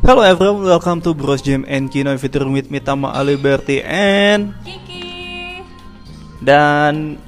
Hello 0.00 0.22
everyone, 0.22 0.64
welcome 0.64 0.98
to 1.00 1.12
Bros 1.12 1.40
Jam 1.40 1.62
and 1.66 1.86
Kino 1.86 2.16
featuring 2.16 2.50
with 2.50 2.68
me 2.68 2.80
Tama 2.80 3.12
Aliberti 3.12 3.84
and 3.84 4.56
Kiki. 4.64 5.60
dan 6.40 7.20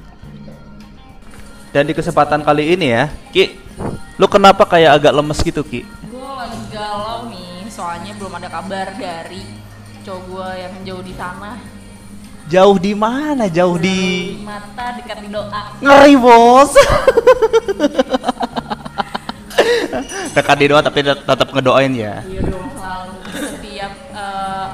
dan 1.69 1.83
di 1.83 1.93
kesempatan 1.93 2.41
kali 2.41 2.73
ini 2.73 2.89
ya, 2.91 3.05
Ki, 3.29 3.53
lu 4.17 4.25
kenapa 4.25 4.65
kayak 4.65 4.99
agak 4.99 5.13
lemes 5.13 5.39
gitu 5.39 5.61
Ki? 5.61 5.85
Gue 6.03 6.21
lagi 6.33 6.59
galau 6.69 7.29
nih, 7.29 7.65
soalnya 7.67 8.13
belum 8.13 8.33
ada 8.33 8.49
kabar 8.51 8.93
dari 8.93 9.41
cowok 10.01 10.21
gue 10.23 10.47
yang 10.59 10.73
jauh 10.83 11.03
di 11.03 11.13
sana. 11.13 11.51
Jauh 12.43 12.75
di 12.75 12.91
mana? 12.93 13.47
Jauh 13.47 13.79
di 13.79 14.35
Di 14.35 14.43
mata 14.43 14.99
dekat 14.99 15.23
di 15.23 15.29
doa. 15.31 15.61
ngeri 15.79 16.15
bos. 16.19 16.73
Dekat 20.33 20.55
di 20.57 20.65
doa 20.67 20.81
tapi 20.81 20.99
tet- 21.01 21.23
tetap 21.23 21.47
ngedoain 21.49 21.93
ya. 21.93 22.21
Iya 22.23 22.41
dong 22.43 22.67
selalu 22.73 23.13
setiap 23.33 23.93
eh, 24.11 24.67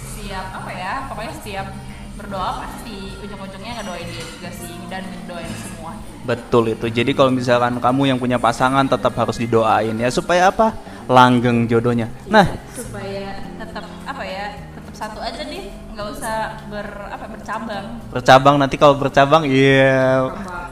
setiap 0.00 0.46
apa 0.54 0.70
ya? 0.72 0.92
Pokoknya 1.06 1.32
setiap 1.34 1.66
berdoa 2.16 2.50
pasti 2.62 2.96
ujung-ujungnya 3.20 3.72
ngedoain 3.76 4.08
dia 4.08 4.24
juga 4.26 4.48
sih 4.50 4.72
dan 4.88 5.02
ngedoain 5.04 5.52
semua. 5.54 5.92
Betul 6.24 6.64
itu. 6.72 6.86
Jadi 6.88 7.10
kalau 7.12 7.30
misalkan 7.30 7.76
kamu 7.76 8.02
yang 8.08 8.18
punya 8.18 8.36
pasangan 8.36 8.84
tetap 8.84 9.12
harus 9.14 9.36
didoain 9.36 9.94
ya 9.94 10.08
supaya 10.08 10.48
apa? 10.48 10.72
Langgeng 11.06 11.66
jodohnya. 11.66 12.10
Nah, 12.26 12.42
Supaya 12.72 13.30
tetap 13.54 13.84
apa 14.02 14.22
ya? 14.26 14.58
Tetap 14.74 14.94
satu 14.96 15.18
aja 15.20 15.44
nih, 15.44 15.70
nggak 15.94 16.06
usah 16.10 16.36
ber 16.66 16.82
apa 17.06 17.30
bercabang. 17.30 17.86
bercabang 18.10 18.56
nanti 18.56 18.74
kalau 18.74 18.96
bercabang 18.96 19.46
iya 19.46 20.24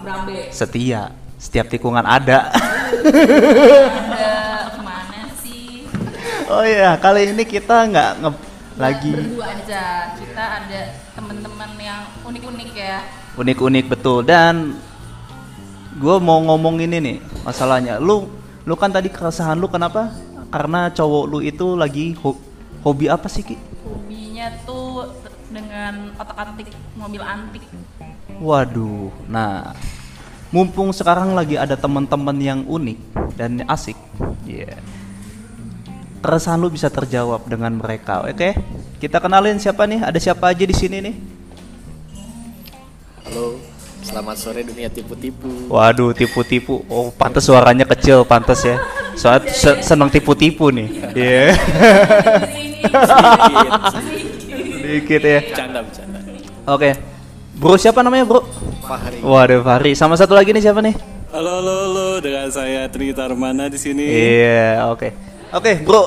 Brambe. 0.03 0.49
setia. 0.51 1.13
Setiap 1.45 1.69
tikungan 1.69 2.03
ada. 2.03 2.49
Ada 2.49 4.33
ke 4.71 4.81
mana 4.81 5.29
sih? 5.37 5.85
oh 6.49 6.65
iya, 6.65 6.97
kali 6.97 7.29
ini 7.29 7.45
kita 7.45 7.85
nggak 7.85 8.11
nge- 8.19 8.43
lagi 8.75 9.13
berdua 9.13 9.55
aja 9.55 9.85
kita 10.17 10.45
ada 10.59 10.81
teman-teman 11.15 11.71
yang 11.79 12.03
unik-unik 12.23 12.71
ya 12.75 12.99
unik-unik 13.35 13.87
betul 13.87 14.27
dan 14.27 14.75
gue 15.95 16.17
mau 16.19 16.43
ngomong 16.43 16.81
ini 16.81 16.97
nih 16.99 17.17
masalahnya. 17.43 18.01
Lu 18.01 18.27
lu 18.65 18.75
kan 18.75 18.89
tadi 18.89 19.07
keresahan 19.07 19.55
lu 19.55 19.69
kenapa? 19.69 20.11
Karena 20.49 20.89
cowok 20.89 21.25
lu 21.29 21.39
itu 21.39 21.77
lagi 21.77 22.17
ho- 22.19 22.41
hobi 22.81 23.07
apa 23.07 23.29
sih 23.29 23.45
Ki? 23.45 23.55
hobinya 23.85 24.49
tuh 24.65 25.13
dengan 25.53 26.09
otak-atik 26.17 26.67
mobil 26.95 27.21
antik 27.21 27.63
Waduh, 28.35 29.15
nah 29.29 29.71
mumpung 30.55 30.95
sekarang 30.95 31.35
lagi 31.35 31.59
ada 31.59 31.75
teman-teman 31.75 32.39
yang 32.39 32.63
unik 32.63 32.99
dan 33.35 33.67
asik, 33.67 33.99
ya 34.47 34.79
keresahan 36.23 36.63
lu 36.63 36.71
bisa 36.71 36.87
terjawab 36.87 37.43
dengan 37.51 37.75
mereka, 37.75 38.23
oke? 38.23 38.55
Kita 39.03 39.19
kenalin 39.19 39.59
siapa 39.59 39.83
nih? 39.85 40.01
Ada 40.01 40.17
siapa 40.23 40.55
aja 40.55 40.63
di 40.65 40.73
sini 40.73 40.97
nih? 41.05 41.15
Halo, 43.29 43.59
selamat 44.01 44.37
sore 44.39 44.65
dunia 44.65 44.89
tipu-tipu. 44.89 45.69
Waduh, 45.69 46.15
tipu-tipu. 46.17 46.87
Oh, 46.89 47.11
pantas 47.13 47.45
suaranya 47.45 47.85
kecil, 47.85 48.25
pantas 48.25 48.65
ya. 48.65 48.81
Soalnya 49.19 49.53
se- 49.53 49.83
seneng 49.85 50.09
tipu-tipu 50.09 50.73
nih. 50.73 50.89
Iya. 51.13 51.45
Dikit 54.81 55.23
ya. 55.29 55.41
Bercanda, 55.45 55.79
bercanda. 55.85 56.19
Oke. 56.65 57.14
Bro 57.55 57.79
siapa 57.79 58.03
namanya, 58.03 58.27
Bro? 58.27 58.43
Fahri. 58.83 59.23
Waduh, 59.23 59.63
Fahri. 59.63 59.93
Sama 59.95 60.19
satu 60.19 60.35
lagi 60.35 60.51
nih 60.51 60.63
siapa 60.63 60.83
nih? 60.83 60.95
Halo, 61.31 61.63
halo, 61.63 61.75
halo, 61.87 62.07
dengan 62.19 62.47
saya 62.51 62.87
Trita 62.87 63.27
Armana 63.27 63.67
di 63.67 63.79
sini. 63.79 64.03
Iya, 64.07 64.91
oke. 64.91 65.09
Oke, 65.55 65.73
Bro. 65.83 66.03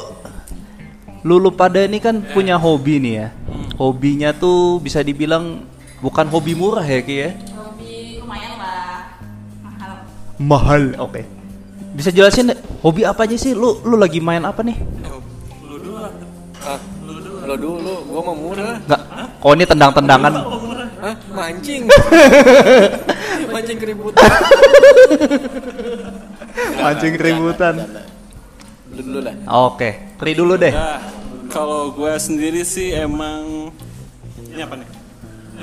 Lulu 1.24 1.52
pada 1.52 1.84
ini 1.84 2.00
kan 2.00 2.24
punya 2.32 2.56
hobi 2.56 3.00
nih 3.00 3.14
ya. 3.16 3.28
Hobinya 3.76 4.32
tuh 4.32 4.80
bisa 4.80 5.04
dibilang 5.04 5.64
bukan 6.00 6.28
hobi 6.32 6.56
murah 6.56 6.84
ya, 6.84 7.00
Ki 7.04 7.16
ya. 7.20 7.32
hobi 7.54 8.22
lumayan 8.22 8.54
lah 8.56 9.12
mahal 9.60 9.92
Mahal, 10.40 10.82
oke. 11.00 11.22
Bisa 11.92 12.14
jelasin 12.14 12.54
hobi 12.80 13.04
apa 13.04 13.26
aja 13.28 13.36
sih? 13.36 13.52
Lu 13.52 13.82
lu 13.84 13.98
lagi 13.98 14.22
main 14.24 14.44
apa 14.46 14.62
nih? 14.64 14.78
Ah, 16.68 16.80
lo 17.48 17.56
dulu, 17.56 17.94
gua 18.12 18.22
mau 18.28 18.36
murah. 18.36 18.76
Enggak. 18.84 19.02
Kok 19.38 19.52
ini 19.56 19.66
tendang-tendangan? 19.68 20.34
Hah? 21.08 21.16
Mancing. 21.32 21.88
Mancing 23.56 23.80
keributan. 23.80 24.28
Mancing 26.84 27.16
keributan. 27.16 27.74
Lu 28.92 29.00
dulu 29.00 29.20
lah. 29.24 29.36
Oke, 29.72 30.20
Tri 30.20 30.36
dulu 30.36 30.60
deh. 30.60 30.76
Nah, 30.76 31.00
kalau 31.48 31.96
gue 31.96 32.12
sendiri 32.20 32.60
sih 32.68 32.92
emang 32.92 33.72
ini 34.52 34.60
apa 34.60 34.76
nih? 34.76 34.88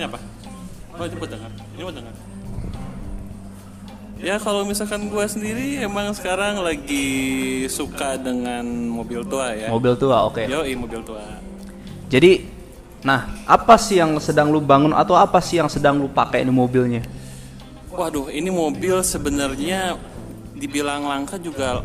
Ini 0.01 0.03
apa? 0.09 0.17
Oh 0.97 1.05
ini 1.05 1.17
buat 1.21 1.29
dengar. 1.29 1.53
Ini 1.77 1.83
buat 1.85 1.97
dengar. 2.01 2.15
Ya 4.25 4.41
kalau 4.41 4.65
misalkan 4.65 5.13
gue 5.13 5.27
sendiri 5.29 5.85
emang 5.85 6.17
sekarang 6.17 6.65
lagi 6.65 7.05
suka 7.69 8.17
dengan 8.17 8.65
mobil 8.89 9.21
tua 9.29 9.53
ya. 9.53 9.69
Mobil 9.69 9.93
tua, 10.01 10.25
oke. 10.25 10.49
Yoi 10.49 10.73
mobil 10.73 11.05
tua. 11.05 11.21
Jadi, 12.09 12.64
nah 13.05 13.29
apa 13.45 13.77
sih 13.77 14.01
yang 14.01 14.17
sedang 14.17 14.49
lu 14.49 14.65
bangun 14.65 14.97
atau 14.97 15.13
apa 15.13 15.37
sih 15.39 15.61
yang 15.61 15.69
sedang 15.69 16.01
lu 16.01 16.09
pakai 16.09 16.41
ini 16.41 16.51
mobilnya? 16.51 17.05
Waduh 17.93 18.33
ini 18.33 18.49
mobil 18.49 18.99
sebenarnya 19.05 19.95
dibilang 20.57 21.05
langka 21.05 21.37
juga 21.37 21.85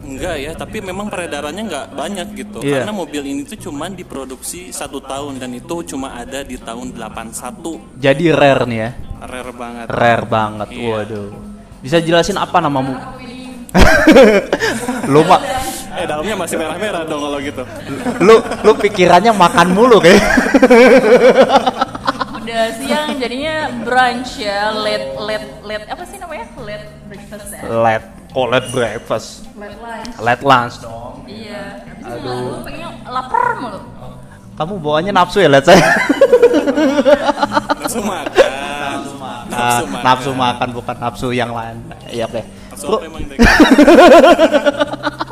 enggak 0.00 0.36
ya, 0.38 0.52
tapi 0.54 0.78
memang 0.80 1.10
peredarannya 1.10 1.64
enggak 1.66 1.86
banyak 1.92 2.28
gitu. 2.38 2.58
Iya. 2.62 2.84
Karena 2.84 2.92
mobil 2.94 3.22
ini 3.26 3.42
tuh 3.42 3.58
cuman 3.58 3.92
diproduksi 3.92 4.70
satu 4.70 5.02
tahun 5.02 5.40
dan 5.40 5.50
itu 5.52 5.82
cuma 5.84 6.14
ada 6.14 6.44
di 6.46 6.54
tahun 6.56 6.94
81. 6.94 7.98
Jadi 7.98 8.24
rare 8.30 8.64
nih 8.64 8.78
ya, 8.78 8.90
Rare 9.20 9.52
banget. 9.52 9.86
rare 9.90 10.24
banget. 10.24 10.68
Iya. 10.70 10.88
Waduh. 10.94 11.28
Bisa 11.80 11.96
jelasin 11.98 12.36
apa 12.36 12.60
namamu? 12.60 12.94
lu 15.12 15.20
Eh 16.00 16.08
dalamnya 16.08 16.32
masih 16.32 16.56
merah-merah 16.56 17.04
dong 17.04 17.20
kalau 17.20 17.38
gitu. 17.44 17.62
lu 18.24 18.40
lu 18.40 18.72
pikirannya 18.80 19.36
makan 19.36 19.68
mulu 19.76 20.00
kayak. 20.00 20.24
udah 22.40 22.62
siang 22.72 23.20
jadinya 23.20 23.68
brunch 23.84 24.40
ya 24.40 24.72
late 24.72 25.12
late 25.20 25.48
late 25.60 25.84
apa 25.92 26.02
sih 26.08 26.16
namanya 26.16 26.48
late 26.56 26.88
breakfast 27.04 27.52
ya 27.52 27.62
Late, 27.68 28.06
oh 28.32 28.48
late 28.48 28.68
breakfast, 28.72 29.44
late 29.54 29.76
lunch 29.76 30.14
late 30.18 30.42
lunch 30.42 30.74
dong. 30.80 31.20
iya 31.28 31.84
aduh 32.00 32.64
pengen 32.64 32.90
lapar 33.06 33.60
mulu 33.60 33.80
Kamu 34.56 34.76
bawaannya 34.76 35.16
nafsu 35.16 35.40
ya, 35.40 35.48
lihat 35.48 35.64
saya. 35.64 35.80
Nafsu 37.80 38.04
makan. 38.04 39.00
Ah, 39.48 39.80
nafsu 40.04 40.36
makan 40.36 40.68
bukan 40.76 40.96
nafsu 41.00 41.32
yang 41.32 41.56
lain. 41.56 41.80
Iya 42.12 42.28
oke. 42.28 42.44
Nafsu 42.68 43.00
emang 43.00 43.24
Dek? 43.24 43.40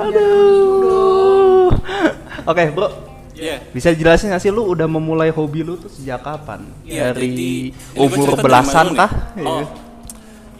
Aduh. 0.00 1.70
Oke, 2.42 2.64
Bro. 2.70 2.88
Iya. 3.32 3.56
Bisa 3.72 3.88
jelasin 3.90 4.28
nggak 4.28 4.42
sih 4.42 4.52
lu 4.52 4.68
udah 4.68 4.84
memulai 4.84 5.30
hobi 5.30 5.62
lu 5.62 5.74
tuh 5.74 5.88
sejak 5.88 6.20
kapan? 6.20 6.60
Iya, 6.84 7.10
Dari 7.10 7.24
jadi- 7.26 7.72
umur 7.96 8.36
belasan 8.36 8.92
kah? 8.92 9.08
Oh. 9.40 9.64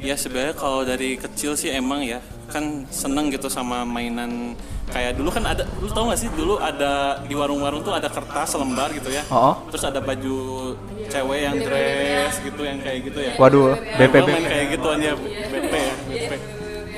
Ya 0.01 0.17
sebenarnya 0.17 0.57
kalau 0.57 0.81
dari 0.81 1.15
kecil 1.15 1.53
sih 1.53 1.69
emang 1.69 2.01
ya 2.01 2.25
kan 2.49 2.89
seneng 2.89 3.29
gitu 3.29 3.47
sama 3.47 3.85
mainan 3.85 4.57
kayak 4.89 5.15
dulu 5.15 5.31
kan 5.31 5.45
ada 5.47 5.63
lu 5.77 5.87
tau 5.87 6.11
gak 6.11 6.19
sih 6.19 6.27
dulu 6.33 6.59
ada 6.59 7.21
di 7.23 7.31
warung-warung 7.31 7.79
tuh 7.79 7.95
ada 7.95 8.09
kertas 8.09 8.59
lembar 8.59 8.91
gitu 8.91 9.07
ya 9.07 9.23
Oh. 9.31 9.55
terus 9.71 9.85
ada 9.85 10.03
baju 10.03 10.73
cewek 11.07 11.41
yang 11.41 11.57
dress 11.61 12.43
gitu 12.43 12.65
yang 12.65 12.81
kayak 12.81 13.07
gitu 13.07 13.23
ya 13.23 13.33
Waduh, 13.39 13.77
Nah, 13.77 13.99
BPB. 14.03 14.19
gua 14.19 14.35
main 14.35 14.47
kayak 14.49 14.67
gituan 14.73 14.99
ya 14.99 15.13
BP 15.15 15.73
ya 15.77 15.95
BP 16.09 16.33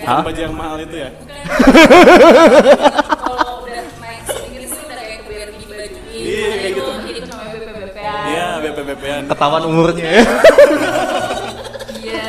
Hah? 0.05 0.21
baju 0.21 0.41
yang 0.41 0.53
mahal 0.53 0.77
itu 0.79 0.97
ya 0.97 1.09
kalau 3.15 3.63
udah 3.63 3.83
naik 3.97 4.23
Inggris 4.43 4.71
itu 4.71 4.83
udah 4.83 4.97
kayak 4.99 5.21
biar 5.25 5.49
dibajuin 5.53 5.91
Iya, 6.13 6.49
kayak 6.53 6.73
gitu. 6.73 6.91
jadi 6.93 7.19
itu 7.19 7.29
namanya 7.29 7.51
BPBP 7.53 7.99
iya 8.29 8.47
BP 8.59 8.79
BPan 8.85 9.23
Ketahuan 9.27 9.63
umurnya 9.65 10.07
ya. 10.09 10.23
iya 11.95 12.29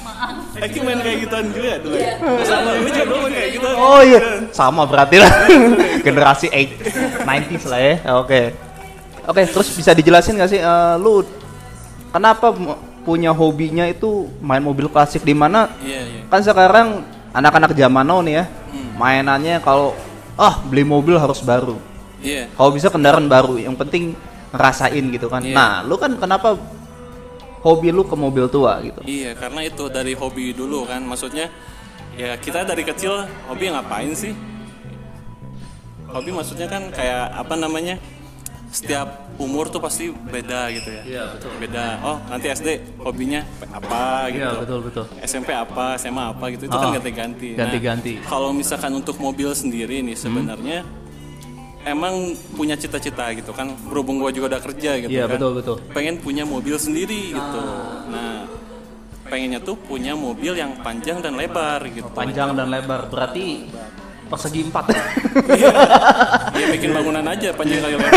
maaf 0.00 0.56
Eki 0.58 0.78
main 0.80 0.98
kayak 0.98 1.18
gituan 1.22 1.44
juga 1.50 1.68
ya 1.68 1.78
dulu 1.78 1.94
ya 1.94 2.12
sama 2.42 2.68
lu 2.72 2.86
juga 2.86 3.04
dulu 3.04 3.18
main 3.22 3.32
kayak 3.34 3.50
gitu 3.52 3.66
Oh 3.76 4.00
iya, 4.00 4.20
sama 4.50 4.82
berarti 4.84 5.16
lah. 5.16 5.28
Generasi 6.00 6.48
8 6.48 7.22
90s 7.22 7.64
lah 7.66 7.76
ya. 7.78 7.94
Oke. 8.16 8.56
Oke, 9.22 9.42
terus 9.44 9.68
bisa 9.70 9.92
dijelasin 9.92 10.32
nggak 10.34 10.48
sih 10.48 10.58
eh, 10.58 10.94
lu 10.96 11.20
kenapa 12.08 12.56
punya 13.06 13.30
hobinya 13.30 13.86
itu 13.86 14.26
main 14.42 14.58
mobil 14.58 14.90
klasik 14.90 15.22
di 15.22 15.30
mana? 15.30 15.70
Iya 15.78 16.02
iya. 16.02 16.22
Kan 16.26 16.42
sekarang 16.42 17.06
anak-anak 17.30 17.70
zaman 17.78 18.02
now 18.02 18.18
nih 18.18 18.42
ya 18.42 18.44
mainannya 18.96 19.60
kalau 19.60 19.92
ah 20.34 20.58
beli 20.66 20.82
mobil 20.82 21.14
harus 21.20 21.38
baru. 21.44 21.78
Iya. 22.24 22.50
Kalau 22.56 22.70
bisa 22.74 22.88
kendaraan 22.90 23.28
baru 23.28 23.60
yang 23.60 23.76
penting 23.76 24.16
ngerasain 24.50 25.04
gitu 25.12 25.28
kan. 25.28 25.44
Iya. 25.44 25.54
nah 25.54 25.72
lu 25.84 26.00
kan 26.00 26.16
kenapa 26.16 26.56
hobi 27.60 27.92
lu 27.92 28.02
ke 28.08 28.16
mobil 28.16 28.48
tua 28.48 28.80
gitu? 28.80 29.00
Iya, 29.04 29.34
karena 29.34 29.66
itu 29.66 29.84
dari 29.92 30.16
hobi 30.16 30.54
dulu 30.56 30.86
kan. 30.88 31.04
Maksudnya 31.04 31.52
ya 32.16 32.34
kita 32.40 32.64
dari 32.64 32.82
kecil 32.82 33.28
hobi 33.46 33.70
ngapain 33.70 34.10
sih? 34.16 34.34
hobi 36.06 36.30
maksudnya 36.32 36.70
kan 36.70 36.88
kayak 36.94 37.34
apa 37.34 37.54
namanya? 37.58 38.00
Setiap 38.72 39.25
umur 39.36 39.68
tuh 39.68 39.78
pasti 39.78 40.08
beda 40.08 40.68
gitu 40.70 40.88
ya. 40.88 41.02
Iya, 41.04 41.22
betul. 41.32 41.50
beda. 41.58 41.84
Oh 42.00 42.16
nanti 42.26 42.46
SD 42.48 42.68
hobinya 42.98 43.40
apa 43.68 44.28
gitu. 44.28 44.42
Iya, 44.42 44.60
betul 44.60 44.78
betul. 44.82 45.04
SMP 45.20 45.50
apa 45.50 45.96
SMA 45.96 46.24
apa 46.30 46.44
gitu 46.50 46.64
itu 46.64 46.72
Ah, 46.72 46.82
kan 46.82 46.96
ganti-ganti. 46.96 47.48
Nah, 47.52 47.58
ganti-ganti. 47.64 48.12
kalau 48.22 48.50
misalkan 48.50 48.92
untuk 48.92 49.16
mobil 49.18 49.52
sendiri 49.52 50.00
nih 50.00 50.14
sebenarnya 50.14 50.82
emang 51.82 52.14
punya 52.52 52.74
cita-cita 52.74 53.30
gitu 53.32 53.52
kan. 53.52 53.76
Berhubung 53.84 54.18
gua 54.18 54.30
juga 54.30 54.56
udah 54.56 54.62
kerja 54.62 54.90
gitu 54.98 55.10
Iya, 55.10 55.24
kan. 55.24 55.36
betul, 55.36 55.52
betul. 55.54 55.76
pengen 55.92 56.16
punya 56.18 56.42
mobil 56.42 56.76
sendiri 56.76 57.30
gitu. 57.30 57.62
Nah 58.08 58.48
pengennya 59.26 59.58
tuh 59.58 59.74
punya 59.76 60.14
mobil 60.14 60.54
yang 60.54 60.78
panjang 60.80 61.18
dan 61.18 61.34
lebar 61.34 61.82
gitu. 61.88 62.06
Panjang 62.10 62.54
dan 62.54 62.70
lebar. 62.70 63.06
Berarti 63.06 63.66
persegi 64.26 64.60
empat. 64.66 64.84
dia 64.90 66.66
bikin 66.74 66.90
bangunan 66.90 67.22
aja 67.22 67.54
panjang 67.54 67.78
kali 67.78 67.94
lebar 67.94 68.10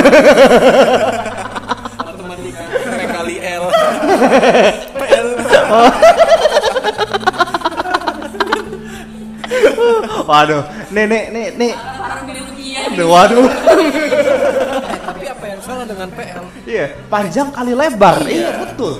matematika 2.02 2.64
P 2.66 3.02
kali 3.14 3.36
L 3.38 3.64
Waduh, 10.30 10.62
nih 10.94 11.06
nih 11.10 11.24
nih 11.34 11.48
nih. 11.58 11.74
Iya. 12.94 13.02
Waduh. 13.02 13.50
Eh, 13.50 15.00
tapi 15.02 15.26
apa 15.26 15.46
yang 15.50 15.62
salah 15.66 15.86
dengan 15.90 16.10
PL 16.14 16.46
Iya, 16.70 16.86
panjang 17.10 17.50
kali 17.50 17.74
lebar. 17.74 18.22
Iya, 18.30 18.50
betul. 18.62 18.94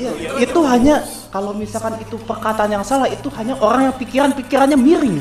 Iya, 0.00 0.10
itu 0.40 0.60
hanya 0.64 1.04
kalau 1.30 1.54
misalkan 1.54 1.94
itu 1.98 2.18
perkataan 2.20 2.70
yang 2.70 2.82
salah 2.82 3.06
itu 3.06 3.30
hanya 3.32 3.54
orang 3.56 3.88
yang 3.88 3.96
pikiran-pikirannya 3.96 4.74
miring. 4.76 5.16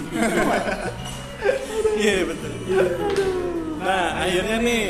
iya 1.96 2.26
betul 2.26 2.52
nah 3.80 4.20
akhirnya 4.20 4.58
nih 4.60 4.84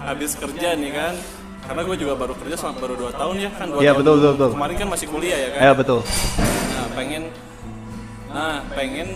habis 0.00 0.32
kerja 0.34 0.74
nih 0.74 0.92
kan 0.92 1.14
karena 1.64 1.80
gue 1.82 1.96
juga 1.96 2.14
baru 2.14 2.34
kerja 2.36 2.54
selama 2.54 2.76
baru 2.78 2.94
2 3.08 3.14
tahun 3.14 3.34
ya 3.38 3.50
kan 3.50 3.66
dua 3.66 3.80
Iya, 3.80 3.90
tahun. 3.90 3.98
betul, 3.98 4.14
betul, 4.14 4.32
betul. 4.34 4.50
kemarin 4.52 4.76
kan 4.76 4.88
masih 4.90 5.06
kuliah 5.08 5.38
ya 5.38 5.48
kan 5.48 5.60
Ya 5.60 5.72
betul. 5.72 6.00
Nah, 6.70 6.86
pengen 6.92 7.22
nah, 8.28 8.56
pengen 8.70 9.08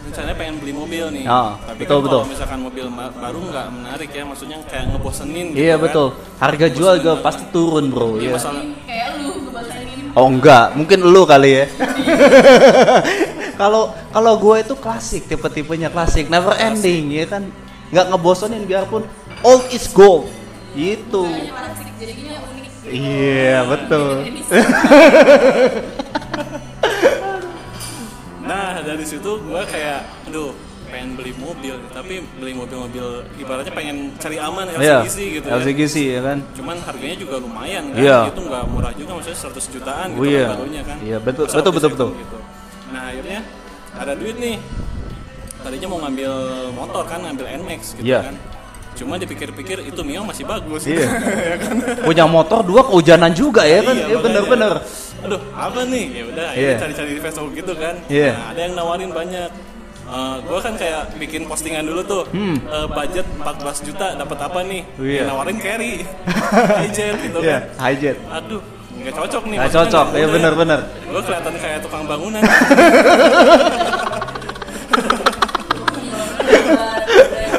rencananya 0.00 0.36
pengen 0.36 0.54
beli 0.58 0.72
mobil 0.72 1.04
nih. 1.12 1.24
Ah, 1.24 1.56
Tapi 1.62 1.80
betul, 1.80 1.96
kan 1.96 2.04
betul. 2.04 2.20
kalau 2.20 2.28
misalkan 2.28 2.58
mobil 2.60 2.84
baru 2.92 3.38
nggak 3.42 3.66
menarik 3.70 4.10
ya, 4.10 4.22
maksudnya 4.22 4.58
kayak 4.66 4.84
ngebosenin 4.90 5.46
gitu 5.52 5.60
Iya 5.60 5.74
kan. 5.76 5.84
betul. 5.84 6.06
Harga 6.36 6.66
jual 6.68 6.94
juga 6.98 7.14
pasti 7.20 7.44
turun, 7.48 7.84
Bro. 7.88 8.16
Iya, 8.16 8.20
Iya. 8.20 8.30
masalah 8.34 8.62
Kayak 8.84 9.08
lu. 9.16 9.30
Oh 10.18 10.26
enggak, 10.26 10.74
mungkin 10.74 11.06
lu 11.06 11.22
kali 11.22 11.62
ya. 11.62 11.66
Kalau 13.60 13.92
kalau 14.08 14.40
gue 14.40 14.56
itu 14.64 14.72
klasik, 14.72 15.28
tipe-tipenya 15.28 15.92
klasik, 15.92 16.32
never 16.32 16.56
ending 16.56 17.12
ya 17.12 17.28
kan. 17.28 17.44
Nggak 17.92 18.08
ngebosenin 18.08 18.64
biarpun 18.64 19.04
old 19.44 19.68
is 19.68 19.84
gold. 19.92 20.32
Gitu. 20.72 21.28
Unik. 21.28 21.52
Iya, 22.88 23.68
betul. 23.68 24.24
Nah, 28.50 28.82
dari 28.82 29.06
situ 29.06 29.38
gua 29.46 29.62
kayak 29.62 30.26
aduh, 30.26 30.50
pengen 30.90 31.10
beli 31.14 31.32
mobil, 31.32 31.74
tapi 31.90 32.14
beli 32.36 32.52
mobil-mobil 32.52 33.06
ibaratnya 33.38 33.72
pengen 33.72 33.96
cari 34.18 34.36
aman 34.36 34.64
Iya. 34.74 35.00
LCGC 35.00 35.18
gitu 35.32 35.46
ya. 35.46 35.52
LCGC 35.56 35.96
ya 36.10 36.20
kan. 36.20 36.38
Cuman 36.52 36.76
harganya 36.82 37.16
juga 37.16 37.34
lumayan 37.38 37.84
kan. 37.90 38.02
Iya. 38.02 38.18
Itu 38.28 38.40
nggak 38.44 38.64
murah 38.66 38.92
juga 38.92 39.10
maksudnya 39.14 39.38
100 39.40 39.64
jutaan 39.70 40.06
gitu 40.10 40.20
Oh, 40.20 40.26
iya. 40.26 40.44
kan 40.44 40.56
barunya 40.58 40.82
kan. 40.82 40.96
Iya, 41.00 41.16
betul, 41.18 41.44
Masa 41.46 41.56
betul, 41.56 41.72
betul, 41.72 41.88
itu 41.88 41.94
betul. 41.94 42.10
Gitu. 42.18 42.38
Nah, 42.90 43.02
akhirnya 43.06 43.40
ada 43.94 44.12
duit 44.14 44.36
nih. 44.36 44.56
Tadinya 45.60 45.88
mau 45.88 45.98
ngambil 46.00 46.32
motor 46.72 47.02
kan, 47.04 47.18
ngambil 47.20 47.46
NMAX 47.54 47.80
gitu 47.94 48.06
Iya. 48.06 48.20
kan. 48.26 48.36
Cuma 48.90 49.16
dipikir-pikir 49.16 49.80
itu 49.82 50.00
Mio 50.02 50.24
masih 50.24 50.44
bagus. 50.44 50.82
Iya. 50.84 51.06
Punya 52.06 52.24
motor 52.26 52.60
dua 52.60 52.82
kehujanan 52.82 53.30
juga 53.32 53.62
ya 53.62 53.80
kan. 53.80 53.92
Iya 53.92 54.04
makanya. 54.08 54.24
bener-bener. 54.24 54.72
Aduh, 55.20 55.40
apa 55.52 55.80
nih? 55.84 56.04
Ya 56.10 56.22
udah, 56.26 56.48
Iya. 56.48 56.50
akhirnya 56.50 56.76
cari-cari 56.80 57.10
di 57.12 57.20
Facebook 57.20 57.52
gitu 57.54 57.72
kan. 57.76 57.94
Iya. 58.08 58.32
Nah, 58.32 58.44
ada 58.50 58.60
yang 58.60 58.74
nawarin 58.74 59.10
banyak. 59.10 59.50
Eh, 60.10 60.36
gua 60.42 60.58
kan 60.58 60.74
kayak 60.74 61.14
bikin 61.16 61.46
postingan 61.46 61.86
dulu 61.86 62.02
tuh, 62.02 62.22
Eh, 62.32 62.86
budget 62.90 63.26
14 63.38 63.78
juta 63.80 64.06
dapat 64.12 64.38
apa 64.40 64.58
nih? 64.62 64.82
Hmm. 64.90 65.06
Iya. 65.06 65.16
Yang 65.16 65.28
nawarin 65.30 65.58
carry, 65.58 65.92
hijet 66.82 67.14
gitu 67.22 67.38
Iya, 67.38 67.58
kan. 67.70 67.86
hijet. 67.86 68.16
Aduh, 68.26 68.58
nggak 68.96 69.14
cocok 69.14 69.42
nih. 69.46 69.56
Nggak 69.56 69.72
cocok, 69.72 70.06
iya 70.12 70.26
bener-bener. 70.26 70.80
Gue 71.06 71.22
kelihatan 71.22 71.54
kayak 71.56 71.78
tukang 71.80 72.04
bangunan. 72.04 72.42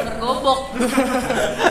tergobok. 0.03 0.59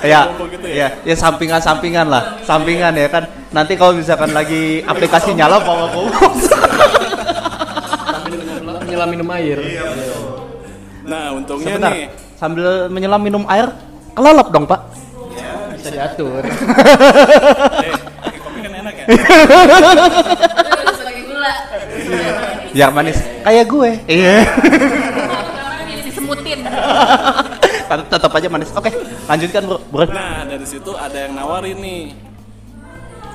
Ya, 0.00 0.24
Kelompok 0.24 0.48
gitu 0.48 0.64
ya? 0.64 0.74
ya, 0.80 0.88
ya 1.04 1.14
sampingan-sampingan 1.14 2.08
lah, 2.08 2.40
sampingan 2.40 2.96
ya 2.96 3.12
kan. 3.12 3.28
Nanti 3.52 3.76
kalau 3.76 3.92
misalkan 3.92 4.32
lagi 4.32 4.80
aplikasi 4.80 5.36
nyala 5.36 5.60
bawa 5.60 5.92
ngomong. 5.92 6.08
Menyelam 8.80 9.08
minum 9.12 9.28
air. 9.30 9.60
Nah, 11.10 11.34
untungnya 11.34 11.74
Sebentar, 11.74 11.90
nih, 11.90 12.06
sambil 12.38 12.66
menyelam 12.86 13.18
minum 13.18 13.42
air, 13.46 13.66
kelelep 14.12 14.48
dong 14.48 14.64
pak. 14.64 14.80
Bisa 15.74 15.90
diatur. 15.90 16.42
eh, 16.44 17.94
kopi 18.38 18.58
kan 18.60 18.72
enak 18.78 18.94
ya. 18.94 19.04
Biar 22.70 22.90
manis, 22.94 23.18
kayak 23.42 23.66
gue. 23.66 23.90
Iya. 24.06 24.46
Disemutin. 26.06 26.60
Tetap 27.90 28.30
aja 28.30 28.46
manis. 28.46 28.70
Oke, 28.70 28.94
lanjutkan 29.26 29.62
bro. 29.66 29.78
bro. 29.90 30.06
Nah, 30.06 30.46
dari 30.46 30.62
situ 30.62 30.94
ada 30.94 31.26
yang 31.26 31.34
nawarin 31.34 31.74
nih. 31.76 32.14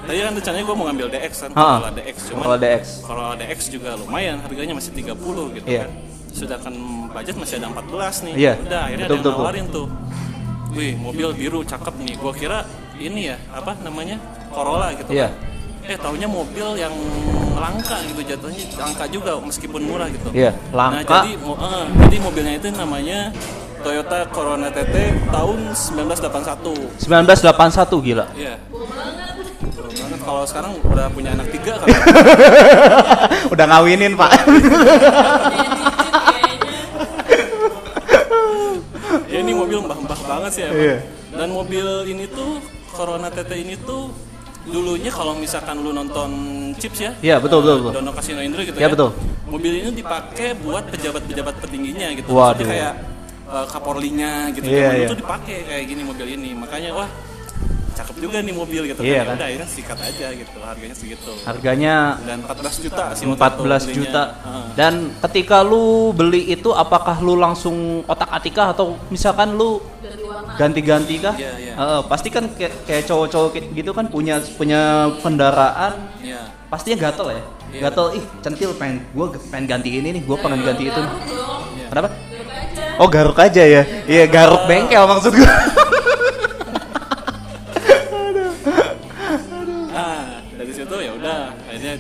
Tadi 0.06 0.22
kan 0.22 0.32
rencananya 0.38 0.64
gue 0.64 0.76
mau 0.78 0.86
ngambil 0.86 1.08
DX 1.12 1.34
kan. 1.34 1.50
Corolla 1.52 1.90
DX. 1.92 2.16
Cuman 2.30 2.38
Corolla 2.40 2.58
DX. 2.62 2.84
Corolla 3.02 3.36
DX 3.36 3.60
juga 3.74 3.90
lumayan, 3.98 4.38
harganya 4.40 4.74
masih 4.78 4.94
30 4.94 5.58
gitu 5.58 5.66
Iya. 5.66 5.90
kan. 5.90 5.92
Sedangkan 6.36 6.76
budget 7.10 7.36
masih 7.40 7.56
ada 7.58 7.72
14 7.72 8.28
nih. 8.28 8.34
Iya, 8.36 8.54
Udah, 8.60 8.82
akhirnya 8.84 9.06
betul, 9.08 9.16
ada 9.16 9.16
yang 9.16 9.24
betul, 9.24 9.34
nawarin 9.40 9.66
tuh. 9.72 9.88
Wih, 10.76 10.94
mobil 11.00 11.28
biru 11.32 11.60
cakep 11.64 11.96
nih. 11.98 12.14
Gua 12.20 12.34
kira 12.36 12.68
ini 12.98 13.32
ya, 13.32 13.40
apa 13.50 13.80
namanya? 13.80 14.20
Corolla 14.52 14.92
gitu 14.94 15.10
Iya. 15.10 15.32
kan. 15.32 15.56
Eh, 15.86 15.96
taunya 15.96 16.26
mobil 16.26 16.76
yang 16.76 16.92
langka 17.56 18.02
gitu 18.04 18.20
jatuhnya, 18.20 18.58
langka 18.76 19.06
juga 19.08 19.38
meskipun 19.38 19.80
murah 19.80 20.10
gitu. 20.10 20.28
Iya, 20.34 20.52
Nah, 20.74 20.92
langka. 20.92 21.24
jadi 21.24 21.32
mo- 21.38 21.56
eh, 21.56 21.86
jadi 22.04 22.18
mobilnya 22.20 22.54
itu 22.58 22.68
namanya 22.74 23.20
Toyota 23.80 24.26
Corona 24.28 24.68
TT 24.68 24.96
tahun 25.30 25.72
1981. 25.72 26.74
1981 27.00 28.02
gila. 28.02 28.26
Iya. 28.36 28.58
Banget. 28.68 29.24
Kalau 30.20 30.42
sekarang 30.42 30.74
udah 30.82 31.06
punya 31.08 31.32
anak 31.32 31.54
tiga 31.54 31.78
kan. 31.80 31.88
Udah 33.48 33.66
ngawinin 33.70 34.18
pak. 34.18 34.32
Banget 40.46 40.54
sih 40.54 40.64
emang. 40.70 40.78
Iya. 40.78 40.98
Dan 41.36 41.50
mobil 41.52 41.88
ini 42.06 42.26
tuh 42.30 42.52
Corona 42.94 43.28
TT 43.34 43.52
ini 43.58 43.76
tuh 43.82 44.14
dulunya 44.66 45.12
kalau 45.14 45.34
misalkan 45.38 45.82
lu 45.82 45.92
nonton 45.92 46.30
Chips 46.78 47.00
ya. 47.02 47.12
Iya, 47.22 47.36
betul, 47.42 47.66
betul, 47.66 47.78
betul. 47.82 47.94
Dono 48.02 48.12
Casino 48.14 48.42
Indro 48.42 48.62
gitu 48.62 48.78
Iya, 48.78 48.88
ya. 48.90 48.94
betul. 48.94 49.10
Mobil 49.46 49.72
ini 49.82 49.90
dipakai 49.94 50.58
buat 50.62 50.90
pejabat-pejabat 50.90 51.56
petingginya 51.62 52.08
gitu. 52.18 52.30
Waduh. 52.34 52.62
Maksudnya 52.62 52.70
kayak 52.70 52.94
uh, 53.50 53.66
Kapolrinya 53.70 54.32
gitu. 54.54 54.66
Iya, 54.66 54.78
Zaman 54.78 54.94
dulu 54.94 55.02
iya. 55.02 55.10
tuh 55.10 55.20
dipakai 55.22 55.58
kayak 55.66 55.84
gini 55.90 56.02
mobil 56.06 56.28
ini. 56.34 56.50
Makanya 56.58 56.90
wah 56.98 57.10
cakep 57.96 58.16
juga 58.20 58.38
nih 58.40 58.52
mobil 58.52 58.82
gitu 58.86 59.00
Iya, 59.00 59.08
kan. 59.08 59.16
Ya 59.16 59.24
kan? 59.24 59.36
Udah 59.36 59.48
akhirnya 59.48 59.70
sikat 59.72 60.00
aja 60.00 60.28
gitu. 60.32 60.58
Harganya 60.60 60.96
segitu. 60.96 61.32
Harganya 61.42 61.96
Dan 62.22 62.40
14 62.42 62.84
juta 62.84 63.04
sih 63.12 63.24
waktu 63.24 63.32
itu 63.32 63.40
14 63.40 63.56
belinya. 63.82 63.96
juta. 63.96 64.24
Heeh. 64.36 64.66
Dan 64.76 64.94
ketika 65.22 65.58
lu 65.62 65.86
beli 66.12 66.42
itu 66.50 66.70
apakah 66.70 67.16
lu 67.18 67.36
langsung 67.36 67.76
otak 68.06 68.30
atikah 68.30 68.72
atau 68.72 69.00
misalkan 69.08 69.56
lu 69.56 69.80
ganti-ganti 70.56 71.16
kah? 71.18 71.36
Iya, 71.36 71.52
iya. 71.56 71.74
Heeh, 71.76 72.00
pasti 72.06 72.28
kan 72.30 72.48
kayak, 72.50 72.74
kayak 72.84 73.04
cowok-cowok 73.06 73.50
gitu 73.72 73.92
kan 73.92 74.06
punya 74.08 74.36
punya 74.56 74.82
kendaraan 75.20 75.94
Iya. 76.20 76.42
pastinya 76.68 76.98
gatel 77.02 77.28
ya. 77.30 77.42
Iya. 77.68 77.82
Gatel 77.82 78.08
ih 78.16 78.24
centil 78.40 78.70
pengen 78.74 79.04
gua 79.12 79.26
pengen 79.46 79.66
ganti 79.68 79.90
ini 79.94 80.10
nih, 80.12 80.22
gua 80.24 80.38
pengen 80.38 80.62
ganti 80.62 80.84
itu. 80.86 81.02
Iya. 81.02 81.88
Kenapa? 81.88 82.10
Oh 82.96 83.08
garuk 83.08 83.36
aja 83.36 83.60
ya. 83.62 83.84
Iya 84.06 84.24
garuk 84.26 84.64
bengkel 84.66 85.04
maksud 85.04 85.34
gua. 85.34 85.52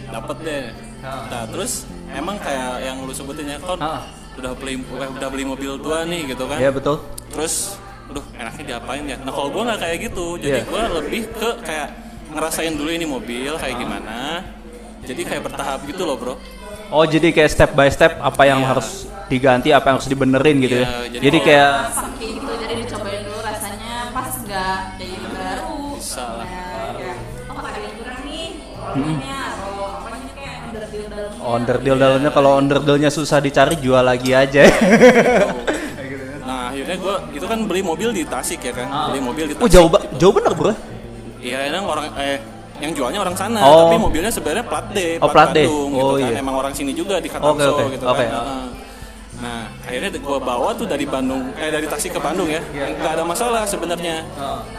dapet 0.05 0.37
deh. 0.41 0.63
Nah, 1.01 1.43
terus 1.47 1.71
emang 2.09 2.35
kayak 2.37 2.81
yang 2.81 2.97
lu 2.99 3.11
sebutin 3.11 3.45
ya, 3.47 3.57
kon 3.57 3.77
Ah. 3.77 4.03
udah 4.35 4.51
beli 4.53 4.81
udah 4.83 5.07
udah 5.11 5.29
beli 5.29 5.43
mobil 5.43 5.71
tua 5.77 6.03
nih 6.03 6.27
gitu 6.27 6.43
kan. 6.45 6.57
Iya 6.57 6.69
betul. 6.69 6.99
Terus 7.29 7.77
aduh 8.05 8.25
enaknya 8.33 8.63
diapain 8.75 9.03
ya? 9.03 9.17
Nah, 9.17 9.31
kalau 9.31 9.49
gua 9.49 9.63
nggak 9.65 9.79
kayak 9.81 9.97
gitu. 10.03 10.37
Jadi 10.37 10.59
Iya. 10.61 10.65
gua 10.65 10.81
lebih 10.93 11.21
ke 11.31 11.49
kayak 11.61 11.89
ngerasain 12.29 12.73
dulu 12.73 12.89
ini 12.89 13.05
mobil 13.05 13.51
kayak 13.55 13.75
gimana. 13.75 14.43
Jadi 15.01 15.21
kayak 15.21 15.41
bertahap 15.43 15.85
gitu 15.85 16.03
loh, 16.03 16.17
Bro. 16.17 16.35
Oh 16.87 17.01
jadi 17.03 17.29
kayak 17.29 17.49
step 17.49 17.71
by 17.73 17.87
step 17.87 18.17
apa 18.19 18.43
yang 18.43 18.61
Iya. 18.61 18.69
harus 18.69 18.87
diganti 19.25 19.69
apa 19.69 19.89
yang 19.89 19.95
harus 19.97 20.05
dibenerin 20.07 20.57
gitu 20.59 20.75
ya. 20.75 20.85
Iya, 20.85 20.97
jadi 21.09 21.23
Jadi 21.23 21.37
kayak 21.41 21.71
kayak 21.81 22.31
gitu 22.35 22.51
jadi 22.55 22.73
dicobain 22.77 23.21
dulu 23.23 23.39
rasanya 23.41 23.93
pas 24.11 24.29
nggak 24.35 24.77
jadi 24.95 25.17
baru 25.25 25.77
Bisa 25.95 26.25
lah. 26.29 26.45
Ya, 26.45 26.65
kayak, 26.93 27.17
oh 27.47 27.57
ada 27.59 27.79
yang 27.79 27.95
kurang 27.97 28.21
nih 28.23 28.47
rollernya 28.75 29.39
underdeal 30.75 31.07
dalamnya 31.07 31.41
onderdil 31.41 31.95
dalamnya 31.95 32.31
kalau 32.31 32.49
onderdilnya 32.55 33.09
susah 33.09 33.39
dicari 33.39 33.75
jual 33.77 34.01
lagi 34.01 34.31
aja. 34.31 34.63
Nah 36.45 36.69
akhirnya 36.69 36.95
gue 36.95 37.15
itu 37.33 37.45
kan 37.45 37.59
beli 37.65 37.81
mobil 37.81 38.09
di 38.11 38.21
Tasik 38.23 38.61
ya 38.61 38.73
kan, 38.75 38.87
beli 39.09 39.17
mobil 39.19 39.45
di 39.47 39.53
Tasik. 39.53 39.65
oh 39.65 39.69
jauh 39.71 39.89
ba- 39.89 40.05
jauh 40.13 40.29
bener 40.29 40.53
bro. 40.53 40.73
Iya, 41.39 41.69
emang 41.69 41.85
orang 41.87 42.05
eh 42.15 42.37
yang 42.75 42.91
jualnya 42.91 43.19
orang 43.19 43.33
sana, 43.33 43.59
Oh. 43.61 43.87
tapi 43.87 43.97
mobilnya 43.97 44.29
sebenarnya 44.29 44.61
plat 44.61 44.85
D, 44.91 45.15
Oh, 45.17 45.25
plat 45.27 45.49
D. 45.49 45.63
Bandung 45.63 45.89
gitu 45.89 46.05
Oh, 46.05 46.13
kan. 46.13 46.27
iya. 46.27 46.37
Emang 46.37 46.55
orang 46.55 46.73
sini 46.73 46.91
juga 46.91 47.17
di 47.17 47.29
Katamso 47.29 47.55
Oke, 47.55 47.81
oke, 47.81 47.93
gitu 47.93 48.05
oke. 48.05 48.17
kan. 48.19 48.27
Heeh. 48.27 48.33
Nah, 48.35 48.65
akhirnya 49.85 50.09
gue 50.11 50.39
bawa 50.41 50.73
tuh 50.73 50.89
dari 50.89 51.05
Bandung, 51.05 51.53
eh 51.55 51.69
dari 51.69 51.85
Tasik 51.85 52.17
ke 52.17 52.19
Bandung 52.19 52.49
ya, 52.49 52.61
nggak 52.73 53.21
ada 53.21 53.23
masalah 53.23 53.63
sebenarnya. 53.69 54.25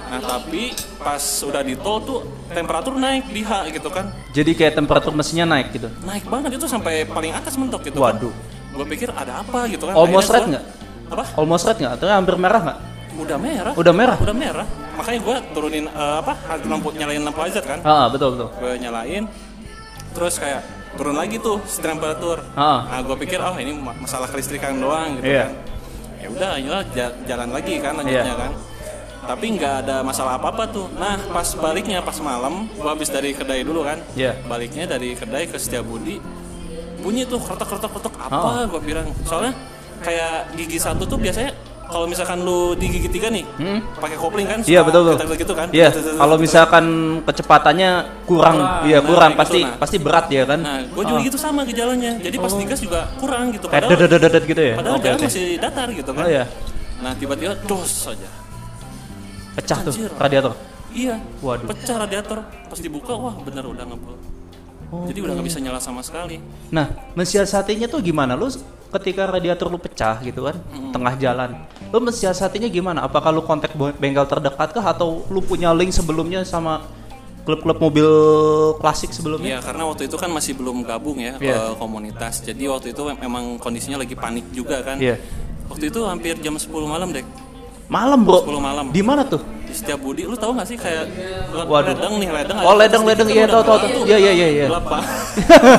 Nah, 0.07 0.21
tapi 0.21 0.75
pas 0.99 1.23
udah 1.43 1.63
di 1.63 1.79
tol 1.79 2.03
tuh 2.03 2.21
temperatur 2.51 2.99
naik 2.99 3.31
di 3.31 3.43
H 3.47 3.71
gitu 3.71 3.89
kan, 3.91 4.11
Jadi 4.35 4.51
kayak 4.55 4.75
temperatur 4.75 5.15
mesinnya 5.15 5.47
naik 5.47 5.71
gitu. 5.71 5.87
naik 6.03 6.27
banget 6.27 6.59
itu 6.59 6.67
sampai 6.67 7.07
paling 7.07 7.31
atas 7.31 7.55
mentok 7.55 7.87
gitu. 7.87 8.03
Waduh. 8.03 8.35
Gue 8.77 8.87
pikir 8.93 9.09
ada 9.15 9.41
apa 9.41 9.65
gitu 9.71 9.89
kan. 9.89 9.95
Almost 9.97 10.29
red 10.29 10.45
nggak? 10.53 10.65
Apa? 11.09 11.25
Almost 11.39 11.65
red 11.65 11.79
nggak? 11.81 11.93
Atau 11.97 12.07
hampir 12.11 12.35
merah 12.37 12.61
nggak? 12.61 12.79
Udah 13.17 13.39
merah. 13.41 13.73
Udah 13.73 13.95
merah? 13.97 14.17
Udah 14.21 14.37
merah. 14.37 14.67
Makanya 15.01 15.21
gue 15.25 15.37
turunin 15.57 15.87
eh, 15.89 16.15
apa? 16.21 16.37
Lampu 16.69 16.93
nyalain 16.93 17.23
lampu 17.25 17.41
hazard 17.41 17.65
kan. 17.65 17.81
Ah 17.81 18.13
betul 18.13 18.37
betul. 18.37 18.49
gue 18.61 18.73
nyalain 18.83 19.25
terus 20.13 20.41
kayak 20.41 20.61
turun 20.97 21.15
lagi 21.15 21.37
tuh 21.39 21.61
si 21.63 21.79
temperatur 21.79 22.41
Ah. 22.53 22.85
nah 22.87 23.01
gue 23.01 23.17
pikir 23.19 23.39
oh 23.39 23.55
ini 23.55 23.73
ma- 23.73 23.95
masalah 23.95 24.27
kelistrikan 24.27 24.77
doang 24.77 25.17
gitu 25.17 25.29
Iya. 25.29 25.45
kan 25.45 25.53
ya 26.17 26.29
udah 26.29 26.51
ayolah 26.55 26.83
ja- 26.91 27.17
jalan 27.23 27.51
lagi 27.51 27.75
kan 27.79 27.93
lanjutnya 27.95 28.25
Iya. 28.27 28.37
kan 28.39 28.53
tapi 29.27 29.47
nggak 29.53 29.75
ada 29.83 29.97
masalah 30.01 30.35
apa 30.35 30.49
apa 30.49 30.65
tuh 30.67 30.87
nah 30.95 31.19
pas 31.29 31.49
baliknya 31.53 31.99
pas 31.99 32.15
malam 32.19 32.67
gue 32.69 32.87
habis 32.87 33.09
dari 33.09 33.31
kedai 33.31 33.61
dulu 33.61 33.83
kan 33.83 33.99
Iya. 34.13 34.39
baliknya 34.45 34.87
dari 34.87 35.13
kedai 35.13 35.45
ke 35.45 35.57
Setiabudi 35.57 36.19
bunyi 36.99 37.23
tuh 37.25 37.39
kertok 37.39 37.69
kertok 37.69 37.91
kertok 37.93 38.15
apa 38.19 38.67
gue 38.67 38.81
bilang 38.83 39.07
soalnya 39.23 39.53
kayak 39.99 40.53
gigi 40.55 40.77
satu 40.77 41.05
tuh 41.05 41.17
biasanya 41.17 41.53
kalau 41.87 42.05
misalkan 42.05 42.39
lu 42.41 42.75
di 42.75 42.87
gigi 42.89 43.09
tiga 43.09 43.29
nih 43.29 43.47
pakai 43.95 44.17
kopling 44.17 44.45
kan 44.45 44.59
Iya 44.61 44.83
betul 44.83 45.03
betul. 45.09 45.35
gitu 45.35 45.53
kan 45.53 45.67
Iya. 45.71 45.89
Getar-getar 45.89 46.19
Kalau 46.19 46.35
gitu. 46.35 46.45
misalkan 46.45 46.85
kecepatannya 47.23 47.91
kurang, 48.25 48.57
iya 48.85 48.99
Nah, 48.99 49.07
kurang 49.07 49.31
kayak 49.33 49.41
pasti 49.41 49.59
gitu, 49.59 49.69
nah. 49.69 49.79
pasti 49.79 49.97
berat 49.97 50.27
ya 50.29 50.43
kan. 50.45 50.61
Nah, 50.61 50.79
gue 50.83 51.03
juga 51.05 51.19
Ah. 51.19 51.27
gitu 51.27 51.39
sama 51.39 51.61
gejalanya. 51.63 52.13
Jadi 52.19 52.37
pas 52.37 52.53
digas 52.53 52.81
juga 52.81 53.01
kurang 53.17 53.45
gitu. 53.51 53.67
Kayak 53.67 53.87
Padahal, 53.87 54.19
dedet 54.19 54.45
gitu 54.45 54.63
ya. 54.63 54.75
padahal 54.75 54.97
oke. 54.99 55.09
masih 55.23 55.47
datar 55.57 55.89
gitu 55.91 56.11
kan. 56.11 56.23
Oh 56.23 56.29
iya. 56.29 56.45
Nah, 56.97 57.13
tiba-tiba 57.15 57.55
dos 57.63 57.91
saja. 58.09 58.29
Pecah 59.55 59.79
tuh 59.81 59.93
radiator. 60.17 60.53
Iya. 60.91 61.17
Waduh. 61.41 61.67
Pecah 61.67 61.97
radiator. 61.99 62.39
Pas 62.67 62.79
dibuka, 62.79 63.13
wah 63.13 63.35
bener 63.39 63.65
udah 63.65 63.85
ngebul. 63.85 64.17
Jadi 64.87 65.19
udah 65.19 65.33
nggak 65.35 65.47
bisa 65.47 65.59
nyala 65.59 65.79
sama 65.79 65.99
sekali. 66.01 66.39
Nah, 66.69 66.87
mensiasatinya 67.13 67.87
tuh 67.87 67.99
gimana? 67.99 68.33
Lu 68.33 68.47
ketika 68.89 69.27
radiator 69.27 69.67
lu 69.67 69.77
pecah 69.77 70.23
gitu 70.23 70.47
kan, 70.47 70.57
tengah 70.95 71.15
jalan. 71.17 71.51
Lu 71.87 71.99
mensiasatinya 71.99 72.67
gimana? 72.67 73.03
Apakah 73.03 73.31
lu 73.31 73.41
kontak 73.41 73.71
bengkel 73.73 74.27
terdekat 74.27 74.69
kah 74.71 74.85
atau 74.85 75.23
lu 75.27 75.41
punya 75.41 75.71
link 75.71 75.91
sebelumnya 75.91 76.43
sama 76.43 76.83
klub-klub 77.43 77.79
mobil 77.79 78.09
klasik 78.77 79.11
sebelumnya? 79.11 79.47
Iya, 79.49 79.59
karena 79.63 79.87
waktu 79.87 80.07
itu 80.07 80.17
kan 80.17 80.29
masih 80.29 80.53
belum 80.53 80.83
gabung 80.83 81.17
ya 81.17 81.39
Iya. 81.39 81.71
ke 81.71 81.79
komunitas. 81.79 82.43
Jadi 82.43 82.67
waktu 82.67 82.91
itu 82.91 83.01
mem- 83.01 83.21
memang 83.21 83.45
kondisinya 83.57 83.97
lagi 83.97 84.15
panik 84.15 84.51
juga 84.51 84.83
kan. 84.83 84.99
Iya. 84.99 85.15
Waktu 85.67 85.91
itu 85.91 86.01
hampir 86.03 86.35
jam 86.39 86.55
10 86.55 86.67
malam, 86.85 87.11
Dek. 87.11 87.27
Malam, 87.87 88.27
Bro. 88.27 88.43
10 88.43 88.59
malam. 88.59 88.85
Di 88.91 88.99
mana 88.99 89.23
tuh? 89.23 89.39
Di 89.63 89.71
setiap 89.71 89.99
budi, 89.99 90.27
lu 90.27 90.35
tahu 90.35 90.55
gak 90.55 90.67
sih 90.67 90.75
kayak 90.75 91.07
Waduh. 91.55 91.95
ledeng 91.95 92.15
nih, 92.19 92.31
ledeng. 92.33 92.57
Oh, 92.63 92.75
ledeng, 92.75 93.03
ledeng. 93.03 93.27
kan 93.27 93.35
Iya, 93.35 93.45
udah 93.47 93.63
tahu, 93.63 93.79
tahu. 93.79 94.03
Iya, 94.07 94.17
iya, 94.19 94.33
iya, 94.33 94.49
iya. 94.53 94.67
Gelap, 94.67 94.85
Pak. 94.85 95.03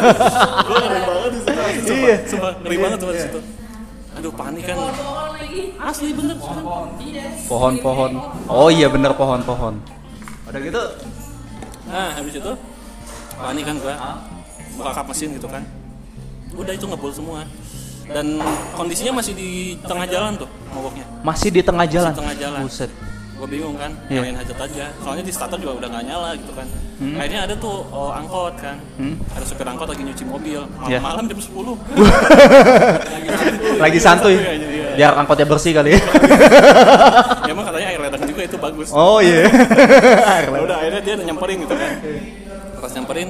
Gua 0.67 0.77
ngeri 0.77 1.01
banget 1.03 1.31
di 1.31 1.39
situ. 1.39 1.91
Iya. 1.93 2.15
Sumpah, 2.23 2.51
ngeri 2.63 2.77
banget 2.79 2.97
di 2.99 3.19
situ. 3.19 3.39
Aduh, 4.17 4.33
panik 4.33 4.63
kan. 4.65 4.77
Asli 5.77 6.09
bener. 6.11 6.35
Pohon-pohon. 7.45 8.11
Oh 8.49 8.69
iya 8.73 8.89
bener 8.89 9.13
pohon-pohon. 9.13 9.77
Udah 10.49 10.59
gitu. 10.59 10.83
Nah, 11.87 12.09
habis 12.17 12.33
itu 12.35 12.51
panik 13.37 13.63
kan 13.63 13.75
gua. 13.77 13.95
Buka 14.77 14.91
kap 14.93 15.05
mesin 15.09 15.37
gitu 15.37 15.47
kan. 15.49 15.63
Udah 16.57 16.73
itu 16.73 16.85
ngebul 16.89 17.13
semua. 17.13 17.45
Dan 18.07 18.39
kondisinya 18.73 19.19
masih 19.19 19.35
di 19.35 19.75
tengah 19.83 20.07
jalan 20.07 20.39
tuh 20.39 20.49
mogoknya. 20.71 21.05
Masih 21.21 21.49
di 21.51 21.61
tengah 21.61 21.85
jalan. 21.85 22.11
tengah 22.15 22.35
jalan. 22.39 22.59
Buset. 22.63 22.91
Gue 23.37 23.47
bingung 23.47 23.77
kan 23.77 23.93
Iya. 24.09 24.25
nyalain 24.25 24.37
hajat 24.41 24.57
aja 24.57 24.85
soalnya 24.97 25.21
di 25.21 25.29
starter 25.29 25.57
juga 25.57 25.73
udah 25.77 25.89
nggak 25.93 26.05
nyala 26.09 26.29
gitu 26.33 26.51
kan 26.51 26.67
akhirnya 27.15 27.41
ada 27.45 27.53
tuh 27.55 27.85
oh, 27.87 28.09
angkot 28.09 28.57
kan 28.57 28.81
ada 29.31 29.45
supir 29.45 29.61
angkot 29.63 29.85
lagi 29.85 30.01
nyuci 30.01 30.25
mobil 30.25 30.61
Iya. 30.89 30.97
malam-malam 30.97 31.29
jam 31.29 31.39
10 31.39 31.77
Lagi 33.77 33.99
santuy. 34.01 34.35
Iya. 34.41 34.97
Biar 34.97 35.13
angkotnya 35.13 35.45
bersih 35.45 35.71
kali 35.71 35.93
ya. 35.93 36.01
ya 36.01 37.51
emang 37.53 37.65
katanya 37.69 37.87
air 37.93 38.01
ledeng 38.01 38.23
juga 38.25 38.41
itu 38.43 38.57
bagus 38.57 38.89
Oh 38.89 39.21
iya. 39.21 39.45
Ya 40.49 40.57
udah 40.57 40.77
akhirnya 40.81 41.01
dia 41.05 41.13
nyamperin 41.21 41.61
gitu 41.61 41.75
kan 41.77 41.91
pas 42.77 42.91
nyamperin 42.93 43.29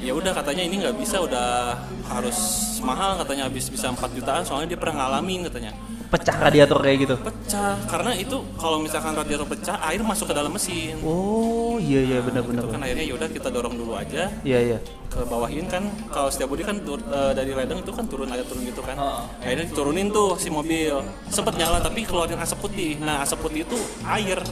ya 0.00 0.12
udah 0.12 0.32
katanya 0.32 0.62
ini 0.62 0.74
nggak 0.78 0.96
bisa 0.96 1.20
udah 1.20 1.76
harus 2.08 2.38
mahal 2.80 3.16
katanya 3.16 3.46
habis 3.46 3.68
bisa 3.68 3.88
4 3.88 4.00
jutaan 4.12 4.42
soalnya 4.42 4.68
dia 4.68 4.78
pernah 4.78 5.04
ngalamin 5.04 5.46
katanya 5.46 5.72
Pecah 6.10 6.42
radiator 6.42 6.82
kayak 6.82 6.98
gitu. 7.00 7.14
pecah 7.22 7.78
karena 7.86 8.10
itu 8.12 8.34
kalau 8.58 8.82
misalkan 8.82 9.14
radiator 9.14 9.46
pecah 9.46 9.78
air 9.84 10.02
masuk 10.02 10.26
ke 10.26 10.34
dalam 10.34 10.50
mesin 10.50 10.98
Oh 11.06 11.78
iya 11.78 12.02
iya 12.02 12.18
benar 12.18 12.42
benar. 12.42 12.66
itu 12.66 12.68
kan 12.68 12.82
akhirnya 12.82 13.04
yaudah 13.06 13.28
kita 13.30 13.46
dorong 13.48 13.78
dulu 13.78 13.94
aja 13.94 14.26
Iya 14.42 14.58
iya. 14.60 14.78
ke 15.06 15.22
bawahin 15.22 15.70
kan 15.70 15.86
kalau 16.08 16.26
setiap 16.26 16.50
budi 16.50 16.66
kan 16.66 16.82
tur- 16.82 16.98
eh, 17.04 17.30
dari 17.30 17.54
ledeng 17.54 17.78
itu 17.78 17.94
kan 17.94 18.10
turun 18.10 18.26
agak 18.26 18.42
turun 18.44 18.66
gitu 18.66 18.82
kan 18.82 18.98
akhirnya 19.38 19.70
diturunin 19.70 20.10
tuh 20.10 20.34
si 20.34 20.50
mobil 20.50 20.98
sempet 21.28 21.54
nyala 21.54 21.78
tapi 21.78 22.02
keluarin 22.02 22.38
asap 22.38 22.58
putih 22.60 22.98
nah 22.98 23.22
asap 23.22 23.38
putih 23.40 23.62
itu 23.62 23.78
air 24.02 24.42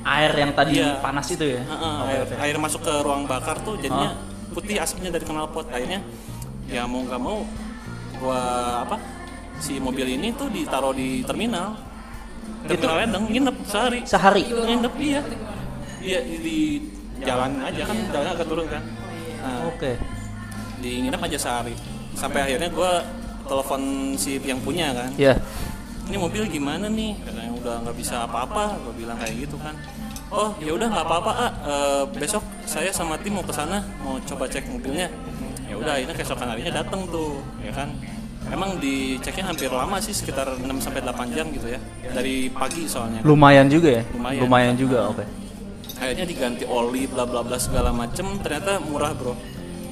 Air 0.00 0.32
yang 0.32 0.54
tadi 0.54 0.78
Iya. 0.78 0.96
panas 0.96 1.28
itu 1.28 1.44
ya. 1.44 1.60
Heeh, 1.60 1.94
air, 2.06 2.24
air 2.40 2.56
masuk 2.56 2.80
ke 2.80 2.94
ruang 3.04 3.26
bakar 3.26 3.60
tuh 3.60 3.76
jadinya 3.76 4.16
putih 4.52 4.76
asapnya 4.82 5.10
dari 5.14 5.24
knalpot. 5.24 5.66
Akhirnya 5.70 6.00
ya 6.70 6.86
mau 6.86 7.02
nggak 7.02 7.20
mau 7.20 7.42
gua 8.20 8.42
apa 8.84 8.96
si 9.58 9.80
mobil 9.80 10.06
ini 10.06 10.32
tuh 10.34 10.48
ditaruh 10.50 10.94
di 10.94 11.22
terminal. 11.24 11.78
Terminal 12.66 12.96
ledeng 13.06 13.24
nginep 13.30 13.56
sehari. 13.64 14.00
Sehari. 14.04 14.42
nginep 14.46 14.94
iya. 15.00 15.22
Iya 16.00 16.18
di 16.24 16.58
jalan 17.20 17.60
aja 17.60 17.82
kan 17.84 17.96
jalannya 18.08 18.32
agak 18.36 18.48
turun 18.48 18.66
kan. 18.68 18.82
Nah, 19.40 19.68
Oke. 19.68 19.96
di 20.80 20.90
nginep 21.04 21.20
aja 21.20 21.38
sehari. 21.38 21.74
Sampai 22.16 22.44
akhirnya 22.44 22.68
gue 22.72 22.92
telepon 23.48 23.80
si 24.16 24.40
yang 24.40 24.60
punya 24.60 24.92
kan. 24.92 25.10
Iya. 25.16 25.36
ini 26.10 26.18
mobil 26.18 26.42
gimana 26.50 26.90
nih? 26.90 27.14
Katanya 27.22 27.52
udah 27.54 27.74
nggak 27.86 27.96
bisa 27.96 28.26
apa-apa. 28.26 28.74
Gue 28.82 29.06
bilang 29.06 29.14
kayak 29.14 29.46
gitu 29.46 29.54
kan 29.62 29.78
oh 30.30 30.50
ya 30.58 30.72
udah 30.72 30.88
nggak 30.88 31.04
apa-apa 31.04 31.32
ah 31.32 31.52
Eh, 31.60 32.02
besok 32.14 32.42
saya 32.64 32.90
sama 32.90 33.18
tim 33.18 33.34
mau 33.34 33.42
ke 33.42 33.50
sana 33.50 33.82
mau 34.00 34.18
coba 34.20 34.46
cek 34.46 34.66
mobilnya 34.66 35.10
ya 35.66 35.74
udah 35.74 35.94
ini 35.96 36.10
keesokan 36.10 36.48
harinya 36.48 36.72
datang 36.76 37.06
tuh 37.06 37.38
ya 37.60 37.70
kan 37.70 37.90
emang 38.48 38.78
diceknya 38.78 39.46
hampir 39.46 39.70
lama 39.70 39.98
sih 39.98 40.10
sekitar 40.10 40.48
6 40.50 40.64
sampai 40.80 41.00
8 41.00 41.30
jam 41.30 41.46
gitu 41.48 41.66
ya 41.66 41.78
dari 42.10 42.48
pagi 42.48 42.86
soalnya 42.86 43.22
Lumayan 43.22 43.66
juga 43.66 44.00
ya. 44.00 44.02
Lumayan. 44.10 44.40
Lumayan 44.42 44.74
juga. 44.74 44.98
Oke. 45.06 45.22
akhirnya 45.94 46.24
diganti 46.24 46.64
oli 46.64 47.04
bla 47.04 47.28
bla 47.28 47.44
bla 47.44 47.60
segala 47.60 47.92
macem 47.92 48.24
ternyata 48.40 48.80
murah 48.80 49.12
bro 49.12 49.36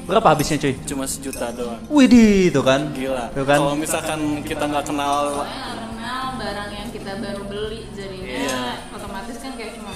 Berapa 0.09 0.33
habisnya 0.33 0.57
cuy? 0.57 0.73
cuma 0.89 1.05
sejuta 1.05 1.53
doang 1.53 1.77
Widih 1.87 2.49
itu 2.49 2.61
kan. 2.65 2.89
Gila. 2.97 3.29
Tuh 3.29 3.45
kan. 3.45 3.61
Kalau 3.61 3.77
misalkan 3.77 4.21
kita 4.41 4.65
nggak 4.65 4.85
kenal 4.89 5.45
karena 5.45 6.33
barang 6.33 6.71
yang 6.73 6.89
kita 6.89 7.13
baru 7.15 7.43
beli 7.45 7.85
jadinya 7.93 8.25
Iya. 8.25 8.63
otomatis 8.91 9.37
kan 9.37 9.53
kayak 9.53 9.77
cuma 9.77 9.93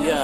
Iya, 0.00 0.22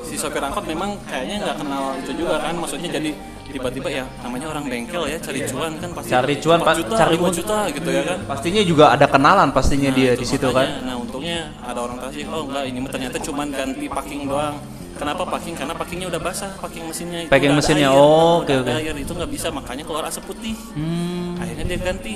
sih. 0.00 0.14
si 0.14 0.16
sopir 0.16 0.38
angkot 0.38 0.64
memang 0.64 0.94
kayaknya 1.04 1.36
nggak 1.42 1.56
kenal 1.58 1.84
itu 1.96 2.12
juga 2.14 2.34
kan, 2.38 2.54
maksudnya 2.54 2.90
jadi 2.90 3.10
tiba-tiba 3.46 3.88
ya 3.90 4.04
namanya 4.22 4.46
orang 4.48 4.64
bengkel 4.64 5.02
ya 5.04 5.18
cari 5.18 5.42
cuan 5.42 5.74
kan 5.74 5.90
pasti 5.90 6.08
Cari 6.08 6.34
cuan, 6.38 6.58
4 6.58 6.64
Pak. 6.64 6.74
juta, 6.78 6.94
Cari 6.96 7.14
5 7.14 7.20
uang. 7.20 7.34
juta 7.34 7.58
gitu 7.68 7.88
ya 7.90 8.02
kan. 8.04 8.18
Pastinya 8.24 8.62
juga 8.62 8.84
ada 8.90 9.06
kenalan 9.06 9.48
pastinya 9.50 9.90
Nah, 9.90 9.96
dia 9.98 10.10
di 10.14 10.22
situ 10.24 10.48
kan. 10.48 10.66
Nah 10.80 10.94
untungnya 10.96 11.38
ada 11.60 11.78
orang 11.78 11.98
tasik, 11.98 12.26
oh 12.26 12.46
enggak 12.46 12.64
ini 12.64 12.78
mah 12.78 12.90
ternyata 12.90 13.16
cuman 13.18 13.46
ganti 13.50 13.86
packing 13.86 14.22
doang. 14.24 14.54
Kenapa 14.90 15.22
packing? 15.24 15.56
Karena 15.56 15.72
packingnya 15.72 16.06
udah 16.06 16.20
basah, 16.20 16.52
packing 16.60 16.84
mesinnya 16.84 17.24
itu 17.24 17.30
Packing 17.32 17.54
mesinnya, 17.56 17.88
air. 17.88 17.96
oh, 17.96 18.44
oke, 18.44 18.52
oke. 18.52 18.70
air 18.70 18.92
itu 18.94 19.10
nggak 19.10 19.30
bisa, 19.32 19.48
makanya 19.48 19.82
keluar 19.82 20.04
asap 20.04 20.28
putih. 20.28 20.52
Hmm. 20.76 21.40
Akhirnya 21.40 21.64
dia 21.64 21.78
ganti. 21.80 22.14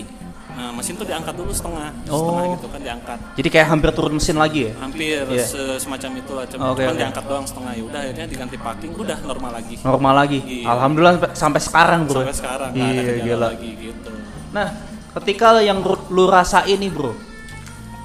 Nah 0.55 0.71
mesin 0.71 0.95
tuh 0.95 1.03
diangkat 1.03 1.35
dulu 1.35 1.51
setengah, 1.51 1.91
Oh. 2.07 2.15
setengah 2.15 2.45
gitu 2.55 2.67
kan 2.69 2.81
diangkat. 2.81 3.19
Jadi 3.35 3.49
kayak 3.51 3.67
hampir 3.69 3.91
turun 3.91 4.13
mesin 4.15 4.37
lagi 4.37 4.61
ya? 4.65 4.73
hampir 4.77 5.27
Iya. 5.27 5.43
se- 5.43 5.79
semacam 5.79 6.11
itu 6.15 6.31
lah 6.31 6.45
cuman 6.47 6.65
Oke, 6.69 6.79
cuman 6.79 6.89
oke. 6.89 7.01
diangkat 7.01 7.25
doang 7.25 7.45
setengah 7.45 7.73
ya 7.73 7.83
udah 7.85 8.01
akhirnya 8.01 8.27
diganti 8.27 8.57
packing 8.57 8.93
udah 8.95 9.19
normal 9.21 9.51
lagi 9.53 9.75
Normal 9.81 10.15
lagi. 10.17 10.39
Iya. 10.41 10.67
Alhamdulillah 10.69 11.15
sampai- 11.17 11.35
sampai 11.35 11.61
sekarang 11.61 12.01
bro. 12.05 12.21
sampai 12.21 12.37
sekarang 12.37 12.71
ada 12.71 12.79
Iya 12.81 13.03
kendala 13.05 13.25
gila. 13.27 13.47
lagi 13.51 13.71
gitu 13.77 14.11
Nah 14.51 14.67
ketika 15.13 15.49
yang 15.61 15.79
lu 16.09 16.25
rasain 16.27 16.77
nih 16.77 16.89
bro, 16.89 17.13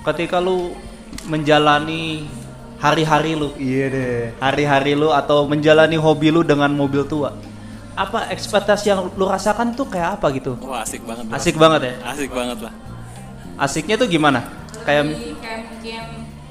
ketika 0.03 0.37
lu 0.37 0.73
menjalani 1.29 2.25
hari-hari 2.77 3.33
lu, 3.33 3.53
iya 3.55 3.85
deh, 3.87 4.33
hari-hari 4.37 4.93
lu 4.93 5.11
atau 5.11 5.45
menjalani 5.45 5.93
hobi 5.95 6.29
lu 6.29 6.41
dengan 6.41 6.71
mobil 6.71 7.03
tua, 7.03 7.35
apa 7.99 8.31
ekspektasi 8.31 8.85
yang 8.95 9.11
lu 9.19 9.27
rasakan 9.27 9.75
tuh 9.75 9.83
kayak 9.91 10.15
apa 10.15 10.31
gitu? 10.31 10.55
Wah 10.63 10.87
asik 10.87 11.03
banget. 11.03 11.27
bro. 11.27 11.35
Asik 11.35 11.55
banget 11.59 11.81
ya. 11.83 11.93
Asik 12.07 12.31
banget 12.31 12.57
lah. 12.63 12.73
Asiknya 13.59 13.95
tuh 13.99 14.07
gimana? 14.07 14.39
Kayak 14.87 15.11
Jadi 15.11 15.35
kayak 15.43 15.59
mungkin 15.67 16.03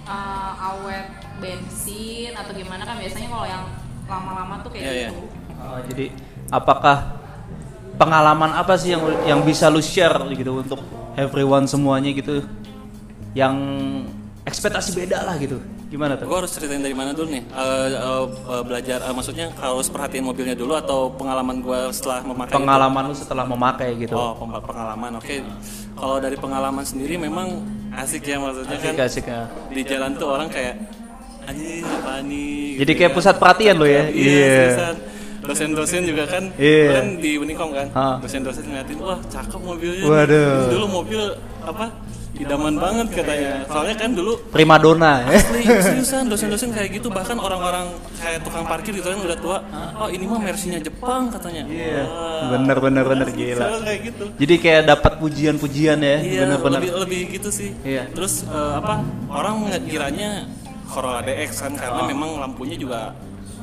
uh, 0.05 0.53
awet 0.61 1.09
bensin 1.41 2.37
atau 2.37 2.53
gimana 2.53 2.85
kan 2.85 3.01
biasanya 3.01 3.29
kalau 3.33 3.47
yang 3.49 3.65
lama-lama 4.05 4.55
tuh 4.61 4.71
kayak 4.77 4.85
Iya, 4.85 4.93
iya. 4.93 5.11
gitu. 5.11 5.25
Uh, 5.59 5.79
jadi 5.89 6.07
apakah 6.53 6.97
pengalaman 7.97 8.53
apa 8.53 8.77
sih 8.77 8.93
yang 8.93 9.03
yang 9.25 9.41
bisa 9.43 9.73
lu 9.73 9.81
share 9.81 10.21
gitu 10.37 10.61
untuk 10.61 10.85
everyone 11.17 11.65
semuanya 11.65 12.13
gitu 12.13 12.45
yang 13.33 13.57
ekspektasi 14.49 14.91
beda 14.97 15.19
lah 15.23 15.37
gitu 15.37 15.61
gimana 15.89 16.17
tuh 16.17 16.25
Gue 16.25 16.37
harus 16.45 16.53
ceritain 16.53 16.81
dari 16.81 16.93
mana 16.93 17.13
dulu 17.13 17.29
nih? 17.29 17.45
Eh, 17.45 17.89
eh, 17.89 18.25
eh, 18.29 18.63
belajar, 18.63 18.99
eh, 19.01 19.13
maksudnya 19.13 19.47
harus 19.57 19.89
perhatiin 19.89 20.21
mobilnya 20.21 20.53
dulu 20.53 20.73
atau 20.73 21.09
pengalaman 21.11 21.61
gue 21.61 21.81
setelah 21.93 22.21
memakai 22.23 22.53
itu? 22.53 22.59
pengalaman 22.61 23.03
lu 23.05 23.15
setelah 23.15 23.45
memakai 23.45 23.91
gitu 23.97 24.13
Oh, 24.13 24.33
pengalaman. 24.61 25.17
Oke. 25.17 25.41
Kalau 25.95 26.17
dari 26.19 26.37
pengalaman 26.37 26.85
sendiri 26.85 27.17
memang 27.17 27.65
asik 27.95 28.21
ya 28.23 28.37
maksudnya 28.37 28.77
asik 28.77 28.93
kan 28.95 29.07
asik 29.07 29.25
ya. 29.27 29.43
di 29.69 29.83
jalan 29.83 30.13
tuh 30.15 30.29
orang 30.29 30.49
kayak 30.49 30.77
anjing 31.45 31.81
apa 31.83 32.21
nih? 32.21 32.77
jadi 32.79 32.93
gitu 32.93 32.99
kayak 33.01 33.13
ya. 33.13 33.17
pusat 33.17 33.35
perhatian 33.41 33.75
lo 33.75 33.87
ya 33.89 34.05
Iya, 34.07 34.53
seriusan. 34.69 34.95
Dosen-dosen 35.49 36.05
juga 36.05 36.25
kan, 36.29 36.45
Iya. 36.55 36.87
kan 36.95 37.07
di 37.17 37.31
Unicom 37.35 37.73
kan, 37.73 37.89
Ha. 37.91 38.21
dosen-dosen 38.21 38.63
ngeliatin, 38.63 39.01
wah 39.01 39.17
cakep 39.25 39.61
mobilnya. 39.61 40.05
Waduh. 40.05 40.69
Dulu 40.69 40.87
mobil 40.87 41.21
apa? 41.65 41.87
Idaman 42.39 42.79
banget 42.79 43.19
katanya. 43.19 43.67
Soalnya 43.67 43.97
kan 43.99 44.15
dulu 44.15 44.39
primadona 44.55 45.27
ya 45.27 45.43
Asli, 45.43 45.59
seriusan 45.65 46.31
dosen-dosen 46.31 46.71
kayak 46.71 46.95
gitu 46.95 47.11
bahkan 47.11 47.35
orang-orang 47.35 47.91
kayak 48.15 48.47
tukang 48.47 48.63
parkir 48.63 48.95
gitu 48.95 49.11
kan 49.11 49.19
udah 49.19 49.35
tua 49.35 49.59
oh 49.99 50.07
ini 50.07 50.23
mah 50.23 50.39
mersinya 50.39 50.79
Jepang 50.79 51.35
katanya 51.35 51.67
Iya. 51.67 52.07
Wah. 52.07 52.55
bener 52.55 52.79
bener 52.79 53.05
bener 53.05 53.29
gila 53.33 53.83
kayak 53.83 54.01
gitu 54.07 54.25
jadi 54.39 54.55
kayak 54.55 54.83
dapat 54.87 55.13
pujian-pujian 55.19 55.99
ya 55.99 56.17
iya 56.21 56.41
bener 56.47 56.59
bener 56.63 56.79
lebih 56.79 56.93
lebih 57.01 57.21
gitu 57.35 57.49
sih 57.51 57.71
Iya. 57.83 58.07
terus 58.13 58.47
eh, 58.47 58.73
apa 58.77 59.03
orang 59.27 59.57
ngiranya 59.83 60.47
Corolla 60.87 61.21
DX 61.21 61.51
kan 61.59 61.73
karena 61.75 62.07
memang 62.07 62.39
lampunya 62.39 62.79
juga 62.79 63.19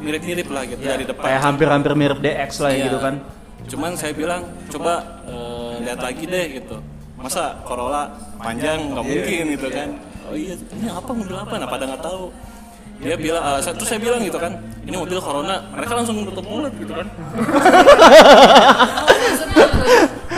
mirip-mirip 0.06 0.48
lah 0.48 0.64
gitu 0.64 0.80
dari 0.80 1.04
depan 1.04 1.24
kayak 1.26 1.42
hampir-hampir 1.44 1.92
mirip 1.94 2.20
DX 2.20 2.52
lah 2.60 2.70
ya 2.70 2.76
Iya. 2.76 2.86
gitu 2.86 2.98
kan. 3.00 3.16
Cuman 3.66 3.92
saya 3.94 4.14
bilang 4.14 4.42
coba 4.70 4.94
eh, 5.26 5.74
lihat 5.82 6.00
lagi 6.00 6.24
deh 6.24 6.46
gitu. 6.56 6.78
Masa 7.16 7.58
Corolla 7.64 8.14
panjang? 8.38 8.94
Nggak 8.94 9.02
mungkin 9.04 9.44
gitu 9.52 9.68
kan. 9.68 9.90
Oh 10.26 10.36
iya 10.36 10.54
ini 10.54 10.88
apa? 10.88 11.10
Mobil 11.10 11.34
apa? 11.36 11.54
Nah 11.56 11.66
pada 11.66 11.84
nggak 11.86 12.04
tahu. 12.04 12.30
Dia 12.96 13.18
bilang 13.18 13.44
eh, 13.44 13.60
saya- 13.60 13.74
terus 13.74 13.90
saya 13.90 13.98
bilang 13.98 14.22
gitu 14.22 14.38
kan 14.38 14.54
ini 14.82 14.96
mobil 14.96 15.18
Corona. 15.18 15.66
Mereka 15.72 15.92
langsung 15.96 16.22
tutup 16.24 16.46
mulut 16.46 16.74
gitu 16.76 16.94
kan. 16.94 17.08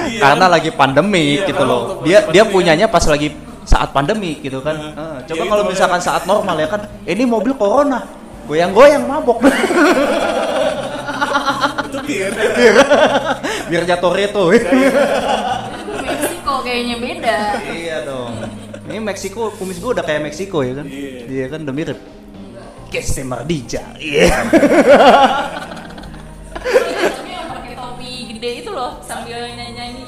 Iya. 0.08 0.20
karena 0.24 0.46
lagi 0.48 0.70
pandemi 0.72 1.38
Iya, 1.38 1.48
gitu 1.48 1.64
loh. 1.64 1.82
dia 2.02 2.24
dia 2.26 2.42
pandemi 2.42 2.54
punyanya 2.54 2.86
pas 2.88 3.04
lagi 3.04 3.36
saat 3.68 3.92
pandemi 3.92 4.40
gitu 4.40 4.64
kan. 4.64 4.76
Heeh. 4.78 5.16
coba 5.28 5.44
Ya, 5.44 5.50
kalau 5.50 5.64
misalkan 5.68 6.00
saat 6.00 6.24
normal 6.24 6.56
ya 6.56 6.68
kan 6.68 6.88
ini 7.04 7.28
mobil 7.28 7.52
corona 7.52 8.08
goyang-goyang 8.48 9.04
mabok. 9.06 9.44
Itu 11.88 12.00
bir 12.08 12.32
biar 13.68 13.84
jatuh 13.84 14.16
itu 14.16 14.44
Meksiko 16.08 16.54
kayaknya 16.63 16.95
beda. 17.04 17.38
iya 17.76 17.98
dong. 18.08 18.32
Ini 18.88 19.04
Meksiko 19.04 19.52
kumis 19.60 19.84
gue 19.84 19.91
udah 19.91 20.06
kayak 20.08 20.32
Meksiko 20.32 20.63
ya 20.63 20.80
kan? 20.80 20.88
Iya. 20.88 21.28
iya 21.28 21.45
kan 21.52 21.60
udah 21.67 21.76
mirip. 21.76 22.00
Keste 22.88 23.28
Mardija. 23.28 23.84
Iya. 24.00 24.48
Tapi 26.56 27.30
yang 27.36 27.48
pakai 27.52 27.76
topi 27.76 28.12
gede 28.32 28.63
itu 28.63 28.72
loh 28.72 29.04
sambil 29.04 29.43
nyanyi-nyanyi. 29.43 30.08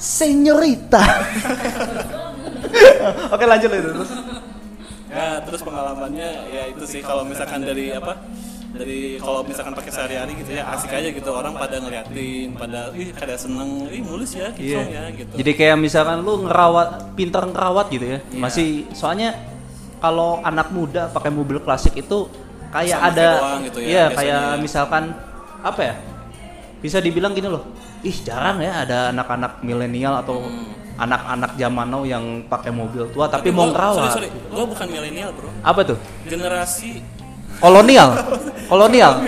Senyorita 0.00 1.04
oke 3.34 3.44
lanjut 3.44 3.70
itu 3.70 3.90
terus 3.92 4.10
ya 5.10 5.42
terus 5.42 5.60
pengalamannya 5.60 6.28
ya 6.48 6.62
itu 6.70 6.84
sih 6.86 7.02
kalau 7.02 7.26
misalkan 7.26 7.60
dari 7.60 7.90
apa 7.90 8.14
dari 8.70 9.18
kalau 9.18 9.42
misalkan 9.42 9.74
pakai 9.74 9.90
sehari-hari 9.90 10.38
gitu 10.38 10.54
ya 10.54 10.62
asik 10.70 10.94
aja 10.94 11.10
gitu 11.10 11.26
orang 11.28 11.58
pada 11.58 11.82
ngeliatin 11.82 12.54
pada 12.54 12.94
ih 12.94 13.10
kada 13.10 13.34
seneng 13.34 13.90
ih 13.90 13.98
mulus 14.00 14.38
ya 14.38 14.54
Iya. 14.54 14.78
kinclong 14.78 14.90
ya 14.94 15.04
gitu 15.10 15.32
Jadi 15.34 15.50
kayak 15.52 15.76
misalkan 15.76 16.22
lu 16.22 16.46
ngerawat, 16.46 16.88
pinter 17.18 17.42
ngerawat 17.44 17.86
gitu 17.90 18.06
ya. 18.06 18.18
Iya. 18.22 18.38
Masih 18.38 18.68
soalnya 18.94 19.34
kalau 19.98 20.38
anak 20.40 20.70
muda 20.70 21.10
pakai 21.10 21.34
mobil 21.34 21.58
klasik 21.58 21.98
itu 21.98 22.30
kayak 22.70 22.94
Sama 22.94 23.10
ada 23.10 23.26
doang 23.42 23.60
gitu 23.66 23.78
ya, 23.82 23.86
Iya, 23.90 24.04
biasanya 24.06 24.14
kayak 24.14 24.40
ya. 24.46 24.60
misalkan 24.62 25.02
apa 25.60 25.80
ya? 25.82 25.94
Bisa 26.78 26.96
dibilang 27.02 27.34
gini 27.34 27.50
loh. 27.50 27.66
Ih, 28.00 28.16
jarang 28.22 28.62
ya 28.62 28.86
ada 28.86 29.10
anak-anak 29.10 29.60
milenial 29.60 30.14
atau 30.16 30.46
anak-anak 31.00 31.56
zaman 31.56 31.86
now 31.88 32.02
yang 32.04 32.22
pakai 32.44 32.68
mobil 32.70 33.08
tua 33.08 33.24
tapi, 33.26 33.48
mau 33.48 33.66
ngerawat. 33.66 34.12
sorry, 34.12 34.28
sorry. 34.28 34.48
gua 34.48 34.64
bukan 34.64 34.86
milenial 34.86 35.32
bro 35.32 35.48
Apa 35.62 35.80
tuh? 35.82 35.98
generasi 36.24 37.00
Kolonial. 37.56 38.16
Kolonial. 38.66 39.20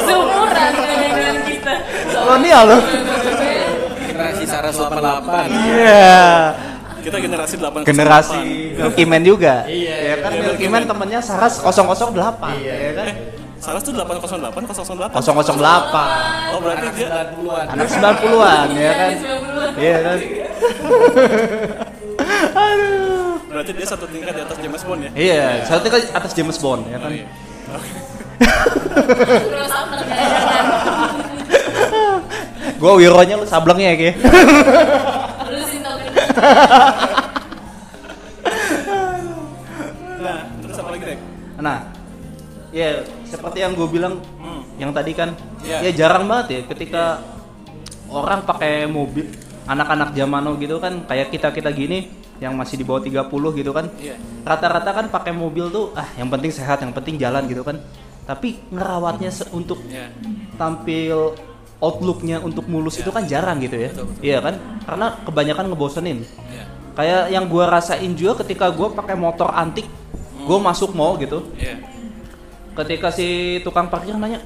Seumuran 0.00 0.72
dengan 0.76 1.36
kita. 1.42 1.74
Kolonial 2.06 2.62
loh. 2.66 2.80
Generasi 4.00 4.44
Saras 4.44 4.74
88. 4.76 5.50
Iya. 5.50 6.14
kita 7.00 7.16
generasi 7.16 7.54
8 7.56 7.80
Generasi 7.82 8.40
Milky 8.76 9.04
Man 9.08 9.24
juga. 9.24 9.64
Iya, 9.64 9.96
Ya 9.96 10.14
kan 10.20 10.30
iya, 10.30 10.40
Milky 10.44 10.66
Man 10.68 10.84
Man. 10.84 10.90
temennya 10.92 11.20
Saras 11.20 11.58
008. 11.58 12.12
Iya 12.60 12.90
kan? 12.94 13.08
Salah 13.60 13.76
tuh 13.84 13.92
808 13.92 14.56
008 14.56 15.20
008 15.20 15.52
oh 16.56 16.64
berarti 16.64 16.88
dia 16.96 17.28
90-an. 17.28 17.76
anak 17.76 17.92
90-an 17.92 18.72
ya 18.72 18.92
kan? 18.96 19.12
Iya 19.76 20.00
kan? 20.00 20.16
Aduh. 22.56 23.36
Berarti 23.52 23.76
dia 23.76 23.84
satu 23.84 24.08
tingkat 24.08 24.32
di 24.32 24.40
atas 24.40 24.56
James 24.56 24.80
Bond 24.80 25.04
ya? 25.04 25.12
Iya 25.12 25.60
satu 25.68 25.92
kan 25.92 26.00
atas 26.00 26.32
James 26.32 26.56
Bond 26.56 26.88
ya 26.88 26.96
kan? 26.96 27.12
Oh, 27.12 27.14
iya. 27.20 27.28
Gua 32.80 32.96
wironya 32.96 33.36
lu 33.36 33.44
sablengnya 33.44 33.92
ya 33.92 33.96
Ki. 34.00 34.16
Lu 35.52 35.60
kan. 35.68 36.00
nah 40.20 40.44
terus 40.64 40.76
apa 40.80 40.96
lagi 40.96 41.04
dek? 41.04 41.20
Nah 41.60 41.99
ya 42.70 42.88
seperti 43.24 43.58
yang 43.60 43.72
gue 43.72 43.86
bilang 43.86 44.18
Hmm. 44.36 44.62
yang 44.76 44.90
tadi 44.90 45.12
kan 45.12 45.34
Iya. 45.60 45.82
ya 45.82 45.90
jarang 45.96 46.24
banget 46.24 46.46
ya 46.48 46.60
ketika 46.66 47.04
orang 48.08 48.42
pakai 48.42 48.86
mobil 48.86 49.26
anak-anak 49.64 50.10
zaman 50.12 50.40
now 50.40 50.54
gitu 50.56 50.78
kan 50.78 51.02
kayak 51.04 51.30
kita 51.30 51.50
kita 51.50 51.70
gini 51.70 52.10
yang 52.38 52.56
masih 52.56 52.74
di 52.74 52.82
bawah 52.82 52.98
30 52.98 53.26
gitu 53.52 53.70
kan 53.70 53.86
Iya. 53.96 54.16
rata-rata 54.42 54.90
kan 54.92 55.06
pakai 55.08 55.30
mobil 55.30 55.68
tuh 55.68 55.92
ah 55.92 56.08
yang 56.14 56.26
penting 56.28 56.50
sehat 56.50 56.80
yang 56.80 56.90
penting 56.90 57.14
jalan 57.16 57.44
gitu 57.44 57.60
kan 57.60 57.78
tapi 58.22 58.58
ngerawatnya 58.68 59.28
se- 59.28 59.50
untuk 59.50 59.78
Iya. 59.84 60.10
tampil 60.54 61.34
outlooknya 61.78 62.38
untuk 62.38 62.66
mulus 62.66 62.96
itu 62.96 63.08
kan 63.08 63.24
jarang 63.24 63.56
gitu 63.58 63.74
ya 63.74 63.90
Betul, 63.90 64.06
betul. 64.06 64.22
iya 64.22 64.38
kan 64.38 64.54
karena 64.80 65.06
kebanyakan 65.22 65.64
ngebosenin 65.68 66.18
Iya. 66.46 66.64
kayak 66.92 67.22
yang 67.30 67.44
gua 67.46 67.64
rasain 67.68 68.12
juga 68.12 68.40
ketika 68.40 68.68
gua 68.70 68.90
pakai 68.90 69.14
motor 69.14 69.48
antik 69.50 69.86
gua 70.40 70.58
masuk 70.58 70.92
mall 70.92 71.16
gitu 71.16 71.44
Iya. 71.54 71.76
Ketika 72.76 73.08
si 73.10 73.58
tukang 73.66 73.90
parkir 73.90 74.14
nanya 74.14 74.40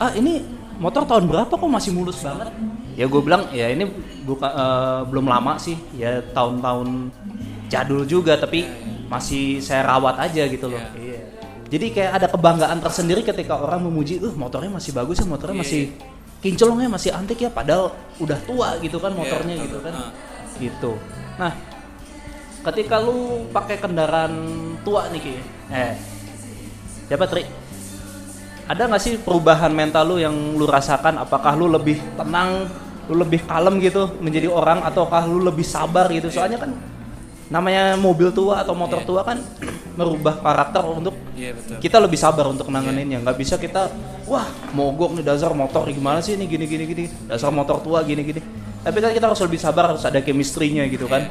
ah 0.00 0.12
ini 0.16 0.40
motor 0.80 1.04
tahun 1.04 1.28
berapa 1.28 1.52
kok 1.52 1.70
masih 1.70 1.92
mulus 1.92 2.24
banget? 2.24 2.48
Ya 2.96 3.04
gue 3.06 3.20
bilang 3.22 3.48
ya 3.52 3.68
ini 3.68 3.84
buka, 4.24 4.48
eh, 4.48 5.00
belum 5.08 5.28
lama 5.28 5.56
sih. 5.60 5.76
Ya 5.96 6.24
tahun-tahun 6.32 7.12
jadul 7.70 8.02
juga 8.08 8.34
tapi 8.34 8.66
masih 9.06 9.62
saya 9.62 9.86
rawat 9.86 10.18
aja 10.18 10.46
gitu 10.46 10.70
loh. 10.70 10.82
Iya. 10.94 11.18
jadi 11.70 11.86
kayak 11.94 12.12
ada 12.18 12.26
kebanggaan 12.26 12.78
tersendiri 12.82 13.22
ketika 13.22 13.54
orang 13.54 13.86
memuji 13.86 14.18
uh 14.18 14.34
motornya 14.34 14.74
masih 14.74 14.90
bagus 14.90 15.22
ya 15.22 15.26
motornya 15.26 15.54
Iya, 15.54 15.62
masih 15.62 15.82
kinclongnya 16.42 16.90
masih 16.90 17.10
antik 17.14 17.38
ya 17.38 17.50
padahal 17.50 17.94
udah 18.18 18.38
tua 18.42 18.74
gitu 18.82 18.98
kan 18.98 19.14
Iya, 19.14 19.18
motornya 19.22 19.54
betul, 19.54 19.66
gitu 19.70 19.78
kan. 19.78 19.92
Betul. 19.94 20.58
gitu. 20.58 20.92
Nah 21.38 21.52
ketika 22.60 22.96
lu 22.98 23.46
pakai 23.54 23.76
kendaraan 23.78 24.34
tua 24.82 25.06
nih 25.14 25.20
Ki 25.22 25.34
eh 25.70 25.94
siapa 27.10 27.26
Tri 27.26 27.42
ada 28.70 28.86
nggak 28.86 29.02
sih 29.02 29.18
perubahan 29.18 29.74
mental 29.74 30.14
lu 30.14 30.22
yang 30.22 30.30
lu 30.54 30.62
rasakan? 30.62 31.18
Apakah 31.18 31.58
lu 31.58 31.66
lebih 31.66 31.98
tenang 32.14 32.70
lu 33.10 33.18
lebih 33.18 33.42
kalem 33.42 33.82
gitu 33.82 34.06
menjadi 34.22 34.46
orang 34.46 34.86
ataukah 34.86 35.26
lu 35.26 35.42
lebih 35.42 35.66
sabar 35.66 36.06
gitu? 36.14 36.30
Soalnya 36.30 36.62
kan 36.62 36.70
namanya 37.50 37.98
mobil 37.98 38.30
tua 38.30 38.62
atau 38.62 38.78
motor 38.78 39.02
Iya. 39.02 39.08
tua 39.10 39.26
kan 39.26 39.42
merubah 39.98 40.38
karakter 40.38 40.86
untuk 40.86 41.18
Iya 41.34 41.50
betul. 41.58 41.82
kita 41.82 41.98
lebih 41.98 42.14
sabar 42.14 42.46
untuk 42.46 42.70
nanganinnya 42.70 43.18
nggak 43.26 43.36
bisa 43.42 43.58
kita 43.58 43.90
wah 44.30 44.46
mogok 44.70 45.18
nih 45.18 45.26
dasar 45.26 45.50
motor 45.50 45.90
gimana 45.90 46.22
sih 46.22 46.38
ini 46.38 46.46
gini 46.46 46.70
gini 46.70 46.84
gini? 46.86 47.04
Dasar 47.26 47.50
motor 47.50 47.82
tua 47.82 48.06
gini 48.06 48.22
gini. 48.22 48.38
Tapi 48.86 48.96
kan 49.02 49.10
kita 49.10 49.26
harus 49.26 49.42
lebih 49.42 49.58
sabar 49.58 49.90
harus 49.90 50.06
ada 50.06 50.22
chemistry-nya 50.22 50.86
gitu 50.86 51.10
kan 51.10 51.26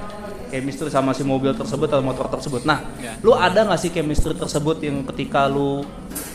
chemistry 0.50 0.90
sama 0.90 1.12
si 1.12 1.22
mobil 1.22 1.54
tersebut 1.54 1.86
atau 1.86 2.02
motor 2.02 2.28
tersebut 2.28 2.62
nah 2.64 2.82
Iya. 2.98 3.16
lu 3.22 3.32
ada 3.32 3.64
nggak 3.64 3.80
sih 3.80 3.90
chemistry 3.90 4.34
tersebut 4.34 4.82
yang 4.82 5.06
ketika 5.08 5.46
lu 5.46 5.86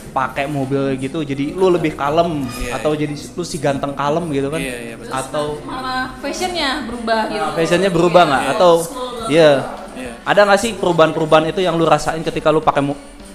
pakai 0.09 0.47
mobil 0.47 0.95
gitu 0.95 1.21
jadi 1.21 1.51
lu 1.51 1.67
lebih 1.67 1.93
kalem 1.93 2.47
Iya, 2.55 2.79
atau 2.79 2.95
jadi 2.95 3.11
lu 3.11 3.43
si 3.43 3.59
ganteng 3.59 3.91
kalem 3.91 4.23
gitu 4.31 4.47
kan 4.47 4.57
Iya, 4.57 4.77
iya, 4.81 4.95
betul. 4.95 5.11
atau 5.11 5.45
Malah 5.61 6.15
fashionnya 6.17 6.87
berubah 6.87 7.19
gitu. 7.27 7.45
fashionnya 7.53 7.89
berubah 7.89 8.21
nggak 8.25 8.41
Iya. 8.41 8.53
atau 8.53 8.71
iya 9.27 9.51
Iya. 9.93 10.11
ada 10.23 10.41
nggak 10.41 10.59
sih 10.59 10.71
perubahan-perubahan 10.73 11.51
itu 11.51 11.59
yang 11.59 11.75
lu 11.75 11.83
rasain 11.83 12.23
ketika 12.23 12.47
lu 12.47 12.59
pakai 12.59 12.83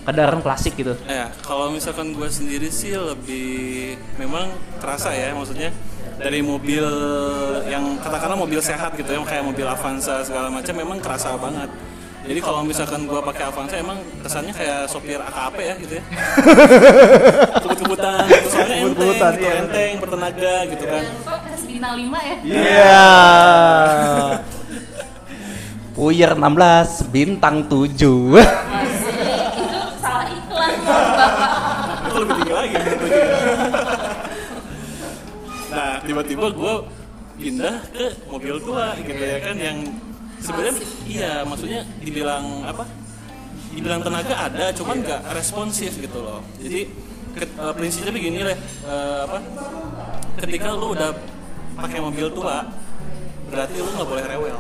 kendaraan 0.01 0.41
klasik 0.41 0.73
gitu 0.75 0.97
Ya, 1.05 1.29
kalau 1.41 1.69
misalkan 1.69 2.11
gue 2.11 2.27
sendiri 2.27 2.67
sih 2.67 2.97
lebih 2.97 3.47
memang 4.17 4.49
terasa 4.81 5.13
ya 5.13 5.37
maksudnya 5.37 5.69
dari 6.21 6.45
mobil 6.45 6.85
yang 7.67 7.97
katakanlah 7.99 8.37
mobil 8.37 8.61
sehat 8.61 8.93
gitu 8.95 9.09
ya 9.09 9.21
kayak 9.25 9.45
mobil 9.45 9.65
Avanza 9.65 10.21
segala 10.21 10.53
macam 10.53 10.75
memang 10.77 11.01
kerasa 11.01 11.35
banget. 11.41 11.73
Jadi 12.21 12.37
kalau 12.45 12.61
misalkan 12.61 13.09
gue 13.09 13.17
pakai 13.17 13.49
Avanza 13.49 13.81
emang 13.81 13.97
kesannya 14.21 14.53
kayak 14.53 14.85
sopir 14.93 15.17
AKP 15.17 15.57
ya 15.65 15.75
gitu 15.81 15.93
ya. 15.97 16.05
Kebut-kebutan 17.65 18.29
gitu 18.29 18.49
soalnya 18.53 18.77
enteng, 18.85 19.09
gitu, 19.09 19.41
iya. 19.41 19.53
enteng, 19.65 19.93
bertenaga 19.97 20.55
gitu 20.69 20.85
kan. 20.85 21.03
Kok 21.27 21.39
kasih 21.49 21.67
bintang 21.73 21.95
5 21.97 22.29
ya? 22.29 22.37
Iya. 22.45 23.09
Puyer 25.97 26.33
16, 26.37 27.09
bintang 27.09 27.57
7. 27.67 28.90
Tiba-tiba 36.21 36.47
gue 36.53 36.75
pindah 37.41 37.77
ke 37.89 38.05
mobil 38.29 38.61
tua 38.61 38.93
gitu 39.01 39.17
ya 39.17 39.39
kan 39.41 39.57
yang 39.57 39.79
sebenarnya 40.39 40.75
iya 41.09 41.33
maksudnya 41.43 41.81
dibilang 41.99 42.45
apa 42.65 42.85
dibilang 43.73 44.05
tenaga 44.05 44.35
ada 44.37 44.69
cuman 44.75 45.01
nggak 45.01 45.21
responsif 45.33 45.95
gitu 45.97 46.19
loh. 46.21 46.45
Jadi 46.61 46.91
ke- 47.33 47.49
eh, 47.49 47.73
prinsipnya 47.73 48.13
begini 48.13 48.45
lah 48.45 48.57
eh, 48.85 49.19
apa 49.25 49.39
ketika 50.45 50.75
lu 50.75 50.93
udah 50.93 51.17
pakai 51.79 51.99
mobil 52.03 52.29
tua 52.29 52.67
berarti 53.49 53.77
lu 53.79 53.89
nggak 53.89 54.09
boleh 54.09 54.25
rewel 54.27 54.57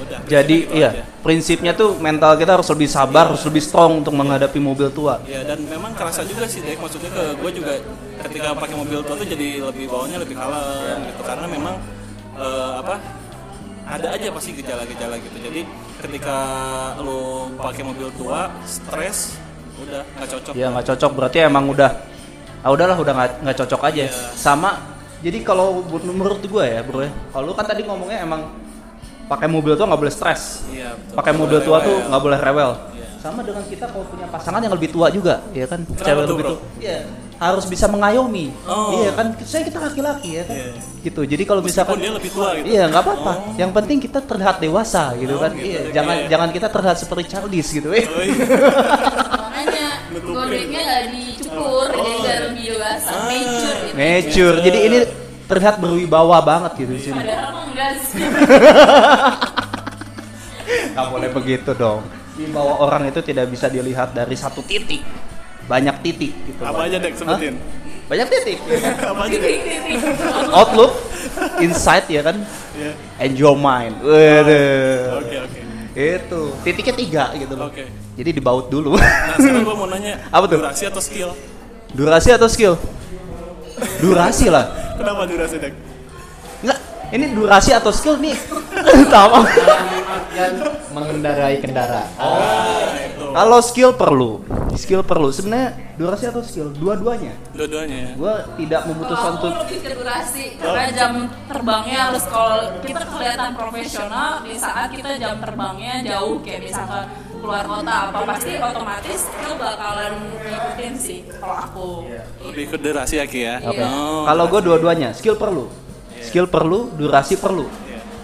udah 0.00 0.18
Jadi 0.24 0.56
iya, 0.72 0.90
aja. 0.90 1.02
prinsipnya 1.20 1.72
tuh 1.76 2.00
mental 2.00 2.34
kita 2.40 2.56
harus 2.56 2.68
lebih 2.72 2.88
sabar, 2.88 3.28
harus 3.30 3.44
lebih 3.44 3.62
strong 3.62 4.00
untuk 4.00 4.16
menghadapi 4.16 4.56
mobil 4.56 4.88
tua. 4.90 5.20
Ya 5.28 5.44
dan 5.44 5.60
memang 5.68 5.92
kerasa 5.92 6.24
juga 6.24 6.48
sih 6.48 6.64
Dek, 6.64 6.80
maksudnya 6.80 7.12
ke 7.12 7.24
gue 7.36 7.50
juga 7.60 7.72
ketika 8.28 8.56
pakai 8.56 8.76
mobil 8.76 9.00
tua 9.04 9.14
tuh 9.16 9.28
jadi 9.28 9.64
lebih 9.64 9.86
bawahnya 9.88 10.18
lebih 10.20 10.36
kalem 10.36 10.98
gitu 11.08 11.22
karena 11.24 11.46
memang 11.46 11.74
eh, 12.36 12.72
apa 12.80 12.94
ada 13.90 14.08
aja 14.14 14.28
pasti 14.30 14.50
gejala-gejala 14.54 15.16
gitu. 15.18 15.36
Jadi 15.42 15.60
ketika 16.00 16.38
lo 17.02 17.50
pakai 17.58 17.82
mobil 17.82 18.08
tua 18.14 18.48
stres 18.62 19.36
udah 19.80 20.02
nggak 20.16 20.28
cocok. 20.28 20.52
Ya 20.54 20.66
nggak 20.70 20.86
cocok 20.94 21.10
berarti 21.16 21.38
emang 21.44 21.68
udah 21.68 21.90
ah 22.60 22.70
udahlah 22.70 22.96
udah 22.96 23.14
nggak 23.42 23.56
cocok 23.66 23.80
aja. 23.90 24.08
Iya. 24.08 24.14
Sama 24.36 25.00
jadi 25.20 25.44
kalau 25.44 25.84
menurut 25.84 26.40
gue 26.40 26.64
ya, 26.64 26.80
Bro 26.80 27.04
ya. 27.04 27.12
Kalau 27.32 27.44
lu 27.44 27.52
kan 27.52 27.68
tadi 27.68 27.84
ngomongnya 27.84 28.24
emang 28.24 28.48
pakai 29.30 29.46
mobil 29.46 29.78
tua 29.78 29.86
nggak 29.86 30.00
boleh 30.02 30.10
stres. 30.10 30.66
Iya, 30.68 30.98
betul. 30.98 31.14
Pakai 31.14 31.32
mobil 31.32 31.58
tua 31.62 31.78
rewel. 31.78 31.86
tuh 31.86 31.96
nggak 32.10 32.22
boleh 32.26 32.38
rewel. 32.42 32.70
Iya. 32.90 33.06
Sama 33.20 33.40
dengan 33.40 33.62
kita 33.62 33.84
kalau 33.86 34.04
punya 34.04 34.26
pasangan 34.26 34.58
yang 34.58 34.74
lebih 34.74 34.90
tua 34.90 35.06
juga, 35.08 35.38
ya 35.52 35.64
kan? 35.64 35.80
Cewek 35.86 36.24
tuh, 36.26 36.34
lebih 36.34 36.46
tua. 36.50 36.58
Iya. 36.76 36.98
Harus 37.40 37.64
bisa 37.64 37.86
mengayomi. 37.86 38.52
Oh. 38.66 38.92
Iya 38.92 39.10
kan? 39.14 39.32
Saya 39.40 39.64
kita 39.64 39.78
laki-laki 39.78 40.36
ya 40.36 40.44
kan. 40.44 40.56
Iya. 40.56 40.72
Gitu. 41.00 41.20
Jadi 41.24 41.42
kalau 41.44 41.62
misalkan 41.62 41.96
dia 41.96 42.12
lebih 42.12 42.28
tua 42.28 42.52
gitu. 42.58 42.66
Iya, 42.68 42.82
nggak 42.90 43.00
apa-apa. 43.00 43.32
Oh. 43.32 43.54
Yang 43.56 43.70
penting 43.72 43.98
kita 44.02 44.18
terlihat 44.20 44.56
dewasa 44.58 45.14
gitu 45.16 45.34
Oh, 45.36 45.40
kan. 45.40 45.50
gitu, 45.54 45.64
Iya, 45.64 45.80
oke. 45.80 45.92
jangan 45.94 46.16
jangan 46.28 46.48
kita 46.50 46.66
terlihat 46.68 46.96
seperti 46.98 47.22
childish 47.30 47.70
gitu. 47.72 47.88
Eh. 47.94 48.04
Oh, 48.04 48.20
iya. 48.20 48.34
Makanya 49.30 49.86
godeknya 50.20 50.80
nggak 50.80 51.04
dicukur, 51.12 51.86
jadi 51.88 52.12
nggak 52.18 52.38
lebih 52.44 52.64
dewasa, 52.72 53.08
Ah. 53.08 53.24
mature 53.24 53.76
gitu. 53.80 53.94
Mature. 53.96 54.56
Jadi 54.60 54.78
ini 54.84 54.98
terlihat 55.50 55.82
berwibawa 55.82 56.38
banget 56.40 56.72
gitu 56.78 56.92
di 56.94 57.02
sini. 57.02 57.18
Padahal 57.18 57.50
mah 57.50 57.64
enggak 57.66 57.92
sih. 57.98 58.22
Nggak 60.94 61.06
boleh 61.10 61.28
begitu 61.34 61.70
dong. 61.74 62.00
Wibawa 62.38 62.74
orang 62.80 63.10
itu 63.10 63.20
tidak 63.20 63.50
bisa 63.50 63.66
dilihat 63.66 64.14
dari 64.14 64.38
satu 64.38 64.62
titik. 64.62 65.02
Banyak 65.66 66.02
titik 66.02 66.32
gitu. 66.46 66.62
Apa 66.62 66.86
aja 66.86 66.98
Dek 66.98 67.14
sebutin? 67.14 67.54
Hah? 67.58 68.06
Banyak 68.06 68.26
titik. 68.26 68.58
Apa 69.10 69.20
aja 69.26 69.36
Dek? 69.38 69.56
Outlook, 70.58 70.92
insight 71.58 72.06
ya 72.06 72.22
kan, 72.22 72.42
Iya. 72.74 72.92
and 73.18 73.32
your 73.34 73.54
mind. 73.54 73.98
Waduh. 74.02 75.20
Oke 75.22 75.36
oke. 75.42 75.60
Itu 75.90 76.40
titiknya 76.62 76.94
tiga 76.94 77.24
gitu 77.34 77.54
loh. 77.54 77.66
Oke. 77.70 77.86
Jadi 78.14 78.30
dibaut 78.30 78.66
dulu. 78.66 78.94
Nah 78.94 79.36
sekarang 79.36 79.62
gue 79.62 79.74
mau 79.74 79.86
nanya 79.86 80.22
Apa 80.30 80.46
tuh? 80.46 80.58
durasi 80.58 80.84
atau 80.86 81.02
skill? 81.02 81.30
Durasi 81.90 82.30
atau 82.30 82.46
skill? 82.46 82.74
Durasi 84.00 84.46
lah. 84.52 84.64
Kenapa 84.96 85.24
durasi 85.24 85.56
Dek? 85.56 85.74
Enggak, 86.60 86.78
ini 87.12 87.24
durasi 87.32 87.70
atau 87.72 87.92
skill 87.92 88.20
nih? 88.20 88.36
Tahu. 89.14 89.32
Dan 90.30 90.52
mengendarai 90.92 91.56
kendaraan. 91.58 92.06
Itu. 93.08 93.24
Kalau 93.30 93.60
skill 93.62 93.90
perlu, 93.94 94.42
skill 94.74 95.02
perlu. 95.06 95.30
Sebenarnya 95.30 95.94
durasi 95.96 96.24
atau 96.28 96.42
skill, 96.42 96.72
dua-duanya. 96.74 97.34
Dua-duanya 97.54 97.96
ya. 97.96 98.10
Gua 98.18 98.34
tidak 98.56 98.82
memutuskan 98.90 99.30
untuk 99.38 99.52
lebih 99.64 99.78
ke 99.84 99.90
durasi, 99.94 100.44
karena 100.58 100.86
jam 100.92 101.12
terbangnya 101.46 101.98
harus 102.10 102.24
kalau 102.26 102.60
kita 102.82 103.02
kelihatan 103.06 103.50
profesional 103.54 104.30
di 104.42 104.54
saat 104.56 104.88
kita 104.92 105.10
jam 105.20 105.38
terbangnya 105.38 105.94
jauh 106.04 106.42
kayak 106.42 106.60
misalkan 106.66 107.04
keluar 107.40 107.64
kota 107.64 107.94
apa 108.06 108.20
pasti 108.28 108.52
otomatis 108.54 109.20
itu 109.26 109.50
bakalan 109.56 110.12
ngikutin 110.38 110.94
sih 110.94 111.18
kalau 111.40 111.56
aku. 111.56 111.88
Lebih 112.52 112.64
ke 112.70 112.76
durasi 112.76 113.14
ya 113.16 113.26
Ki 113.26 113.40
ya. 113.42 113.56
Oke. 113.64 113.82
Oh, 113.82 114.22
kalau 114.24 114.44
gue 114.46 114.60
dua-duanya, 114.60 115.10
skill 115.10 115.34
perlu. 115.34 115.66
Skill 116.20 116.46
perlu, 116.46 116.92
durasi 116.94 117.34
perlu. 117.34 117.64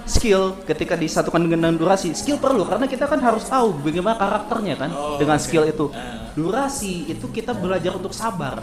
Skill 0.07 0.63
ketika 0.63 0.95
disatukan 0.95 1.43
dengan 1.43 1.75
durasi, 1.75 2.15
skill 2.15 2.39
perlu 2.39 2.63
karena 2.63 2.87
kita 2.87 3.11
kan 3.11 3.19
harus 3.19 3.43
tahu 3.43 3.75
bagaimana 3.83 4.15
karakternya 4.15 4.79
kan 4.79 4.91
Oh, 4.95 5.19
dengan 5.19 5.35
oke. 5.35 5.43
skill 5.43 5.67
itu. 5.67 5.91
Ah. 5.91 6.31
Durasi 6.31 7.11
itu 7.11 7.27
kita 7.27 7.51
belajar 7.51 7.97
untuk 7.97 8.15
sabar. 8.15 8.63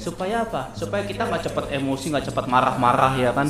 Supaya 0.00 0.42
apa? 0.42 0.72
Supaya 0.74 1.04
kita 1.06 1.28
nggak 1.28 1.46
cepat 1.46 1.64
emosi, 1.70 2.10
nggak 2.10 2.32
cepat 2.32 2.48
marah-marah 2.48 3.12
ya 3.14 3.30
kan? 3.30 3.46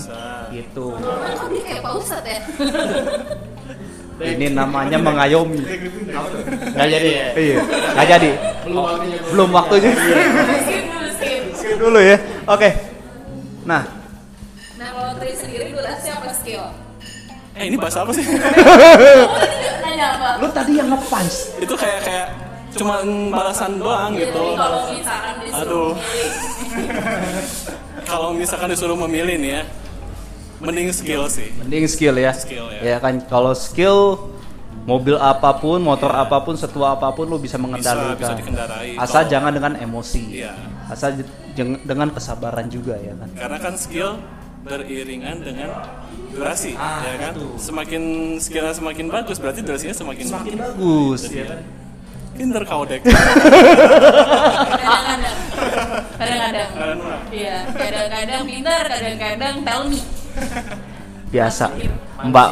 Gitu. 0.53 0.87
Kan 1.01 1.33
kok 1.33 1.49
dia 1.49 1.63
kayak 1.65 1.81
Pak 1.81 1.93
Ustadz 1.97 2.29
ya? 2.29 2.41
Ini 4.21 4.47
namanya 4.53 5.01
mengayomi. 5.01 5.65
Nggak 6.77 6.89
jadi 6.93 7.09
ya. 7.09 7.27
Iya, 7.35 7.57
nggak 7.97 8.07
jadi. 8.07 8.31
Belum 8.69 8.85
waktunya. 8.85 9.19
Belum 9.33 9.49
waktunya. 9.51 9.93
Skip 9.97 10.85
dulu, 10.85 11.09
skip. 11.17 11.43
Skip 11.57 11.77
dulu 11.81 11.99
ya. 11.99 12.17
Oke. 12.45 12.69
Nah, 13.65 13.83
Nah 14.77 14.89
kalau 14.93 15.13
Tri 15.17 15.33
sendiri 15.33 15.73
durasi 15.73 16.09
apa 16.09 16.29
skill? 16.33 16.65
Eh 17.53 17.69
ini 17.69 17.77
bahasa 17.77 18.05
apa 18.05 18.13
sih? 18.13 18.25
Lu 20.41 20.49
tadi 20.49 20.73
yang 20.81 20.89
ngepunch. 20.89 21.61
itu 21.61 21.75
kayak 21.77 22.01
kayak 22.01 22.27
cuma 22.73 23.05
balasan 23.29 23.77
doang 23.77 24.17
Jadi 24.17 24.31
gitu. 24.31 24.43
kalau 24.57 24.81
misalkan 24.89 25.35
disuruh 25.43 25.61
Aduh. 25.61 25.93
Kalau 28.11 28.33
misalkan 28.33 28.69
disuruh 28.73 28.97
memilih 29.07 29.37
nih 29.39 29.51
ya, 29.55 29.63
mending 30.61 30.89
skill 30.91 31.23
sih. 31.27 31.49
Mending 31.57 31.85
skill 31.87 32.15
ya. 32.15 32.31
Skill, 32.33 32.67
ya. 32.71 32.81
Ya 32.85 32.97
kan 32.99 33.19
kalau 33.25 33.53
skill 33.53 34.17
mobil 34.81 35.17
apa 35.17 35.55
pun, 35.55 35.81
motor 35.81 36.09
apa 36.09 36.41
pun, 36.41 36.55
setua 36.55 36.95
apa 36.95 37.11
pun 37.11 37.25
lu 37.25 37.37
bisa 37.37 37.57
mengendalikan. 37.57 38.17
bisa 38.17 38.33
dikendarai. 38.37 38.97
Asal 38.97 39.25
Kalau- 39.25 39.31
jangan 39.31 39.51
dengan 39.53 39.73
emosi. 39.77 40.41
Iya. 40.41 40.53
Asal 40.87 41.21
jeng- 41.53 41.81
dengan 41.83 42.09
kesabaran 42.11 42.67
juga 42.67 42.95
ya 42.97 43.13
kan. 43.15 43.29
Karena 43.33 43.57
kan 43.59 43.75
skill 43.75 44.19
beriringan 44.61 45.41
dengan 45.41 45.73
durasi, 46.31 46.77
Ah, 46.77 47.01
ya 47.03 47.15
kan? 47.19 47.33
itu. 47.35 47.47
Semakin 47.57 48.03
skillnya 48.37 48.71
semakin 48.71 49.07
bagus, 49.09 49.37
berarti 49.41 49.61
durasinya 49.63 49.95
semakin 49.97 50.25
Semakin 50.29 50.55
bagus. 50.59 51.19
Jadi, 51.25 51.39
ya 51.39 51.45
kan? 51.49 51.61
Pinter 52.31 52.63
kau 52.65 52.83
dek. 52.85 53.01
kadang-kadang, 54.81 55.37
kadang-kadang, 56.17 56.69
iya, 57.31 57.57
kadang-kadang 57.69 58.43
pintar, 58.45 58.83
kadang-kadang 58.87 59.55
tell 59.61 59.83
me. 59.87 60.01
Biasa. 61.35 61.71
Mbak 62.27 62.51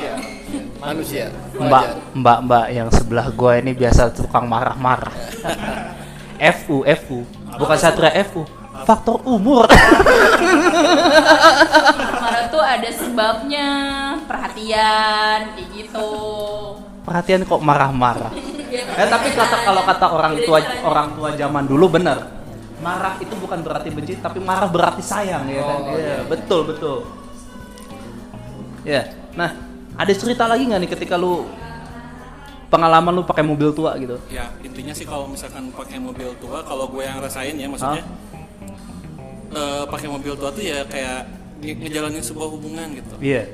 Manusia. 0.78 1.26
Mbak. 1.58 2.14
Mbak 2.14 2.38
Mbak 2.46 2.66
yang 2.70 2.88
sebelah 2.94 3.26
gua 3.34 3.58
ini 3.58 3.74
biasa 3.74 4.14
tukang 4.14 4.46
marah-marah. 4.46 5.12
FU 6.62 6.86
FU 6.86 7.26
bukan 7.58 7.78
satria 7.78 8.14
FU. 8.30 8.46
Faktor 8.86 9.18
umur. 9.26 9.66
Marah 12.22 12.46
tuh 12.46 12.62
ada 12.62 12.86
sebabnya, 12.94 13.68
perhatian, 14.22 15.58
kayak 15.58 15.68
gitu. 15.74 16.10
Perhatian 17.02 17.42
kok 17.42 17.58
marah-marah. 17.58 18.30
Ya 18.70 18.86
Eh 18.86 19.08
tapi 19.10 19.34
kata 19.34 19.66
kalau 19.66 19.82
kata 19.82 20.06
orang 20.14 20.38
tua 20.46 20.62
orang 20.86 21.08
tua 21.18 21.34
zaman 21.34 21.66
dulu 21.66 21.90
benar. 21.90 22.38
Marah 22.78 23.18
itu 23.18 23.34
bukan 23.34 23.66
berarti 23.66 23.90
benci, 23.90 24.14
tapi 24.22 24.38
marah 24.38 24.70
berarti 24.70 25.02
sayang 25.02 25.50
ya 25.50 25.62
kan. 25.66 25.80
Iya, 25.98 26.16
betul 26.30 26.70
betul. 26.70 27.02
Ya. 28.88 29.02
Nah, 29.34 29.52
ada 29.94 30.08
cerita 30.10 30.44
lagi 30.44 30.64
nggak 30.64 30.80
nih 30.80 30.90
ketika 30.90 31.14
lu 31.14 31.44
pengalaman 32.66 33.12
lu 33.12 33.22
pakai 33.22 33.40
mobil 33.42 33.68
tua 33.70 33.96
gitu? 33.96 34.20
ya 34.28 34.48
intinya 34.60 34.92
sih 34.92 35.02
kalau 35.02 35.24
misalkan 35.26 35.68
pakai 35.70 35.96
mobil 35.98 36.28
tua 36.36 36.60
kalau 36.62 36.84
gue 36.86 37.00
yang 37.00 37.16
rasain 37.18 37.52
ya 37.54 37.64
maksudnya 37.64 38.04
eh, 39.50 39.84
pakai 39.84 40.04
mobil 40.06 40.32
tua 40.34 40.48
tuh 40.50 40.60
ya 40.62 40.84
kayak 40.84 41.24
nge- 41.58 41.78
ngejalanin 41.78 42.20
sebuah 42.20 42.44
hubungan 42.46 42.92
gitu 42.92 43.14
Iya. 43.18 43.48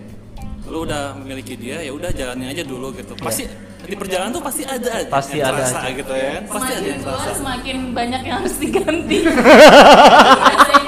lu 0.64 0.82
udah 0.82 1.14
memiliki 1.16 1.54
dia 1.54 1.78
ya 1.78 1.90
udah 1.90 2.10
jalanin 2.10 2.50
aja 2.50 2.62
dulu 2.62 2.90
gitu 2.92 3.14
pasti 3.16 3.46
di 3.80 3.94
perjalanan 3.94 4.32
tuh 4.32 4.42
pasti 4.42 4.62
ada 4.64 4.90
aja 4.96 5.06
Pasti 5.08 5.36
yang 5.36 5.46
ada 5.48 5.58
terasa 5.60 5.78
aja. 5.78 5.90
gitu 5.92 6.12
ya 6.12 6.28
kan 6.32 6.42
pasti 6.48 6.72
ada 6.72 6.74
semakin 6.74 6.88
yang 6.88 6.98
tua 6.98 7.12
terasa 7.14 7.32
semakin 7.36 7.76
banyak 7.92 8.20
yang 8.20 8.36
harus 8.36 8.56
diganti 8.56 9.16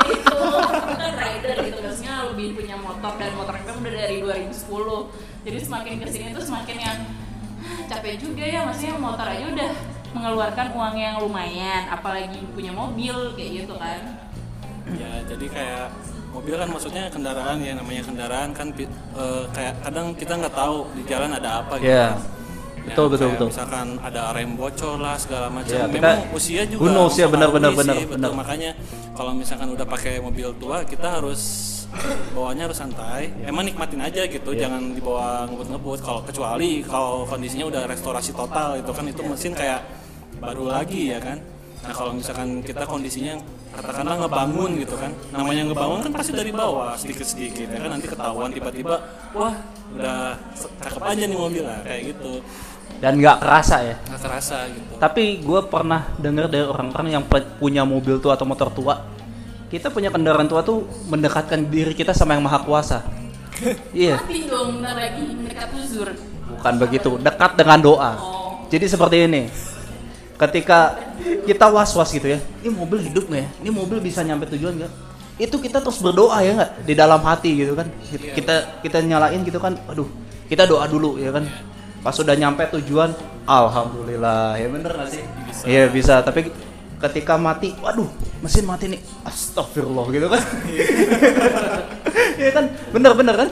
gitu 0.09 0.35
kan 0.97 1.13
rider 1.15 1.57
gitu 1.63 1.79
biasanya 1.79 2.15
lebih 2.27 2.47
punya 2.55 2.77
motor 2.77 3.13
dan 3.15 3.31
motor 3.35 3.55
kita 3.55 3.71
udah 3.73 3.93
dari 3.95 4.16
2010 4.27 5.47
jadi 5.47 5.59
semakin 5.62 5.95
ke 6.03 6.07
sini 6.11 6.29
tuh 6.35 6.43
semakin 6.43 6.77
yang 6.83 6.99
"Ah, 7.62 7.81
capek 7.87 8.19
juga 8.19 8.43
ya 8.43 8.67
maksudnya 8.67 8.99
motor 8.99 9.27
aja 9.27 9.47
udah 9.47 9.71
mengeluarkan 10.15 10.67
uang 10.75 10.97
yang 10.97 11.15
lumayan 11.21 11.87
apalagi 11.87 12.41
punya 12.51 12.73
mobil 12.73 13.15
kayak 13.37 13.51
gitu 13.62 13.75
kan. 13.77 14.01
Ya 14.97 15.12
jadi 15.27 15.47
kayak 15.51 15.87
mobil 16.31 16.55
kan 16.57 16.69
maksudnya 16.71 17.05
kendaraan 17.11 17.59
ya 17.61 17.75
namanya 17.75 18.03
kendaraan 18.07 18.51
kan 18.55 18.71
eh, 18.77 19.45
kayak 19.53 19.75
kadang 19.83 20.15
kita 20.15 20.33
nggak 20.41 20.55
tahu 20.55 20.87
di 20.95 21.03
jalan 21.05 21.31
ada 21.35 21.61
apa 21.65 21.75
gitu. 21.79 21.91
Iya. 21.91 22.17
Kan. 22.87 22.94
Betul, 22.94 23.07
betul, 23.11 23.29
betul. 23.35 23.49
Misalkan 23.51 23.87
ada 23.99 24.22
rem 24.31 24.51
bocor 24.55 24.96
lah 24.96 25.16
segala 25.16 25.46
macam. 25.49 25.75
Kita- 25.75 25.90
Memang 25.90 26.31
usia 26.33 26.62
juga. 26.64 26.81
Who 26.81 26.88
knows 26.88 27.14
ya, 27.14 27.27
benar, 27.27 27.51
benar, 27.51 27.72
benar, 27.72 27.96
benar. 28.07 28.31
Makanya 28.33 28.70
kalau 29.12 29.33
misalkan 29.33 29.68
udah 29.68 29.85
pakai 29.85 30.18
mobil 30.18 30.49
tua, 30.57 30.81
kita 30.83 31.18
harus 31.18 31.42
bawanya 32.31 32.68
harus 32.68 32.77
santai. 32.77 33.33
Emang 33.42 33.64
nikmatin 33.64 33.99
aja 33.99 34.22
gitu, 34.25 34.51
Iya. 34.53 34.68
jangan 34.68 34.92
dibawa 34.92 35.46
ngebut-ngebut. 35.46 35.99
Kalau 36.01 36.20
kecuali 36.22 36.81
kalau 36.81 37.25
kondisinya 37.25 37.66
udah 37.66 37.83
restorasi 37.85 38.31
total 38.31 38.77
itu 38.77 38.90
kan 38.90 39.05
itu 39.05 39.22
mesin 39.22 39.53
kayak 39.53 39.81
baru 40.37 40.68
lagi 40.68 41.11
ya 41.11 41.18
kan. 41.18 41.38
Nah 41.81 41.94
kalau 41.94 42.12
misalkan 42.12 42.61
kita 42.61 42.83
kondisinya 42.83 43.38
katakanlah 43.70 44.16
ngebangun 44.18 44.81
gitu 44.81 44.96
kan, 44.96 45.12
namanya 45.31 45.68
ngebangun 45.68 46.01
kan 46.03 46.12
pasti 46.12 46.33
dari 46.33 46.51
bawah 46.51 46.96
sedikit-sedikit 46.96 47.68
ya 47.68 47.79
kan 47.79 47.90
nanti 47.92 48.09
ketahuan 48.09 48.51
tiba-tiba 48.51 48.96
wah 49.31 49.55
udah 49.94 50.35
cakep 50.83 51.03
aja 51.05 51.25
nih 51.25 51.38
mobil 51.38 51.62
lah 51.62 51.79
kayak 51.85 52.03
gitu 52.11 52.40
Dan 52.96 53.20
nggak 53.20 53.44
kerasa 53.44 53.77
ya. 53.85 53.96
nggak 54.09 54.22
kerasa 54.25 54.57
gitu. 54.72 54.92
Tapi 54.96 55.44
gue 55.44 55.61
pernah 55.68 56.09
dengar 56.16 56.49
dari 56.49 56.64
orang-orang 56.64 57.20
yang 57.20 57.25
punya 57.61 57.85
mobil 57.85 58.16
tua 58.18 58.35
atau 58.35 58.49
motor 58.49 58.72
tua, 58.72 59.05
kita 59.68 59.92
punya 59.92 60.09
kendaraan 60.09 60.49
tua 60.49 60.64
tuh 60.64 60.87
mendekatkan 61.11 61.68
diri 61.68 61.92
kita 61.92 62.16
sama 62.16 62.38
yang 62.38 62.44
maha 62.46 62.62
kuasa. 62.64 63.05
Iya, 63.96 64.20
tapi 64.20 64.44
dong 64.44 64.85
bentar 64.85 65.01
lagi 65.01 65.33
mendekat 65.33 65.72
uzur 65.81 66.12
bukan 66.57 66.75
begitu. 66.81 67.11
Dekat 67.20 67.53
dengan 67.55 67.79
doa. 67.79 68.12
oh 68.18 68.66
Jadi 68.72 68.85
seperti 68.90 69.16
ini. 69.29 69.42
Ketika 70.37 71.01
kita 71.49 71.72
was-was 71.72 72.12
gitu 72.12 72.29
ya, 72.37 72.38
ini 72.61 72.68
mobil 72.68 73.01
hidup 73.01 73.25
nggak 73.25 73.40
ya? 73.40 73.49
Ini 73.64 73.70
mobil 73.72 73.99
bisa 74.05 74.20
nyampe 74.20 74.44
tujuan 74.53 74.77
nggak? 74.77 74.92
Itu 75.40 75.57
kita 75.57 75.81
terus 75.81 75.96
berdoa 76.05 76.44
ya 76.44 76.53
nggak? 76.53 76.70
Di 76.85 76.92
dalam 76.92 77.20
hati 77.25 77.57
gitu 77.57 77.72
kan. 77.72 77.88
Kita 78.37 78.85
kita 78.85 79.01
nyalain 79.01 79.40
gitu 79.40 79.57
kan. 79.57 79.81
Aduh, 79.88 80.05
kita 80.53 80.68
doa 80.68 80.85
dulu 80.85 81.16
ya 81.16 81.33
kan. 81.33 81.49
Pas 82.07 82.14
sudah 82.14 82.38
nyampe 82.38 82.62
tujuan, 82.71 83.11
alhamdulillah. 83.45 84.55
Ya 84.55 84.71
bener 84.71 84.95
nggak 84.95 85.11
sih? 85.11 85.23
Iya 85.66 85.90
bisa. 85.90 86.23
Tapi 86.23 86.55
ketika 87.03 87.35
mati, 87.35 87.75
waduh, 87.77 88.07
mesin 88.38 88.62
mati 88.62 88.87
nih. 88.87 89.03
Astagfirullah 89.23 90.07
gitu 90.09 90.31
kan. 90.31 90.42
Iya 92.37 92.51
kan? 92.53 92.64
Bener-bener 92.92 93.35
kan? 93.35 93.49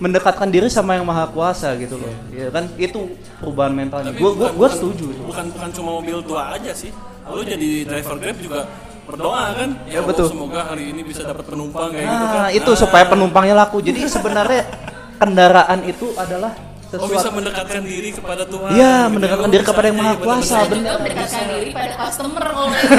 Mendekatkan 0.00 0.48
diri 0.48 0.70
sama 0.70 0.94
yang 0.94 1.04
maha 1.04 1.28
kuasa 1.28 1.76
gitu 1.76 1.98
loh. 1.98 2.08
Iya 2.30 2.48
kan? 2.48 2.72
Itu 2.74 3.10
perubahan 3.36 3.74
mentalnya. 3.74 4.14
Gue 4.14 4.32
gue 4.32 4.32
bukan- 4.32 4.48
gue 4.48 4.56
bukan- 4.56 4.72
setuju 4.72 5.04
itu. 5.12 5.22
Bukan 5.26 5.44
bukan 5.52 5.68
cuma 5.74 5.90
mobil 5.98 6.16
tua 6.24 6.56
aja 6.56 6.72
sih. 6.72 6.88
Lu 7.26 7.44
jadi 7.44 7.84
driver 7.84 8.16
Grab 8.16 8.38
juga 8.38 8.60
berdoa 9.04 9.44
kan? 9.52 9.68
Ya, 9.84 10.00
Allah, 10.00 10.08
betul. 10.08 10.26
Semoga 10.30 10.60
hari 10.64 10.88
ini 10.88 11.02
bisa 11.02 11.20
dapat 11.20 11.44
penumpang 11.44 11.92
kayak 11.92 12.06
gitu 12.06 12.24
kan. 12.24 12.38
Nah, 12.38 12.50
itu 12.50 12.70
Nah, 12.70 12.78
supaya 12.78 13.04
penumpangnya 13.04 13.54
laku. 13.58 13.76
Jadi 13.82 13.98
sebenarnya 14.08 14.62
kendaraan 15.20 15.80
itu 15.84 16.06
adalah 16.16 16.54
Oh 16.92 17.06
bisa 17.06 17.22
sesuatu. 17.22 17.36
mendekatkan 17.38 17.82
diri 17.82 18.10
kepada 18.10 18.42
Tuhan. 18.44 18.70
Iya, 18.72 18.94
gitu. 18.98 19.12
mendekatkan 19.14 19.46
Oh, 19.46 19.52
diri 19.52 19.62
kepada 19.62 19.86
yang 19.86 19.96
Maha 19.96 20.10
iya, 20.10 20.18
Kuasa, 20.18 20.58
juga 20.64 20.92
mendekatkan 20.98 21.44
diri 21.48 21.70
pada 21.70 21.92
customer 21.96 22.42
kalau 22.44 22.66
kayak 22.66 22.90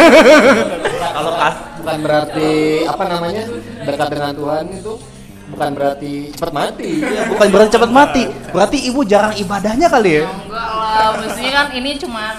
Kalau 1.11 1.31
kas 1.33 1.55
Bukan 1.75 1.97
berarti 1.99 2.51
apa 2.85 3.03
namanya 3.05 3.43
dekat 3.81 4.07
dengan 4.09 4.31
Tuhan 4.31 4.65
itu 4.71 4.93
bukan 5.51 5.69
berarti 5.73 6.11
cepat 6.31 6.51
mati. 6.53 6.89
ya, 7.01 7.21
bukan 7.27 7.47
berarti 7.49 7.69
cepat 7.73 7.91
mati. 7.91 8.23
Berarti 8.49 8.77
ibu 8.85 9.01
jarang 9.03 9.35
ibadahnya 9.35 9.87
kali 9.87 10.11
ya? 10.13 10.25
enggak 10.29 10.69
lah 10.71 11.09
maksudnya 11.17 11.51
kan 11.51 11.67
ini 11.73 11.91
cuman 11.97 12.33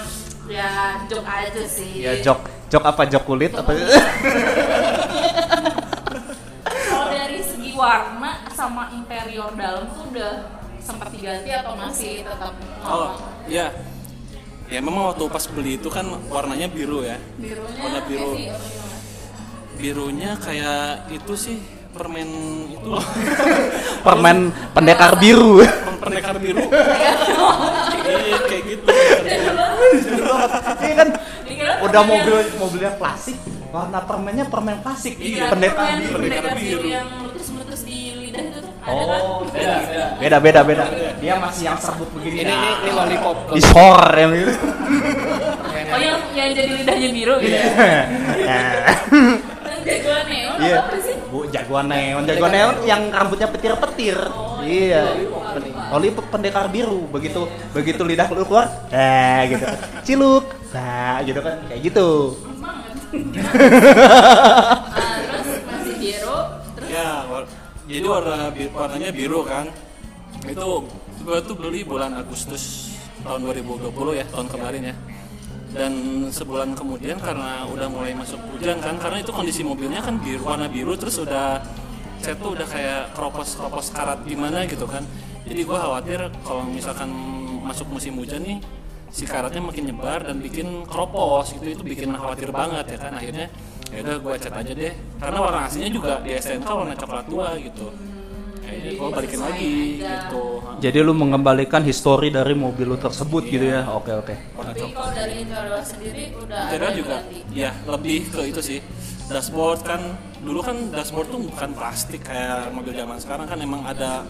ya 0.47 0.69
joke 1.05 1.27
aja 1.27 1.63
sih 1.63 2.01
Ya 2.01 2.17
jok, 2.17 2.39
jok 2.67 2.83
apa 2.83 3.05
jok 3.05 3.23
kulit 3.23 3.53
apa? 3.53 3.69
kalau 6.63 7.07
dari 7.07 7.39
segi 7.41 7.71
warna 7.73 8.31
sama 8.49 8.89
interior 8.91 9.53
dalam 9.53 9.85
tuh 9.91 10.09
udah 10.09 10.33
sempat 10.81 11.09
diganti 11.11 11.49
atau 11.51 11.73
masih 11.75 12.23
tetap 12.25 12.53
Oh, 12.83 13.13
iya. 13.45 13.69
Ya 14.71 14.79
memang 14.81 15.13
waktu 15.13 15.27
pas 15.29 15.45
beli 15.51 15.77
itu 15.77 15.91
kan 15.91 16.07
warnanya 16.31 16.65
biru 16.65 17.03
ya. 17.05 17.19
birunya 17.37 17.81
warna 17.83 18.01
biru. 18.09 18.31
Birunya 19.77 20.31
kayak 20.39 21.11
itu 21.11 21.33
sih 21.35 21.57
permen 21.93 22.29
itu 22.73 22.89
Permen 24.07 24.49
pendekar 24.73 25.19
biru. 25.21 25.61
Permen 25.61 25.99
pendekar 26.01 26.35
biru. 26.41 26.63
Iya, 28.03 28.37
kayak 28.45 28.63
gitu. 28.67 28.91
Iya 30.83 30.93
kan? 30.99 31.09
Dikira 31.47 31.73
Udah 31.87 32.01
mobil 32.03 32.35
mobilnya 32.59 32.91
plastik, 32.99 33.39
warna 33.71 33.99
permennya 34.03 34.45
permen 34.51 34.77
plastik. 34.83 35.15
Iya, 35.17 35.47
pendekar 35.47 35.87
permen 35.87 35.99
biru. 36.03 36.13
pendekar 36.19 36.43
pendekar 36.43 36.55
biru 36.59 36.87
yang 36.87 37.07
meletus-meletus 37.19 37.81
di 37.87 38.12
Oh, 38.83 39.47
beda, 39.47 39.79
beda, 40.19 40.37
beda, 40.43 40.59
beda. 40.67 40.83
Dia 41.23 41.39
masih 41.39 41.71
yang 41.71 41.79
serbuk 41.79 42.11
begini. 42.19 42.43
Ini 42.43 42.51
ini, 42.51 42.69
ini 42.83 42.91
lollipop. 42.91 43.55
di 43.55 43.61
sor 43.63 44.11
yang 44.11 44.31
gitu. 44.35 44.51
oh 45.93 45.99
yang 46.01 46.19
yang 46.33 46.49
jadi 46.51 46.71
lidahnya 46.83 47.09
biru 47.13 47.37
gitu 47.37 47.53
dan 49.63 49.79
jagoan 49.85 50.25
neon 50.25 50.57
Iya. 50.57 50.77
apa 50.83 50.97
sih 50.99 51.15
Bu, 51.29 51.45
jagoan 51.49 51.87
neon, 51.87 52.23
jagoan 52.27 52.51
neon 52.51 52.75
yang 52.83 53.01
rambutnya 53.09 53.47
petir-petir. 53.49 54.17
iya. 54.67 55.03
Lollipop 55.91 56.25
pendekar 56.27 56.67
biru. 56.67 57.07
Begitu 57.07 57.47
begitu 57.71 58.03
lidah 58.03 58.27
lu 58.35 58.43
keluar, 58.43 58.67
eh 58.91 59.47
gitu. 59.53 59.65
Ciluk. 60.03 60.45
Nah, 60.73 61.21
gitu 61.23 61.39
kan. 61.39 61.55
Kayak 61.69 61.81
gitu. 61.87 62.09
nah, 63.13 63.21
terus 65.21 65.61
masih 65.69 65.95
biru 66.01 66.39
terus 66.73 66.89
Ya, 66.89 67.29
jadi 67.93 68.07
warna 68.09 68.49
warnanya 68.73 69.09
biru 69.13 69.45
kan. 69.45 69.69
Itu 70.49 70.89
gua 71.21 71.39
tuh 71.45 71.53
beli 71.53 71.85
bulan 71.85 72.17
Agustus 72.17 72.89
tahun 73.21 73.45
2020 73.45 73.93
ya, 74.17 74.25
tahun 74.33 74.47
kemarin 74.49 74.81
ya. 74.89 74.95
Dan 75.73 75.93
sebulan 76.29 76.73
kemudian 76.73 77.21
karena 77.21 77.65
udah 77.69 77.87
mulai 77.89 78.13
masuk 78.17 78.37
hujan 78.53 78.77
kan, 78.81 78.97
karena 78.97 79.21
itu 79.21 79.33
kondisi 79.33 79.61
mobilnya 79.65 80.01
kan 80.05 80.21
biru, 80.21 80.45
warna 80.45 80.69
biru 80.69 80.93
terus 80.97 81.21
udah 81.21 81.61
saya 82.21 82.35
tuh 82.37 82.53
udah 82.57 82.67
kayak 82.69 83.13
keropos-keropos 83.13 83.93
karat 83.93 84.19
gimana 84.25 84.65
gitu 84.65 84.89
kan. 84.89 85.05
Jadi 85.45 85.61
gua 85.61 85.85
khawatir 85.85 86.33
kalau 86.41 86.65
misalkan 86.65 87.09
masuk 87.61 87.87
musim 87.93 88.17
hujan 88.17 88.41
nih 88.41 88.59
si 89.13 89.29
karatnya 89.29 89.61
makin 89.61 89.93
nyebar 89.93 90.25
dan 90.25 90.41
bikin 90.41 90.89
keropos 90.89 91.53
gitu 91.53 91.69
itu 91.69 91.83
bikin 91.85 92.17
khawatir 92.17 92.49
banget 92.49 92.97
ya 92.97 92.97
kan 92.97 93.13
akhirnya 93.13 93.45
ya 93.93 93.99
udah 94.01 94.15
gue 94.17 94.33
cat 94.41 94.53
aja 94.57 94.73
deh 94.73 94.93
karena 95.21 95.37
warna 95.37 95.59
aslinya 95.69 95.91
juga 95.93 96.11
di 96.25 96.29
STNK 96.33 96.69
warna 96.73 96.95
coklat 96.97 97.25
tua 97.29 97.47
gitu 97.61 97.87
akhirnya 98.63 98.91
gue 98.97 99.07
balikin 99.13 99.41
lagi 99.43 99.73
gitu 100.01 100.43
Jadi 100.81 100.97
lu 100.99 101.13
mengembalikan 101.13 101.81
histori 101.85 102.27
dari 102.33 102.51
mobil 102.57 102.91
lu 102.91 102.97
tersebut 102.99 103.47
gitu 103.47 103.71
ya. 103.71 103.87
Oke, 103.87 104.11
oke. 104.11 104.35
warna 104.57 104.71
tapi 104.75 104.91
kalau 104.91 105.11
dari 105.15 105.33
interior 105.45 105.83
sendiri 105.83 106.23
udah 106.35 106.59
Interior 106.67 106.89
ada 106.91 106.97
juga 106.97 107.15
ganti. 107.23 107.39
ya 107.53 107.71
lebih 107.87 108.19
ke 108.33 108.41
itu 108.49 108.61
sih 108.63 108.79
dashboard 109.29 109.79
kan 109.87 110.01
dulu 110.43 110.59
kan 110.59 110.75
dashboard 110.91 111.27
tuh 111.31 111.39
bukan 111.39 111.69
plastik 111.71 112.21
kayak 112.27 112.73
mobil 112.75 112.91
zaman 112.91 113.15
sekarang 113.21 113.47
kan 113.47 113.59
emang 113.61 113.83
ada 113.87 114.27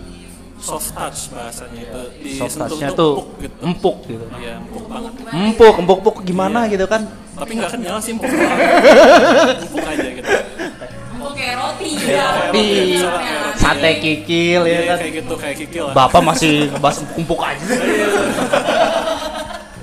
soft 0.57 0.89
touch 0.91 1.19
bahasanya 1.29 1.81
itu 1.81 2.01
di 2.19 2.31
Soft 2.35 2.55
touch-nya 2.55 2.89
tuh 2.89 2.95
tuh 2.95 3.13
empuk 3.15 3.27
gitu 3.39 3.55
empuk 3.61 3.97
gitu. 4.05 4.25
iya 4.37 4.53
empuk 4.57 4.85
banget 4.85 5.11
Empuk, 5.29 5.75
empuk, 5.77 5.97
empuk 5.99 6.17
gimana 6.21 6.59
gitu 6.67 6.85
kan? 6.85 7.01
tapi 7.33 7.51
nggak 7.55 7.71
kenyal 7.71 7.97
sih 7.97 8.13
empuk 8.13 8.29
empuk 9.63 9.83
aja 9.83 10.09
gitu 10.11 10.31
Oh, 11.23 11.31
kayak 11.31 11.55
roti 11.55 11.87
Iya, 11.95 12.19
ya 12.19 12.27
roti, 12.51 12.99
sate 13.55 13.79
ya. 13.87 13.91
kikil 13.97 14.61
ya 14.61 14.71
Iya, 14.75 14.81
kan. 14.85 14.97
kayak 14.99 15.13
gitu 15.17 15.33
kayak 15.33 15.55
kikil 15.57 15.83
lah 15.87 15.93
Bapak 15.95 16.19
masih 16.21 16.67
ngebahas 16.67 16.97
empuk 17.15 17.39
aja. 17.39 17.63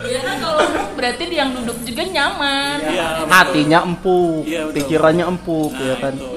Iya 0.00 0.20
kan 0.20 0.36
kalau 0.38 0.64
berarti 0.92 1.24
yang 1.30 1.50
duduk 1.54 1.78
juga 1.82 2.02
nyaman. 2.04 2.76
Iya. 2.82 3.08
Hatinya 3.24 3.78
empuk, 3.82 4.42
Iya, 4.44 4.60
betul. 4.66 4.76
pikirannya 4.76 5.24
empuk 5.26 5.70
Nah, 5.70 5.80
ya 5.82 5.94
kan. 5.96 6.14
itu. 6.14 6.28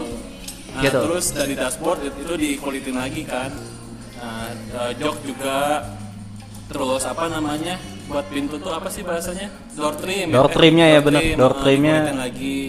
Nah, 0.73 0.81
Gitu. 0.81 0.99
terus 1.03 1.25
dari 1.31 1.53
dashboard 1.53 1.99
itu, 2.01 2.17
itu 2.21 2.33
dikulitin 2.35 2.95
lagi 2.95 3.23
kan. 3.23 3.51
Eh, 4.73 4.91
jok 4.97 5.17
juga 5.21 5.85
terus 6.65 7.05
apa 7.05 7.29
namanya? 7.29 7.77
Buat 8.09 8.25
pintu 8.27 8.57
tuh 8.57 8.73
apa 8.73 8.89
sih 8.89 9.05
bahasanya? 9.05 9.47
Door 9.77 9.93
trim. 10.01 10.27
Door 10.33 10.49
Eh, 10.49 10.53
trimnya 10.53 10.87
ya, 10.89 10.99
bener. 10.99 11.21
trim, 11.21 11.37
Door 11.37 11.53
eh, 11.53 11.59
trimnya. 11.61 11.95
dikulitin 12.01 12.19
lagi. 12.19 12.59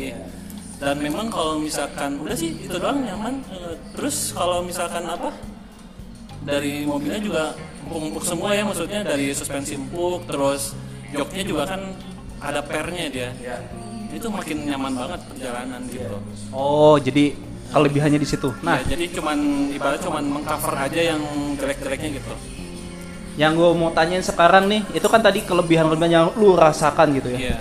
Dan 0.74 0.96
memang 1.00 1.26
kalau 1.32 1.56
misalkan 1.56 2.20
udah 2.20 2.36
sih 2.36 2.50
itu 2.60 2.76
doang 2.76 3.00
nyaman. 3.00 3.40
Eh, 3.48 3.74
terus 3.96 4.36
kalau 4.36 4.60
misalkan 4.60 5.08
apa? 5.08 5.32
Dari 6.44 6.84
mobilnya 6.84 7.24
juga 7.24 7.42
empuk-empuk 7.88 8.20
semua 8.20 8.52
ya 8.52 8.68
maksudnya 8.68 9.00
dari 9.00 9.32
suspensi 9.32 9.80
empuk 9.80 10.28
terus 10.28 10.76
joknya 11.08 11.40
juga 11.40 11.62
kan 11.72 11.80
ada 12.44 12.60
pernya 12.60 13.08
dia. 13.08 13.30
Itu 14.12 14.28
makin 14.28 14.68
nyaman 14.68 14.92
banget 14.92 15.20
perjalanan 15.24 15.80
gitu. 15.88 16.20
Oh, 16.52 17.00
jadi 17.00 17.32
kelebihannya 17.74 18.22
di 18.22 18.28
situ. 18.28 18.54
Nah, 18.62 18.78
Ya, 18.80 18.94
jadi 18.94 19.10
cuman 19.10 19.38
ibarat 19.74 20.00
cuman 20.00 20.22
mengcover 20.22 20.74
aja 20.78 21.00
yang 21.14 21.20
jelek-jeleknya 21.58 22.10
gitu. 22.22 22.32
yang 23.34 23.58
gue 23.58 23.66
mau 23.74 23.90
tanyain 23.90 24.22
sekarang 24.22 24.70
nih, 24.70 24.87
itu 24.94 25.06
kan 25.10 25.18
tadi 25.18 25.42
kelebihan-kelebihan 25.42 26.12
yang 26.14 26.26
lu 26.38 26.54
rasakan 26.54 27.18
gitu 27.18 27.34
ya. 27.34 27.38
Iya. 27.50 27.56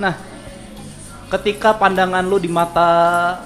Nah, 0.00 0.16
ketika 1.28 1.76
pandangan 1.76 2.24
lu 2.24 2.40
di 2.40 2.48
mata 2.48 2.88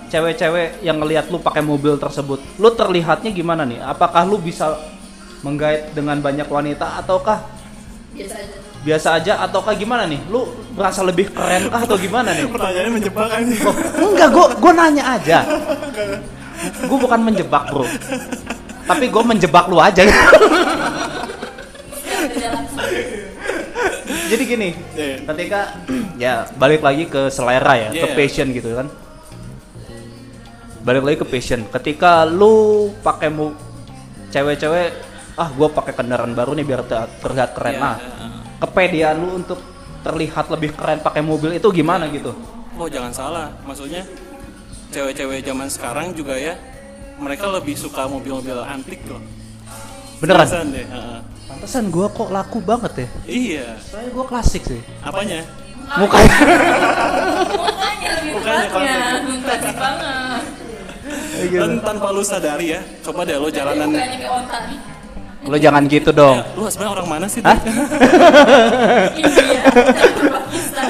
cewek-cewek 0.06 0.78
yang 0.86 1.02
ngelihat 1.02 1.26
lu 1.26 1.42
pakai 1.42 1.58
mobil 1.58 1.98
tersebut, 1.98 2.38
lu 2.54 2.70
terlihatnya 2.70 3.34
gimana 3.34 3.66
nih? 3.66 3.82
Apakah 3.82 4.22
lu 4.30 4.38
bisa 4.38 4.78
menggait 5.42 5.90
dengan 5.90 6.22
banyak 6.22 6.46
wanita 6.46 7.02
ataukah 7.02 7.42
Biasa 8.14 8.36
aja. 8.38 8.69
Biasa 8.80 9.08
aja 9.14 9.40
ataukah 9.40 9.74
gimana 9.74 10.04
nih? 10.04 10.20
Lu 10.26 10.44
merasa 10.72 11.00
lebih 11.00 11.28
keren 11.30 11.68
kah 11.68 11.80
atau 11.80 11.96
gimana 11.96 12.32
nih? 12.32 12.46
Pertanyaannya 12.46 12.92
menjebak 12.92 13.28
aja. 13.28 13.54
Oh, 14.00 14.08
enggak, 14.08 14.28
gue 14.30 14.46
gue 14.56 14.72
nanya 14.72 15.04
aja. 15.14 15.38
Gue 16.60 17.00
bukan 17.00 17.24
menjebak 17.24 17.72
bro, 17.72 17.88
tapi 18.84 19.08
gue 19.08 19.22
menjebak 19.24 19.64
lu 19.64 19.80
aja. 19.80 20.04
Jadi 24.30 24.42
gini, 24.44 24.68
Iya. 24.92 25.24
ketika 25.24 25.60
ya 26.22 26.44
balik 26.54 26.84
lagi 26.84 27.08
ke 27.08 27.26
selera 27.28 27.74
ya, 27.74 27.88
ke 27.90 28.06
Iya. 28.06 28.14
passion 28.14 28.52
gitu 28.52 28.76
kan. 28.76 28.86
Balik 30.80 31.02
lagi 31.02 31.16
ke 31.16 31.26
passion. 31.26 31.64
Ketika 31.66 32.24
lu 32.24 32.88
pakai 33.00 33.28
mu 33.28 33.56
cewek-cewek, 34.28 34.88
ah 35.34 35.48
gue 35.48 35.68
pakai 35.70 35.92
kendaraan 35.92 36.32
baru 36.32 36.52
nih 36.52 36.64
biar 36.64 36.84
ter- 36.84 37.10
terlihat 37.20 37.50
keren. 37.52 37.74
Iya, 37.74 37.80
Nah. 37.80 37.96
Kepedean 38.60 39.16
lu 39.18 39.40
untuk 39.40 39.58
terlihat 40.04 40.48
lebih 40.52 40.76
keren 40.76 41.00
pakai 41.00 41.24
mobil 41.24 41.56
itu 41.56 41.68
gimana 41.72 42.08
gitu? 42.12 42.36
Oh 42.76 42.88
jangan 42.88 43.12
salah, 43.12 43.48
maksudnya 43.64 44.04
cewek-cewek 44.92 45.44
zaman 45.44 45.68
sekarang 45.68 46.12
juga 46.16 46.34
ya 46.36 46.56
mereka 47.20 47.46
lebih 47.52 47.76
suka 47.76 48.08
mobil-mobil 48.08 48.56
antik 48.64 49.04
loh. 49.04 49.20
Beneran? 50.20 50.48
Seriusan 50.48 50.72
deh. 50.72 50.86
heeh. 50.88 51.20
Pantesan 51.50 51.84
gue 51.92 52.06
kok 52.08 52.30
laku 52.32 52.58
banget 52.64 52.92
ya. 53.04 53.08
Iya. 53.28 53.68
Soalnya 53.84 54.10
gue 54.16 54.24
klasik 54.24 54.62
sih. 54.64 54.80
Apanya? 55.04 55.44
Mukanya. 55.98 56.36
Mukanya 57.50 58.08
lebih 58.22 58.32
Mukanya 58.38 58.64
tepatnya. 58.70 58.98
Klasik 59.44 59.76
banget. 59.76 60.42
Dan 61.40 61.72
tanpa 61.80 62.08
lu 62.12 62.22
sadari 62.22 62.76
ya, 62.76 62.80
coba 63.00 63.24
deh 63.24 63.36
lo 63.40 63.48
jalanan. 63.48 63.88
mukanya 63.90 64.16
kayak 64.20 64.64
nih. 64.68 64.78
Lo 65.40 65.56
jangan 65.56 65.88
gitu 65.88 66.12
dong. 66.12 66.36
Lu 66.52 66.68
sebenarnya 66.68 66.92
orang 67.00 67.08
mana 67.08 67.24
sih? 67.24 67.40
Hah? 67.40 67.56
India, 69.16 69.60
Pakistan, 70.28 70.84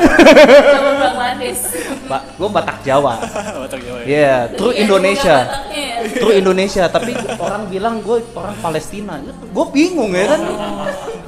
Bangladesh. 0.98 1.62
Pak, 2.10 2.22
gue 2.34 2.48
Batak 2.50 2.78
Jawa. 2.82 3.14
Batak 3.62 3.80
Jawa 3.86 3.98
ya. 4.02 4.06
Iya, 4.10 4.34
true 4.58 4.74
Iya, 4.74 4.82
Indonesia. 4.82 5.36
ya. 5.70 5.94
True 6.18 6.34
Indonesia, 6.34 6.84
tapi 6.90 7.14
orang 7.38 7.62
bilang 7.70 8.02
gue 8.02 8.18
orang 8.34 8.56
Palestina. 8.58 9.22
Gue 9.54 9.66
bingung 9.70 10.10
ya 10.10 10.34
kan. 10.34 10.40
Oh 10.42 10.50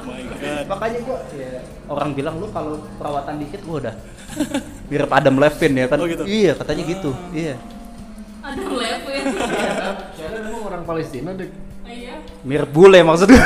my 0.03 0.21
god. 0.27 0.63
Makanya 0.67 0.99
gue 1.07 1.17
orang 1.87 2.09
bilang 2.11 2.35
lu 2.43 2.51
kalau 2.51 2.83
perawatan 2.99 3.39
dikit 3.39 3.63
gue 3.63 3.77
udah 3.87 3.95
mirip 4.91 5.07
Adam 5.07 5.39
Levine 5.39 5.75
ya 5.79 5.87
kan. 5.87 5.97
Oh, 6.03 6.07
gitu? 6.11 6.27
Iya, 6.27 6.59
katanya 6.59 6.83
gitu. 6.83 7.15
Iya. 7.31 7.55
Aduh, 8.43 8.75
Levin. 8.75 9.23
Saya 10.19 10.29
memang 10.43 10.67
orang 10.67 10.83
Palestina 10.83 11.31
deh. 11.31 11.47
Mirip 12.43 12.69
bule 12.69 12.99
maksudnya. 13.01 13.39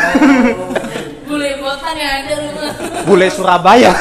Bule 1.27 1.49
botan 1.59 1.93
ya 1.93 2.09
ada 2.23 2.35
lu. 2.39 2.51
bule 3.05 3.27
Surabaya. 3.29 3.93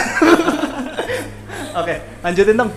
Oke, 1.76 1.94
lanjutin 2.24 2.56
dong. 2.56 2.70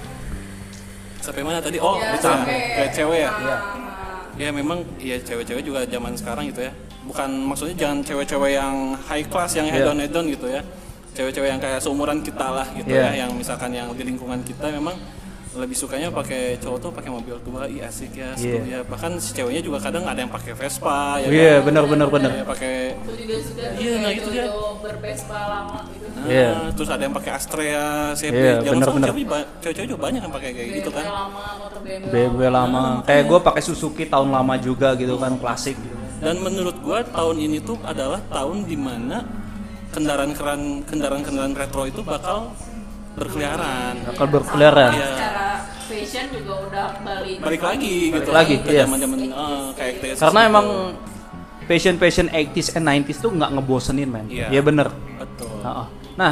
Sampai 1.23 1.41
mana 1.43 1.63
tadi? 1.63 1.79
Oh, 1.79 1.95
Ya, 1.95 2.15
itu 2.15 2.27
ya. 2.27 2.88
cewek 2.91 3.19
ya. 3.23 3.32
Iya. 3.32 3.58
Ya 4.36 4.49
memang 4.51 4.84
ya 4.97 5.15
cewek-cewek 5.19 5.63
juga 5.63 5.84
zaman 5.86 6.15
sekarang 6.15 6.47
gitu 6.47 6.67
ya. 6.67 6.71
Bukan 7.03 7.29
maksudnya 7.43 7.75
jangan 7.77 8.03
cewek-cewek 8.03 8.51
yang 8.55 8.75
high 9.08 9.23
class 9.23 9.55
yang 9.55 9.67
Iya. 9.67 9.88
hedon 9.88 9.99
hedon 9.99 10.25
gitu 10.27 10.47
ya. 10.47 10.62
Cewek-cewek 11.15 11.49
yang 11.49 11.60
kayak 11.60 11.79
seumuran 11.79 12.19
kita 12.19 12.47
lah 12.49 12.67
gitu 12.73 12.91
Iya. 12.91 13.15
ya, 13.15 13.23
yang 13.23 13.32
misalkan 13.32 13.71
yang 13.71 13.88
di 13.95 14.03
lingkungan 14.03 14.39
kita 14.43 14.67
memang 14.71 14.95
lebih 15.49 15.73
sukanya 15.73 16.13
pakai 16.13 16.62
cowok 16.62 16.77
tuh 16.77 16.91
pakai 16.93 17.09
mobil 17.09 17.33
tua, 17.41 17.65
iya 17.65 17.89
asik 17.89 18.13
ya, 18.13 18.38
seru 18.38 18.62
Iya. 18.62 18.62
ya. 18.69 18.79
Bahkan 18.85 19.17
si 19.17 19.33
ceweknya 19.33 19.65
juga 19.65 19.81
kadang 19.81 20.05
ada 20.05 20.21
yang 20.21 20.29
pakai 20.29 20.53
Vespa 20.53 21.17
ya. 21.17 21.25
Iya, 21.25 21.53
kan? 21.57 21.65
benar 21.65 21.83
benar 21.89 22.07
benar. 22.13 22.29
Ya, 22.38 22.45
pakai 22.45 22.93
Iya, 23.81 23.93
nah 23.97 24.12
itu 24.13 24.29
dia. 24.29 24.45
cowok 24.45 24.73
berpespa 24.85 25.39
lama 25.49 25.79
gitu. 25.89 26.05
Nah, 26.13 26.25
Iya. 26.29 26.49
terus 26.77 26.89
ada 26.93 27.01
yang 27.01 27.15
pakai 27.17 27.31
Astrea, 27.33 27.85
CB. 28.13 28.38
Iya, 28.38 28.53
Zaman 28.62 28.77
bener, 28.77 28.89
bener. 28.93 29.09
cewek-cewek 29.65 29.88
juga 29.89 30.01
banyak 30.05 30.21
yang 30.21 30.33
pakai 30.38 30.49
kayak 30.53 30.69
gitu 30.85 30.89
kan. 30.93 31.05
BMW 32.13 32.41
lama. 32.53 33.01
BB. 33.01 33.05
Kayak 33.09 33.23
gue 33.25 33.39
pakai 33.41 33.62
Suzuki 33.65 34.03
tahun 34.05 34.29
lama 34.29 34.53
juga 34.62 34.93
gitu 34.93 35.17
kan, 35.17 35.33
klasik. 35.41 35.75
Dan 36.19 36.43
menurut 36.43 36.75
gua 36.83 36.99
tahun 37.01 37.39
ini 37.39 37.63
tuh 37.63 37.79
adalah 37.81 38.19
tahun 38.27 38.67
di 38.67 38.75
mana 38.75 39.23
kendaraan 39.89 40.35
keran 40.35 40.83
kendaraan-kendaraan 40.83 41.55
retro 41.55 41.88
itu 41.88 42.03
bakal 42.03 42.51
berkeliaran. 43.19 43.93
Bakal 44.08 44.25
berkeliaran. 44.32 44.91
Iya. 44.95 45.08
Secara 45.10 45.45
fashion 45.86 46.25
juga 46.32 46.53
udah 46.65 46.86
balik. 47.03 47.38
Balik 47.43 47.62
lagi 47.62 47.95
gitu. 48.15 48.29
lagi, 48.32 48.55
ke 48.63 48.69
iya. 48.71 48.84
zaman-zaman 48.88 49.17
eh, 49.19 49.67
kayak 49.75 49.93
TS 49.99 50.17
Karena 50.17 50.41
gitu. 50.41 50.49
emang 50.51 50.65
fashion 51.65 51.95
fashion 52.01 52.27
80s 52.32 52.67
and 52.73 52.86
90s 52.88 53.17
tuh 53.19 53.29
nggak 53.29 53.49
ngebosenin 53.53 54.10
men. 54.10 54.25
Iya. 54.32 54.47
Iya 54.49 54.62
bener. 54.63 54.88
betul. 55.19 55.51
Heeh. 55.62 55.86
Nah, 56.15 56.32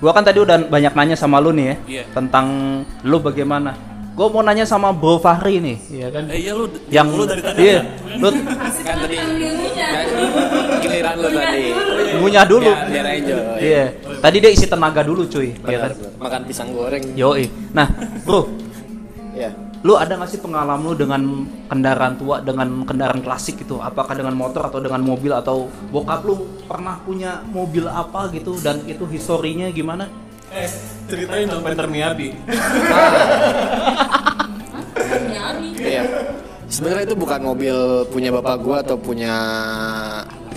gua 0.00 0.10
kan 0.10 0.24
tadi 0.24 0.38
udah 0.40 0.56
banyak 0.66 0.92
nanya 0.92 1.14
sama 1.14 1.38
lu 1.38 1.52
nih 1.52 1.66
ya 1.68 1.76
Iya. 1.86 2.04
tentang 2.10 2.46
lu 3.04 3.20
bagaimana. 3.20 3.72
Gua 4.12 4.28
mau 4.28 4.44
nanya 4.44 4.68
sama 4.68 4.92
Bro 4.92 5.24
Fahri 5.24 5.56
nih, 5.56 5.76
iya 5.88 6.12
kan? 6.12 6.28
Eh 6.28 6.44
iya 6.44 6.52
lu 6.52 6.68
Yang 6.92 7.08
lu 7.16 7.22
dari 7.24 7.40
tadi. 7.40 7.58
Iya, 7.64 7.80
lu 8.20 8.28
Kan 8.84 8.96
tadi 9.00 9.16
Ilmunya. 9.16 9.88
giliran 10.84 11.14
lu 11.16 11.28
tadi. 11.32 11.64
ngunyah 12.20 12.44
dulu. 12.44 12.68
Biar, 12.68 12.88
biar 12.92 13.06
enjoy. 13.08 13.40
Iya. 13.56 13.84
Tadi 14.22 14.36
dia 14.38 14.50
isi 14.54 14.70
tenaga 14.70 15.02
dulu 15.02 15.26
cuy, 15.26 15.50
iya 15.66 15.90
kan? 15.90 15.90
Benar, 15.90 15.98
benar. 15.98 16.12
Makan 16.22 16.40
pisang 16.46 16.70
goreng. 16.70 17.04
Yoi. 17.18 17.50
Nah, 17.74 17.90
Bro, 18.22 18.46
Ya. 19.34 19.50
lu 19.82 19.98
ada 19.98 20.14
nggak 20.14 20.30
sih 20.30 20.38
pengalaman 20.38 20.86
lu 20.86 20.94
dengan 20.94 21.22
kendaraan 21.66 22.14
tua 22.14 22.38
dengan 22.38 22.86
kendaraan 22.86 23.18
klasik 23.18 23.58
gitu 23.58 23.82
apakah 23.82 24.14
dengan 24.14 24.30
motor 24.38 24.62
atau 24.70 24.78
dengan 24.78 25.02
mobil 25.02 25.34
atau 25.34 25.66
bokap 25.90 26.22
lu 26.22 26.38
pernah 26.70 27.02
punya 27.02 27.42
mobil 27.50 27.90
apa 27.90 28.30
gitu 28.30 28.54
dan 28.62 28.78
itu 28.86 29.02
historinya 29.10 29.66
gimana 29.74 30.06
Eh, 30.52 30.68
ceritain 31.08 31.48
dong 31.48 31.64
Panther 31.64 31.88
Miyabi. 31.88 32.28
Iya. 35.80 36.02
Sebenarnya 36.68 37.04
itu 37.08 37.16
bukan 37.16 37.40
mobil 37.40 37.76
punya 38.12 38.28
bapak 38.30 38.56
gua 38.60 38.76
atau 38.84 39.00
punya 39.00 39.34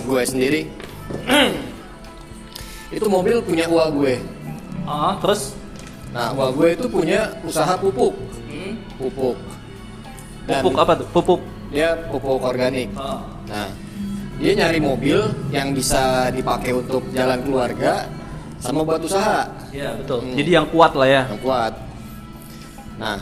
gue 0.04 0.22
sendiri. 0.22 0.68
Itu 2.88 3.06
mobil 3.06 3.42
punya 3.42 3.66
uang 3.66 3.90
gue. 3.98 4.14
ah 4.86 5.18
terus 5.18 5.54
Nah, 6.14 6.32
uang 6.32 6.52
gue 6.56 6.68
itu 6.72 6.86
punya 6.88 7.28
usaha 7.44 7.76
pupuk. 7.76 8.16
Pupuk. 8.96 9.36
Dan 10.48 10.64
pupuk 10.64 10.78
apa 10.80 10.92
tuh 10.96 11.08
pupuk 11.12 11.40
Dia 11.68 11.92
pupuk 12.08 12.40
organik. 12.40 12.88
Ah. 12.96 13.20
Nah, 13.44 13.68
dia 14.40 14.52
nyari 14.56 14.80
mobil 14.80 15.18
yang 15.52 15.76
bisa 15.76 16.32
dipakai 16.32 16.72
untuk 16.72 17.04
jalan 17.12 17.42
keluarga 17.44 18.08
sama 18.56 18.80
buat 18.80 19.04
usaha 19.04 19.44
Iya 19.68 19.92
betul 20.00 20.24
Hmm. 20.24 20.32
jadi 20.32 20.50
yang 20.62 20.66
kuat 20.72 20.92
lah 20.96 21.08
ya 21.08 21.22
yang 21.28 21.40
kuat. 21.44 21.72
Nah, 22.96 23.18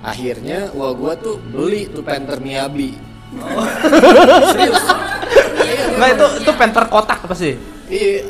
akhirnya 0.00 0.72
wah 0.72 0.96
gua 0.96 1.12
tuh 1.16 1.36
beli 1.52 1.92
tuh 1.92 2.00
Panther 2.00 2.40
Miyabi. 2.40 2.96
Serius? 4.54 4.84
nggak 5.94 6.08
itu 6.10 6.26
itu 6.40 6.52
penter 6.56 6.84
kotak 6.88 7.20
apa 7.22 7.34
sih 7.34 7.54
Iya, 7.84 8.24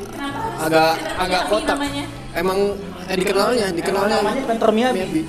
agak 0.59 0.91
agak 1.17 1.43
kotak. 1.47 1.77
namanya. 1.77 2.05
Emang 2.35 2.59
eh, 3.07 3.15
dikenalnya, 3.15 3.67
dikenalnya 3.71 4.17
namanya 4.19 4.43
Panther 4.45 4.71
Miyabi. 4.71 4.99
Miyabi. 4.99 5.23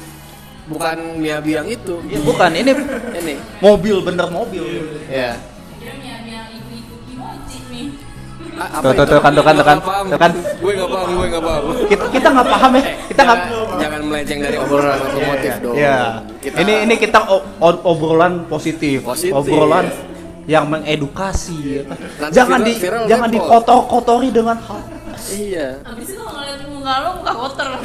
Bukan 0.65 0.97
Miyabi 1.21 1.51
yang 1.53 1.67
itu. 1.69 1.95
Ya, 2.09 2.17
bukan 2.19 2.49
ini 2.51 2.71
Ini. 3.15 3.33
mobil 3.61 4.01
bener 4.01 4.25
mobil 4.27 4.65
Ya. 5.05 5.37
Kira 5.77 5.93
Miyabi 5.95 6.29
yang 6.31 6.47
ibu-ibu 6.51 6.95
kimochi 7.05 7.59
nih. 7.69 7.87
A- 8.55 8.81
Tuh, 8.81 8.89
apa 8.89 8.95
tuh, 8.95 9.05
tuh, 9.05 9.19
kan, 9.19 9.31
tuh, 9.31 9.43
kan, 9.43 9.53
tuh, 9.53 9.65
kan. 9.67 9.77
Tuh, 9.83 10.17
kan. 10.17 10.31
Gue 10.57 10.71
nggak 10.73 10.89
paham, 10.89 11.09
gue 11.11 11.27
nggak 11.27 11.43
paham. 11.43 11.63
Kita 11.85 12.03
kita 12.09 12.27
nggak 12.31 12.47
paham 12.49 12.71
ya. 12.71 12.83
Kita 13.05 13.21
nggak. 13.21 13.39
jangan, 13.45 13.77
jangan 13.77 13.99
melenceng 14.01 14.39
dari 14.41 14.57
obrolan 14.57 14.97
otomotif 14.97 15.53
dong. 15.61 15.75
Ya. 15.77 15.99
Kita- 16.41 16.57
Ini 16.57 16.73
ini 16.87 16.95
kita 16.95 17.19
obrolan 17.85 18.33
positif. 18.47 19.05
Positif. 19.05 19.35
Obrolan 19.35 19.85
yang 20.45 20.69
mengedukasi. 20.69 21.85
Nanti 21.85 22.33
jangan 22.33 22.61
viral- 22.61 22.69
di 22.69 22.73
viral 22.77 23.03
jangan 23.09 23.29
dikotor-kotori 23.29 24.29
dengan 24.29 24.57
hal. 24.61 24.81
Iya. 25.25 25.81
Abis 25.81 26.13
itu 26.13 26.21
kalau 26.21 26.37
ngeliat 26.37 26.61
muka 26.69 26.93
lo 27.01 27.09
muka 27.17 27.33
kotor. 27.33 27.67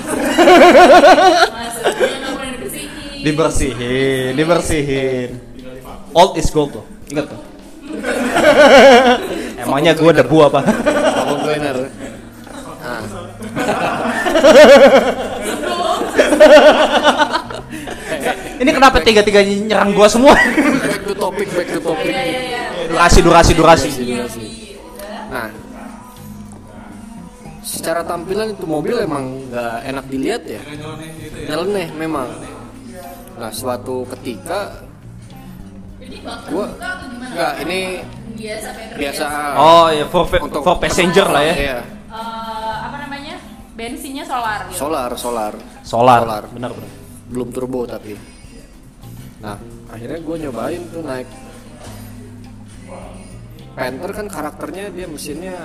Maksudnya 1.57 2.17
nggak 2.21 2.33
pernah 2.37 2.53
dibersihin. 2.53 2.91
Dibersihin, 3.21 4.31
dibersihin. 4.37 5.31
Old 6.13 6.37
is 6.37 6.51
gold 6.51 6.73
tuh. 6.75 6.85
Ingat 7.09 7.27
tuh. 7.29 7.41
Emangnya 9.63 9.93
gue 9.97 10.13
debu 10.13 10.37
apa? 10.43 10.61
Cleaner. 11.41 11.89
Ah. 12.81 13.01
Ini 18.61 18.77
kenapa 18.77 19.01
tiga-tiganya 19.01 19.73
nyerang 19.73 19.97
gua 19.97 20.05
semua? 20.05 20.37
Back 20.37 21.09
to 21.09 21.17
topic, 21.17 21.49
back 21.57 21.69
to 21.73 21.81
topic. 21.81 22.13
Durasi, 23.01 23.21
durasi, 23.25 23.53
durasi. 23.57 23.89
Nah, 25.33 25.49
secara 27.65 28.05
tampilan 28.05 28.53
itu 28.53 28.69
mobil 28.69 29.01
emang 29.01 29.49
nggak 29.49 29.77
enak 29.89 30.05
dilihat 30.13 30.43
ya. 30.45 30.61
Nyeleneh 31.49 31.89
memang. 31.97 32.29
Nah, 33.41 33.49
suatu 33.49 34.05
ketika 34.05 34.85
gua 36.53 36.77
nggak 37.33 37.53
ini 37.65 38.05
biasa 39.01 39.27
Oh 39.57 39.89
ya 39.89 40.05
for, 40.05 40.29
for 40.61 40.77
passenger 40.77 41.25
lah 41.25 41.41
ya. 41.41 41.55
Iya, 41.57 41.79
Eh, 41.81 42.77
apa 42.85 42.97
namanya? 43.01 43.41
Bensinnya 43.81 44.29
solar 44.29 44.69
gitu. 44.69 44.77
solar, 44.77 45.11
solar. 45.17 45.53
Solar. 45.81 46.21
Solar. 46.21 46.43
Benar 46.53 46.71
benar. 46.77 46.93
Belum 47.33 47.49
turbo 47.49 47.89
tapi. 47.89 48.13
Nah, 49.41 49.57
akhirnya 49.89 50.21
gue 50.21 50.37
nyobain 50.37 50.83
tuh 50.93 51.01
naik 51.01 51.29
Panther 53.81 54.13
kan 54.13 54.27
karakternya 54.29 54.85
dia 54.93 55.07
mesinnya 55.09 55.57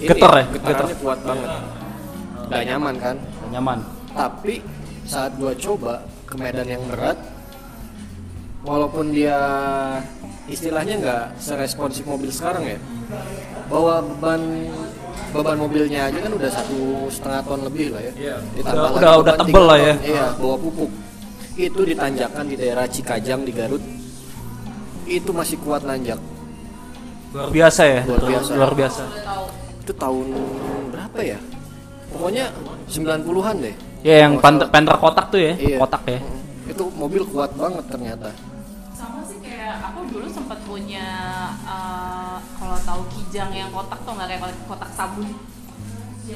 ini, 0.00 0.08
Getar 0.08 0.32
ya? 0.32 0.44
getarannya 0.48 0.96
kuat 0.96 1.18
banget. 1.20 1.50
Gak 2.48 2.62
nyaman 2.64 2.94
kan? 2.96 3.16
Nyaman. 3.52 3.78
Tapi 4.16 4.54
saat 5.04 5.36
gua 5.36 5.52
coba 5.52 5.94
ke 6.24 6.34
medan 6.40 6.64
yang 6.64 6.80
berat, 6.88 7.20
walaupun 8.64 9.12
dia 9.12 9.36
istilahnya 10.48 10.94
nggak 11.00 11.24
seresponsif 11.36 12.08
mobil 12.08 12.32
sekarang 12.32 12.64
ya, 12.64 12.78
bawa 13.68 14.00
beban 14.00 14.40
beban 15.34 15.58
mobilnya 15.60 16.08
aja 16.08 16.18
kan 16.20 16.32
udah 16.32 16.48
satu 16.48 16.80
setengah 17.12 17.42
ton 17.44 17.60
lebih 17.60 17.92
lah 17.92 18.00
ya. 18.00 18.12
Ditambah 18.56 18.72
Udah- 18.72 18.88
lagi 18.88 18.96
udah- 18.96 19.16
udah 19.20 19.34
beban 19.36 19.46
tebel 19.46 19.64
lah 19.68 19.76
ton. 19.76 19.84
ya. 19.84 19.94
Iya, 20.00 20.24
bawa 20.40 20.56
pupuk. 20.56 20.90
Itu 21.54 21.80
ditanjakan 21.84 22.44
di 22.48 22.56
daerah 22.56 22.86
Cikajang 22.88 23.40
di 23.44 23.52
Garut. 23.52 23.82
Itu 25.04 25.30
masih 25.36 25.60
kuat 25.60 25.84
nanjak. 25.84 26.16
Luar 27.34 27.50
biasa 27.50 27.82
ya. 27.82 28.00
Luar 28.06 28.22
biasa. 28.22 28.50
Luar 28.54 28.72
biasa. 28.78 29.02
Itu 29.82 29.92
tahun 29.98 30.26
berapa 30.94 31.18
ya? 31.18 31.38
Pokoknya 32.14 32.44
90-an 32.86 33.56
deh. 33.58 33.74
Ya 34.06 34.14
yang 34.22 34.38
salah. 34.38 34.70
panther 34.70 34.96
kotak 35.02 35.26
tuh 35.34 35.40
ya. 35.42 35.52
Iya. 35.58 35.78
Kotak 35.82 36.02
ya. 36.06 36.20
Itu 36.70 36.86
mobil 36.94 37.26
kuat 37.26 37.50
banget 37.58 37.84
ternyata. 37.90 38.30
Sama 38.94 39.26
sih 39.26 39.42
kayak 39.42 39.82
aku 39.82 40.06
dulu 40.14 40.30
sempat 40.30 40.62
punya 40.62 41.06
eh, 41.66 42.36
kalau 42.38 42.78
tahu 42.86 43.02
kijang 43.18 43.50
yang 43.50 43.70
kotak 43.74 43.98
tuh 44.06 44.12
nggak 44.14 44.28
kayak 44.30 44.54
kotak 44.70 44.90
sabun. 44.94 45.26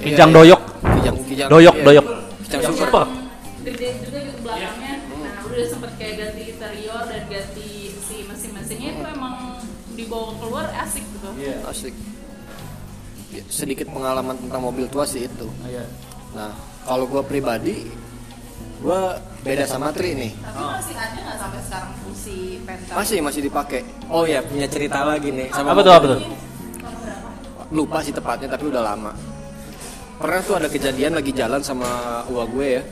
Kijang 0.03 0.31
Iya, 0.35 0.37
doyok. 0.37 0.63
Kijang, 0.99 1.17
kijang. 1.31 1.49
Doyok, 1.49 1.77
iya. 1.79 1.85
doyok. 1.87 2.07
Kijang 2.51 2.75
super. 2.75 3.07
Gede 3.63 3.89
juga 4.03 4.19
gitu 4.27 4.39
belakangnya. 4.43 4.95
Nah 5.15 5.47
udah 5.47 5.65
sempet 5.71 5.91
kayak 5.95 6.15
ganti 6.19 6.43
interior 6.51 7.03
dan 7.07 7.23
ganti 7.31 7.68
dibawa 10.09 10.31
keluar 10.41 10.67
asik 10.89 11.05
gitu. 11.05 11.29
Asik. 11.69 11.95
Ya, 13.29 13.43
sedikit 13.53 13.87
pengalaman 13.93 14.41
tentang 14.41 14.65
mobil 14.65 14.89
tua 14.89 15.05
sih 15.05 15.29
itu. 15.29 15.49
Iya. 15.69 15.85
Nah, 16.33 16.57
kalau 16.89 17.05
gua 17.05 17.21
pribadi, 17.21 17.85
gua 18.81 19.21
beda 19.45 19.69
sama 19.69 19.93
Tri 19.93 20.17
nih. 20.17 20.33
Tapi 20.33 20.61
masih 20.65 20.97
ada 20.97 21.19
nggak 21.21 21.37
sampai 21.37 21.61
sekarang 21.61 21.91
si 22.17 22.37
Penta? 22.65 22.93
Masih 22.97 23.19
masih 23.21 23.41
dipakai. 23.45 23.85
Oh 24.09 24.25
ya, 24.25 24.41
punya 24.41 24.65
cerita 24.65 25.05
lagi 25.05 25.29
nih 25.29 25.53
sama 25.53 25.77
Apa 25.77 25.81
tuh 25.85 25.93
apa 25.93 26.07
tuh? 26.17 26.21
lupa 27.69 28.01
sih 28.01 28.17
tepatnya 28.17 28.49
tapi 28.49 28.73
udah 28.73 28.81
lama 28.81 29.13
pernah 30.17 30.41
tuh 30.41 30.57
ada 30.57 30.69
kejadian 30.73 31.21
lagi 31.21 31.37
jalan 31.37 31.61
sama 31.61 32.25
uang 32.33 32.49
gue 32.57 32.69
ya 32.81 32.83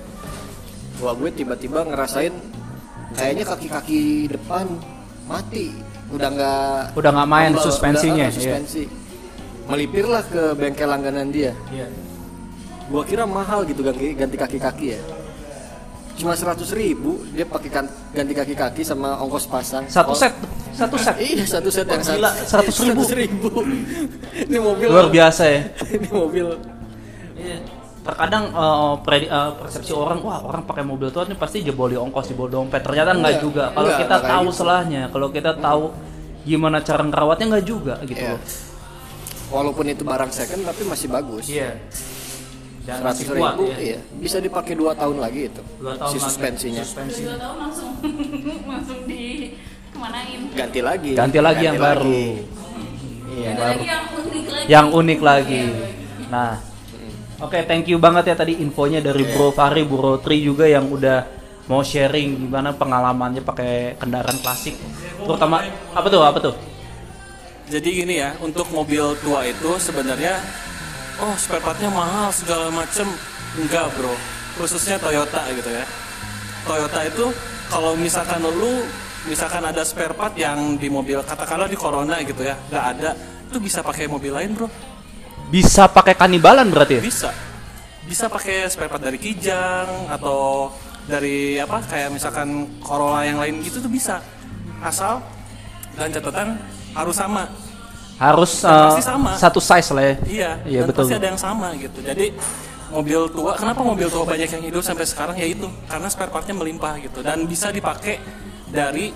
uang 1.00 1.16
gue 1.24 1.30
tiba-tiba 1.32 1.80
ngerasain 1.88 2.32
kayaknya 3.16 3.44
kaki-kaki 3.48 4.28
depan 4.28 4.68
mati 5.24 5.72
udah 6.08 6.28
nggak 6.28 6.80
Udah 6.94 7.10
nggak 7.12 7.28
main 7.28 7.52
suspensinya, 7.56 8.24
udah, 8.24 8.30
ah, 8.30 8.36
suspensi 8.36 8.82
melipirlah 9.66 10.22
ke 10.22 10.54
bengkel 10.54 10.86
langganan 10.86 11.28
dia 11.28 11.50
Iya. 11.68 11.90
gua 12.86 13.02
kira 13.02 13.26
mahal 13.26 13.62
gitu 13.62 13.82
ganti 13.82 14.14
ganti 14.14 14.36
kaki-kaki 14.36 14.94
ya 14.94 15.00
cuma 16.14 16.32
seratus 16.32 16.70
ribu 16.70 17.26
dia 17.30 17.44
pakai 17.44 17.68
kan- 17.68 17.92
ganti 18.10 18.32
kaki-kaki 18.32 18.80
sama 18.80 19.18
ongkos 19.18 19.44
pasang 19.44 19.84
Satu 19.84 20.14
Oh, 20.14 20.16
set, 20.16 20.32
satu 20.72 20.96
set. 20.96 21.12
Iya 21.18 21.44
satu 21.44 21.68
set 21.68 21.84
yang 21.84 22.00
Gila, 22.00 22.30
100 22.32 22.72
ribu. 22.86 23.02
100 23.04 23.20
ribu. 23.20 23.48
Ini 24.32 24.56
mobil 24.56 24.86
Luar 24.88 25.08
biasa 25.08 25.42
ya. 25.44 25.60
Ini 25.92 26.08
mobil 26.08 26.46
Iya. 27.36 27.58
Terkadang 28.06 28.44
eh, 28.48 28.94
predi- 29.02 29.26
eh, 29.26 29.50
persepsi 29.56 29.90
orang, 29.90 30.18
wah 30.22 30.38
orang 30.40 30.62
pakai 30.62 30.82
mobil 30.82 31.10
tua 31.10 31.26
nih 31.26 31.34
pasti 31.34 31.60
jeboli 31.60 31.94
ongkos, 31.94 32.30
jebol 32.30 32.46
dompet. 32.46 32.80
Ternyata 32.80 33.10
nggak 33.12 33.32
Enggak, 33.34 33.42
juga. 33.42 33.64
Kalau 33.70 33.90
kita 33.92 34.16
tahu 34.20 34.46
gitu. 34.46 34.56
selahnya, 34.56 35.02
kalau 35.10 35.28
kita 35.28 35.52
tahu 35.52 35.84
gimana 36.42 36.78
cara 36.78 37.02
ngerawatnya 37.02 37.46
nggak 37.50 37.66
juga 37.66 37.94
gitu 38.02 38.16
Iya. 38.16 38.32
loh. 38.32 38.42
Walaupun 39.48 39.84
itu 39.86 40.02
barang 40.02 40.30
second 40.30 40.62
tapi 40.62 40.82
masih 40.82 41.08
bagus. 41.08 41.44
Iya. 41.46 41.74
Dan 42.86 43.02
Seratus 43.02 43.18
masih 43.18 43.26
kuat 43.32 43.52
ribu, 43.52 43.64
ya. 43.66 43.78
iya. 43.80 43.98
Bisa 44.14 44.38
dipakai 44.38 44.74
dua 44.74 44.94
tahun 44.94 45.18
lagi 45.18 45.50
itu. 45.50 45.62
Dua 45.76 45.98
tahun 45.98 46.06
si 46.06 46.16
lagi. 46.16 46.24
suspensinya. 46.24 46.82
Suspensi. 46.82 47.22
Dua 47.26 47.34
tahun 47.36 47.56
langsung 47.60 47.90
langsung 48.70 48.98
di 49.04 49.22
kemanain? 49.90 50.40
Ganti 50.54 50.80
lagi. 50.80 51.10
Ganti 51.12 51.38
lagi 51.40 51.62
yang 51.64 51.76
baru. 51.76 52.06
lagi. 52.06 52.22
Iya, 53.28 53.50
Ganti 53.50 53.58
baru. 53.58 53.66
lagi 53.66 53.86
yang 53.86 54.06
unik 54.14 54.46
lagi. 54.46 54.66
Yang 54.68 54.86
unik 54.94 55.20
lagi. 55.20 55.62
Nah, 56.26 56.52
oke, 57.40 57.58
thank 57.68 57.88
you 57.88 58.00
banget 58.00 58.32
ya 58.32 58.36
tadi 58.36 58.60
infonya 58.60 59.00
dari 59.04 59.24
Bro 59.32 59.52
Fahri, 59.52 59.84
Bro 59.84 60.20
Tri 60.24 60.40
juga 60.40 60.64
yang 60.64 60.88
udah 60.88 61.26
mau 61.66 61.82
sharing 61.82 62.46
gimana 62.46 62.70
pengalamannya 62.70 63.42
pakai 63.42 63.98
kendaraan 63.98 64.38
klasik. 64.38 64.78
Terutama 65.18 65.66
apa 65.92 66.06
tuh? 66.06 66.22
Apa 66.22 66.38
tuh? 66.38 66.54
Jadi 67.66 67.88
gini 67.90 68.22
ya, 68.22 68.38
untuk 68.38 68.70
mobil 68.70 69.02
tua 69.18 69.42
itu 69.42 69.74
sebenarnya 69.82 70.38
oh 71.18 71.34
spare 71.34 71.64
partnya 71.64 71.90
mahal 71.90 72.30
segala 72.30 72.70
macem 72.70 73.10
enggak 73.58 73.90
bro, 73.98 74.14
khususnya 74.60 75.00
Toyota 75.02 75.42
gitu 75.50 75.74
ya. 75.74 75.82
Toyota 76.62 77.02
itu 77.02 77.26
kalau 77.66 77.98
misalkan 77.98 78.38
lu 78.46 78.86
misalkan 79.26 79.66
ada 79.66 79.82
spare 79.82 80.14
part 80.14 80.38
yang 80.38 80.78
di 80.78 80.86
mobil 80.86 81.18
katakanlah 81.26 81.66
di 81.66 81.74
Corona 81.74 82.22
gitu 82.22 82.46
ya, 82.46 82.54
nggak 82.70 82.84
ada, 82.94 83.10
itu 83.50 83.58
bisa 83.58 83.82
pakai 83.82 84.06
mobil 84.06 84.30
lain 84.30 84.54
bro, 84.54 84.70
Bisa 85.46 85.86
pakai 85.86 86.18
kanibalan 86.18 86.66
berarti 86.68 86.98
ya? 86.98 87.02
bisa, 87.02 87.30
bisa 88.02 88.26
pakai 88.26 88.66
spare 88.66 88.90
part 88.90 89.02
dari 89.02 89.18
Kijang 89.18 90.10
atau 90.10 90.70
dari 91.06 91.54
apa 91.62 91.78
kayak 91.86 92.10
misalkan 92.10 92.66
Corolla 92.82 93.22
yang 93.22 93.38
lain 93.38 93.62
gitu 93.62 93.78
tuh 93.78 93.86
bisa, 93.90 94.18
asal 94.82 95.22
dan 95.94 96.10
catatan 96.10 96.58
harus 96.92 97.14
sama 97.16 97.46
Harus 98.16 98.64
Dan 98.64 98.88
pasti 98.88 99.04
sama. 99.04 99.32
satu 99.36 99.60
size 99.60 99.92
lah 99.92 100.04
ya. 100.08 100.14
Iya, 100.24 100.50
Iya, 100.64 100.80
dan 100.82 100.88
betul. 100.88 101.04
pasti 101.04 101.14
ada 101.20 101.28
yang 101.28 101.40
sama 101.40 101.68
gitu. 101.76 101.98
Jadi 102.00 102.32
mobil 102.88 103.20
tua, 103.28 103.52
kenapa 103.60 103.80
mobil 103.84 104.08
tua 104.08 104.24
banyak 104.24 104.48
yang 104.56 104.64
hidup 104.64 104.80
sampai 104.80 105.04
sekarang 105.04 105.36
ya 105.36 105.44
itu 105.44 105.68
karena 105.84 106.08
spare 106.08 106.32
partnya 106.32 106.56
melimpah 106.56 106.96
gitu 106.96 107.20
dan 107.20 107.44
bisa 107.44 107.68
dipakai 107.68 108.16
dari 108.72 109.12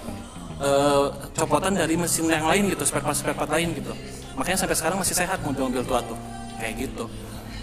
eh, 0.61 1.07
copotan 1.33 1.81
dari 1.81 1.97
mesin 1.97 2.29
yang 2.29 2.45
lain 2.45 2.69
gitu, 2.77 2.85
spare 2.85 3.01
part 3.01 3.17
spare 3.17 3.33
part 3.33 3.49
lain 3.49 3.73
gitu. 3.73 3.93
Makanya 4.41 4.57
sampai 4.57 4.73
sekarang 4.73 4.97
masih 4.97 5.13
sehat 5.13 5.39
mobil-mobil 5.45 5.85
tua 5.85 6.01
tuh 6.01 6.17
kayak 6.57 6.75
gitu. 6.81 7.05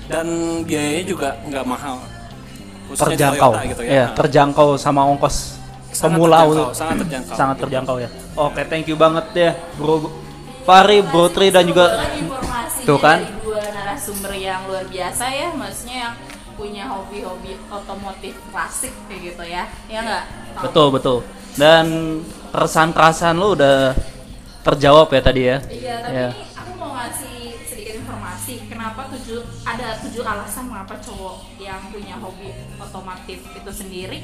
Dan 0.06 0.28
biayanya 0.62 1.04
juga 1.04 1.30
nggak 1.44 1.66
mahal. 1.66 1.98
Khususnya 2.86 3.18
Terjangkau. 3.18 3.52
Toyota 3.52 3.66
gitu 3.68 3.82
ya. 3.84 3.90
Iya, 3.92 4.06
terjangkau 4.14 4.68
sama 4.78 5.02
ongkos 5.04 5.58
Sangat 5.90 6.14
pemula 6.14 6.38
terjangkau, 6.38 6.54
untuk- 6.54 6.72
sangat 6.72 6.96
terjangkau. 7.02 7.36
sangat 7.36 7.58
terjangkau 7.60 7.98
ya. 7.98 8.10
Oke, 8.38 8.62
thank 8.64 8.86
you 8.86 8.96
banget 8.96 9.26
ya, 9.34 9.52
Bro 9.76 10.14
Fahri, 10.64 11.02
Bro 11.02 11.34
Tri 11.34 11.50
dan 11.50 11.66
juga 11.66 11.98
Tuh 12.86 13.00
kan. 13.02 13.20
dari 13.20 13.34
dua 13.42 13.60
narasumber 13.74 14.32
yang 14.32 14.62
luar 14.70 14.86
biasa 14.86 15.26
ya, 15.28 15.50
maksudnya 15.52 15.98
yang 16.08 16.14
punya 16.54 16.84
hobi-hobi 16.88 17.58
otomotif 17.68 18.38
klasik 18.54 18.94
kayak 19.10 19.22
gitu 19.28 19.44
ya, 19.44 19.64
ya 19.90 20.00
nggak? 20.00 20.24
betul 20.62 20.88
betul. 20.90 21.18
Dan 21.54 21.86
keresahan-keresahan 22.50 23.36
lu 23.36 23.54
udah 23.54 23.92
terjawab 24.62 25.08
ya 25.10 25.22
tadi 25.22 25.42
ya. 25.44 25.58
Iya, 25.68 25.96
tapi 26.00 26.16
Iya. 26.16 26.30
Ini 28.48 28.64
aku 28.64 28.80
mau 28.80 28.88
ngasih 28.88 28.88
sedikit 28.88 28.88
informasi 28.88 28.88
apa 28.88 29.04
tujuh 29.12 29.42
ada 29.68 29.88
tujuh 30.00 30.24
alasan 30.24 30.64
mengapa 30.72 30.96
cowok 31.04 31.38
yang 31.60 31.82
punya 31.92 32.16
hobi 32.16 32.50
otomotif 32.80 33.40
itu 33.44 33.72
sendiri 33.72 34.20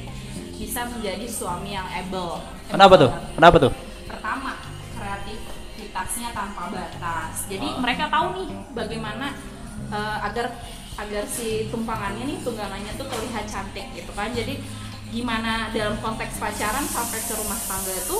bisa 0.54 0.88
menjadi 0.88 1.28
suami 1.28 1.76
yang 1.76 1.88
able. 1.92 2.40
Kenapa 2.72 2.96
tuh? 2.96 3.12
Kenapa 3.36 3.56
tuh? 3.60 3.72
Pertama, 4.08 4.52
kreativitasnya 4.96 6.30
tanpa 6.32 6.72
batas. 6.72 7.52
Jadi 7.52 7.68
mereka 7.84 8.08
tahu 8.08 8.40
nih 8.40 8.48
bagaimana 8.72 9.36
eh, 9.92 10.18
agar 10.24 10.56
agar 10.94 11.24
si 11.28 11.68
tumpangannya 11.68 12.24
nih 12.24 12.38
tunggangannya 12.48 12.96
tuh 12.96 13.08
terlihat 13.12 13.44
cantik 13.50 13.92
gitu 13.92 14.12
kan. 14.16 14.32
Jadi 14.32 14.64
gimana 15.12 15.70
dalam 15.76 16.00
konteks 16.00 16.40
pacaran 16.40 16.86
sampai 16.88 17.20
ke 17.22 17.34
rumah 17.36 17.60
tangga 17.68 17.92
itu 17.92 18.18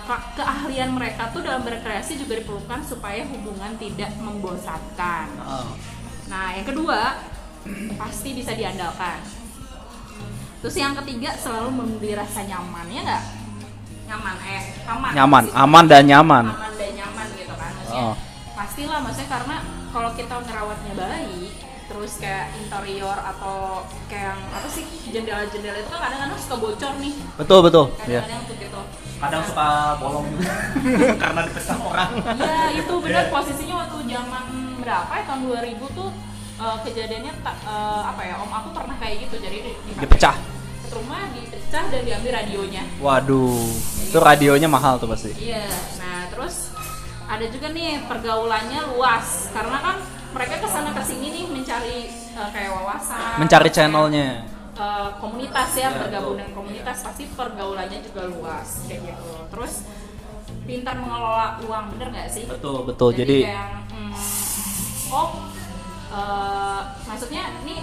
ke- 0.00 0.26
keahlian 0.34 0.90
mereka 0.90 1.28
tuh 1.28 1.40
dalam 1.40 1.62
berkreasi 1.62 2.16
juga 2.16 2.36
diperlukan 2.36 2.80
supaya 2.82 3.24
hubungan 3.24 3.72
tidak 3.76 4.12
membosankan. 4.18 5.26
Nah, 6.26 6.46
yang 6.52 6.64
kedua 6.64 7.16
pasti 8.00 8.32
bisa 8.32 8.52
diandalkan. 8.52 9.24
Terus 10.60 10.76
yang 10.76 10.96
ketiga 10.96 11.32
selalu 11.34 11.70
memberi 11.74 12.12
rasa 12.14 12.40
nyaman 12.42 12.86
ya 12.88 13.00
nggak? 13.02 13.24
Nyaman 14.04 14.36
eh 14.42 14.62
aman. 14.86 15.10
Nyaman, 15.12 15.42
Maksudnya 15.44 15.62
aman 15.62 15.84
dan 15.86 16.04
nyaman. 16.04 16.44
Aman 16.46 16.72
dan 16.74 16.90
nyaman 16.94 17.26
gitu 17.34 17.54
kan. 17.54 17.70
Maksudnya 17.74 18.04
Oh. 18.04 18.14
pastilah 18.52 18.98
maksudnya 19.00 19.28
karena 19.30 19.56
kalau 19.90 20.10
kita 20.12 20.34
ngerawatnya 20.40 20.92
baik 20.94 21.52
terus 21.84 22.16
kayak 22.16 22.48
interior 22.56 23.12
atau 23.14 23.84
kayak 24.08 24.32
yang 24.32 24.40
apa 24.50 24.64
sih 24.66 24.82
jendela-jendela 25.06 25.76
itu 25.76 25.86
kan 25.86 26.00
kadang-kadang 26.02 26.40
suka 26.40 26.56
bocor 26.58 26.92
nih 26.96 27.12
Betul 27.36 27.58
betul. 27.60 27.84
Kadang-kadang 27.94 28.40
tuh 28.42 28.56
gitu 28.56 28.80
Kadang 29.24 29.42
suka 29.44 29.68
bolong 29.96 30.26
juga. 30.30 30.52
Karena 31.22 31.40
dipesah 31.44 31.78
orang. 31.80 32.10
Iya 32.36 32.60
itu 32.76 32.94
benar. 33.00 33.24
Posisinya 33.28 33.74
waktu 33.80 33.96
zaman 34.04 34.44
berapa 34.78 35.12
ya? 35.12 35.22
Tahun 35.24 35.40
2000 35.44 35.96
tuh 35.96 36.08
eh, 36.56 36.76
kejadiannya 36.84 37.32
eh, 37.40 38.02
apa 38.04 38.22
ya? 38.22 38.34
Om 38.38 38.50
aku 38.52 38.68
pernah 38.72 38.96
kayak 39.00 39.16
gitu. 39.24 39.36
Jadi 39.40 39.56
di, 39.60 39.72
di 39.72 39.92
Dipecah. 39.96 40.36
rumah 40.92 41.26
dipecah 41.32 41.84
dan 41.90 42.02
diambil 42.06 42.30
radionya. 42.38 42.82
Waduh, 43.02 43.66
itu 44.04 44.14
radionya 44.14 44.68
mahal 44.68 44.94
tuh 44.96 45.10
pasti. 45.10 45.34
iya. 45.34 45.66
Nah 45.98 46.30
terus 46.30 46.70
ada 47.24 47.46
juga 47.48 47.72
nih 47.72 48.04
pergaulannya 48.06 48.94
luas. 48.94 49.50
Karena 49.50 49.82
kan 49.82 49.96
mereka 50.30 50.62
ke 50.62 50.68
sana 50.68 50.94
ke 50.94 51.02
sini 51.02 51.34
nih 51.34 51.44
mencari 51.50 51.98
eh, 52.12 52.48
kayak 52.52 52.70
wawasan. 52.78 53.40
Mencari 53.42 53.72
kayak, 53.72 53.74
channelnya. 53.74 54.28
Eh, 54.74 55.10
komunitas 55.22 55.70
ya 55.78 55.88
bergabung 55.94 56.34
dengan 56.38 56.52
komunitas 56.54 56.96
pasti 57.02 57.24
pergaulannya 57.30 58.00
juga 58.02 58.26
luas 58.28 58.86
kayak 58.86 59.00
gitu 59.06 59.26
terus 59.50 59.86
pintar 60.64 60.96
mengelola 60.96 61.60
uang 61.64 61.84
bener 61.96 62.08
nggak 62.08 62.28
sih 62.32 62.44
Betul 62.48 62.88
betul. 62.88 63.12
Jadi 63.12 63.44
kayak, 63.44 63.84
hmm, 63.92 64.14
oh 65.12 65.28
eh, 66.14 66.80
maksudnya 67.04 67.42
nih 67.62 67.80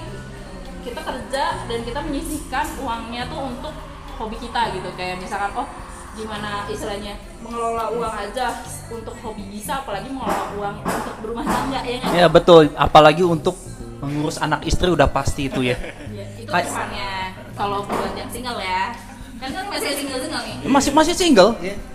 kita 0.82 1.02
kerja 1.06 1.44
dan 1.70 1.80
kita 1.86 2.00
menyisihkan 2.02 2.66
uangnya 2.82 3.30
tuh 3.30 3.54
untuk 3.54 3.74
hobi 4.18 4.38
kita 4.42 4.74
gitu 4.74 4.90
kayak 4.98 5.22
misalkan 5.22 5.54
oh 5.54 5.68
gimana 6.12 6.68
istilahnya 6.68 7.16
mengelola 7.40 7.88
uang 7.96 8.14
aja 8.28 8.52
untuk 8.92 9.16
hobi 9.24 9.48
bisa 9.48 9.80
apalagi 9.80 10.12
mengelola 10.12 10.46
uang 10.60 10.76
untuk 10.84 11.16
berumah 11.24 11.46
tangga 11.48 11.80
ya 11.86 12.26
ya 12.26 12.28
betul. 12.28 12.68
Apalagi 12.76 13.24
untuk 13.24 13.56
mengurus 14.02 14.42
anak 14.42 14.66
istri 14.66 14.90
udah 14.90 15.08
pasti 15.08 15.48
itu 15.48 15.62
ya. 15.62 15.78
Ya, 16.52 16.60
itu 16.60 16.60
Ay- 16.60 16.68
kesannya 16.68 17.12
kalau 17.56 17.80
buat 17.88 18.12
yang 18.12 18.28
single 18.28 18.60
ya 18.60 18.92
kan 19.40 19.50
kan 19.56 19.66
masih 19.72 19.96
single 19.96 20.20
single 20.20 20.44
nih 20.44 20.56
Masih 20.68 20.92
masih 20.92 21.14
single? 21.16 21.52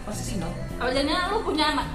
Masih 0.09 0.24
single. 0.24 0.52
apa 0.76 0.90
jadinya 0.92 1.28
lu 1.28 1.44
punya 1.44 1.76
anak 1.76 1.88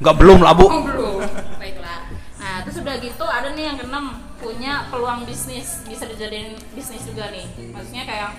Enggak 0.00 0.16
belum 0.16 0.40
lah 0.40 0.56
bu. 0.56 0.64
Oh, 0.64 0.80
belum. 0.80 1.20
Baiklah. 1.60 2.08
Nah, 2.40 2.64
terus 2.64 2.80
udah 2.80 2.96
gitu 3.04 3.20
ada 3.20 3.52
nih 3.52 3.68
yang 3.68 3.76
keenam 3.76 4.16
punya 4.40 4.88
peluang 4.88 5.28
bisnis 5.28 5.84
bisa 5.84 6.08
dijadiin 6.08 6.56
bisnis 6.72 7.04
juga 7.04 7.28
nih. 7.28 7.44
Maksudnya 7.76 8.08
kayak 8.08 8.32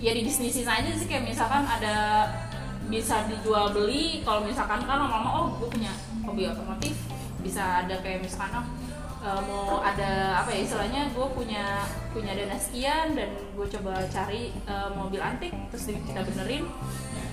ya 0.00 0.16
di 0.16 0.24
bisnisin 0.24 0.64
aja 0.64 0.88
sih 0.96 1.04
kayak 1.04 1.28
misalkan 1.28 1.68
ada 1.68 2.24
bisa 2.88 3.28
dijual 3.28 3.76
beli 3.76 4.24
kalau 4.24 4.48
misalkan 4.48 4.80
kan 4.88 4.96
lama-lama 5.04 5.28
oh 5.36 5.46
gue 5.60 5.68
punya 5.68 5.92
hobi 6.24 6.48
otomotif 6.48 6.96
bisa 7.44 7.84
ada 7.84 7.98
kayak 8.00 8.22
misalkan 8.22 8.62
oh, 8.62 8.64
eh, 9.26 9.40
mau 9.50 9.82
ada 9.82 10.10
apa 10.42 10.54
ya 10.54 10.60
istilahnya 10.62 11.02
gue 11.10 11.26
punya 11.34 11.64
punya 12.14 12.32
dana 12.38 12.56
sekian 12.56 13.18
dan 13.18 13.30
gue 13.34 13.66
coba 13.66 13.98
cari 14.06 14.54
eh, 14.54 14.88
mobil 14.94 15.18
antik 15.18 15.52
terus 15.74 15.90
kita 15.90 16.22
benerin 16.22 16.64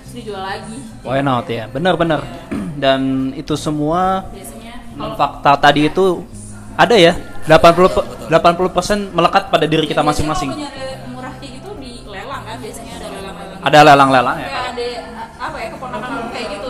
terus 0.01 0.13
dijual 0.17 0.41
lagi 0.41 0.77
Why 1.05 1.21
not 1.21 1.45
ya? 1.45 1.69
Benar-benar. 1.69 2.21
Dan 2.83 3.31
itu 3.37 3.53
semua 3.53 4.27
biasanya 4.33 4.73
kalau 4.97 5.15
fakta 5.15 5.51
tadi 5.61 5.87
itu 5.87 6.25
ada 6.73 6.97
ya. 6.97 7.13
80 7.43 8.31
80% 8.31 9.11
melekat 9.11 9.51
pada 9.51 9.65
diri 9.67 9.83
kita 9.83 9.99
masing-masing. 9.99 10.55
Kalau 10.55 11.11
murah 11.11 11.35
kayak 11.43 11.59
gitu 11.59 11.75
di 11.75 12.07
lelang 12.07 12.43
kan 12.47 12.55
biasanya 12.55 12.93
ada 13.03 13.07
lelang-lelang. 13.11 13.59
Ada 13.67 13.79
lelang-lelang 13.83 14.37
ya. 14.39 14.49
Ada 14.71 14.87
apa 15.43 15.57
ya 15.59 15.67
keponakan 15.75 16.31
kayak 16.31 16.47
gitu. 16.55 16.67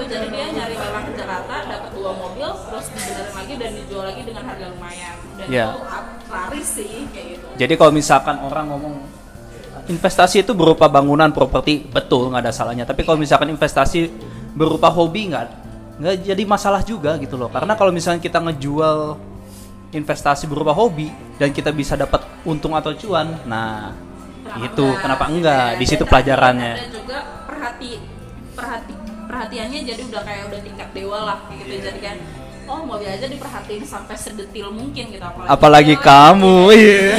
Dan 5.43 5.51
Iya. 5.51 5.67
ap- 5.75 6.11
laris 6.33 6.67
sih 6.73 7.05
kayak 7.11 7.25
gitu. 7.37 7.45
Jadi 7.59 7.73
kalau 7.75 7.91
misalkan 7.91 8.35
orang 8.41 8.65
ngomong 8.71 8.95
investasi 9.85 10.41
itu 10.41 10.55
berupa 10.55 10.87
bangunan 10.87 11.29
properti, 11.29 11.83
betul 11.83 12.31
nggak 12.31 12.49
ada 12.49 12.53
salahnya. 12.55 12.87
Tapi 12.87 13.03
kalau 13.03 13.19
misalkan 13.19 13.51
investasi 13.51 14.09
berupa 14.55 14.87
hobi 14.89 15.29
nggak 15.29 15.45
nggak 15.93 16.15
jadi 16.25 16.43
masalah 16.47 16.81
juga 16.81 17.19
gitu 17.19 17.37
loh. 17.37 17.51
Karena 17.51 17.75
kalau 17.75 17.93
misalnya 17.93 18.17
kita 18.17 18.41
ngejual 18.41 19.19
investasi 19.93 20.49
berupa 20.49 20.73
hobi 20.73 21.11
dan 21.37 21.53
kita 21.53 21.69
bisa 21.69 21.93
dapat 21.93 22.25
untung 22.43 22.73
atau 22.73 22.97
cuan, 22.97 23.29
nah 23.45 23.93
itu 24.57 24.85
kenapa 24.97 25.29
enggak? 25.29 25.77
Di 25.77 25.85
Dan 25.85 25.91
situ 25.93 26.03
pelajarannya. 26.09 26.73
Ada 26.81 26.87
juga 26.89 27.17
perhati 27.45 27.91
perhati 28.53 28.93
perhatiannya 29.29 29.79
jadi 29.85 30.01
udah 30.09 30.21
kayak 30.25 30.43
udah 30.49 30.61
tingkat 30.65 30.89
dewa 30.93 31.19
lah 31.21 31.37
gitu. 31.53 31.77
Jadi 31.77 31.99
kan 32.01 32.17
oh 32.65 32.81
mobil 32.83 33.05
aja 33.05 33.25
diperhatiin 33.25 33.83
sampai 33.83 34.15
sedetil 34.15 34.71
mungkin 34.71 35.09
gitu 35.09 35.21
apalagi, 35.21 35.49
Apalagi 35.49 35.93
cewek. 35.93 36.05
kamu, 36.05 36.57
iya. 36.71 37.11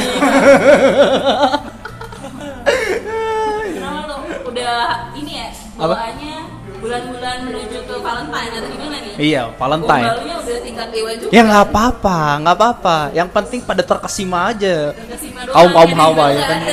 Kenapa 2.65 4.01
lu 4.07 4.15
udah 4.49 4.77
ini 5.13 5.33
ya 5.35 5.49
bawaannya 5.75 6.35
bulan-bulan 6.75 7.37
menuju 7.45 7.79
ke 7.81 7.95
Valentine 7.97 8.51
atau 8.53 8.69
gimana 8.69 8.97
nih? 8.99 9.13
Iya, 9.17 9.43
Valentine. 9.55 10.05
Gombalnya 10.05 10.35
udah 10.37 10.57
tingkat 10.61 10.87
dewa 10.91 11.11
juga. 11.15 11.31
Ya 11.31 11.41
nggak 11.43 11.63
apa-apa, 11.65 12.19
nggak 12.41 12.55
apa-apa. 12.55 12.97
Yang 13.11 13.29
penting 13.31 13.59
pada 13.63 13.83
terkesima 13.83 14.51
aja. 14.51 14.75
Terkesima 14.93 15.39
doang, 15.45 15.55
Kaum 15.55 15.71
kaum 15.71 15.91
hawa 15.95 16.25
ya 16.31 16.43
kan. 16.43 16.59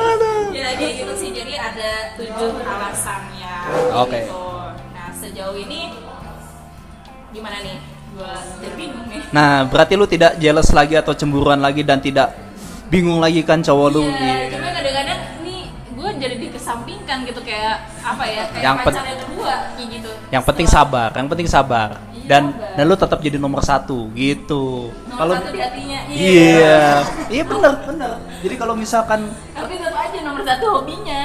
ada. 0.00 0.32
ya 0.52 0.68
gitu 0.76 1.12
sih. 1.16 1.30
Jadi 1.30 1.54
ada 1.54 1.90
tujuh 2.18 2.50
alasannya. 2.60 3.54
Oke. 3.96 4.20
Gitu. 4.26 4.39
Nah, 9.30 9.62
berarti 9.64 9.94
lu 9.94 10.04
tidak 10.04 10.36
jealous 10.36 10.70
lagi 10.70 10.94
atau 10.94 11.12
cemburuan 11.12 11.58
lagi 11.58 11.80
dan 11.80 11.98
tidak 11.98 12.34
bingung 12.86 13.18
lagi 13.18 13.40
kan 13.40 13.60
cowok 13.60 13.88
lu. 13.88 14.02
Iya, 14.02 14.10
Iya. 14.10 14.34
cuma 14.50 14.68
kadang-kadang 14.72 15.18
nih 15.40 15.60
gue 15.70 16.08
jadi 16.18 16.36
dikesampingkan 16.40 17.16
gitu 17.24 17.40
kayak 17.40 17.74
apa 18.00 18.24
ya 18.24 18.42
kayak 18.48 18.64
Yang 18.64 18.76
pacar 18.82 19.04
yang 19.04 19.20
kedua 19.20 19.54
kayak 19.70 19.88
gitu. 19.92 20.10
Yang 20.30 20.42
penting 20.44 20.66
Setelah 20.66 20.84
sabar, 20.84 21.10
yang 21.14 21.28
penting 21.28 21.48
sabar. 21.48 21.88
Iya, 22.10 22.26
Dan 22.26 22.42
sabar. 22.48 22.74
dan 22.74 22.84
lu 22.84 22.96
tetap 22.96 23.18
jadi 23.20 23.36
nomor 23.36 23.62
satu 23.62 23.98
gitu. 24.12 24.90
Nomor 24.90 25.14
Kalau 25.16 25.34
satu 25.36 25.48
di 25.48 25.60
hatinya. 25.60 25.98
iya, 26.08 26.78
iya 27.28 27.42
benar 27.44 27.74
benar. 27.84 28.12
Jadi 28.40 28.54
kalau 28.56 28.74
misalkan 28.74 29.30
Tapi 29.52 29.74
tetap 29.76 29.94
aja 30.00 30.18
nomor 30.20 30.42
satu 30.42 30.66
hobinya. 30.72 31.22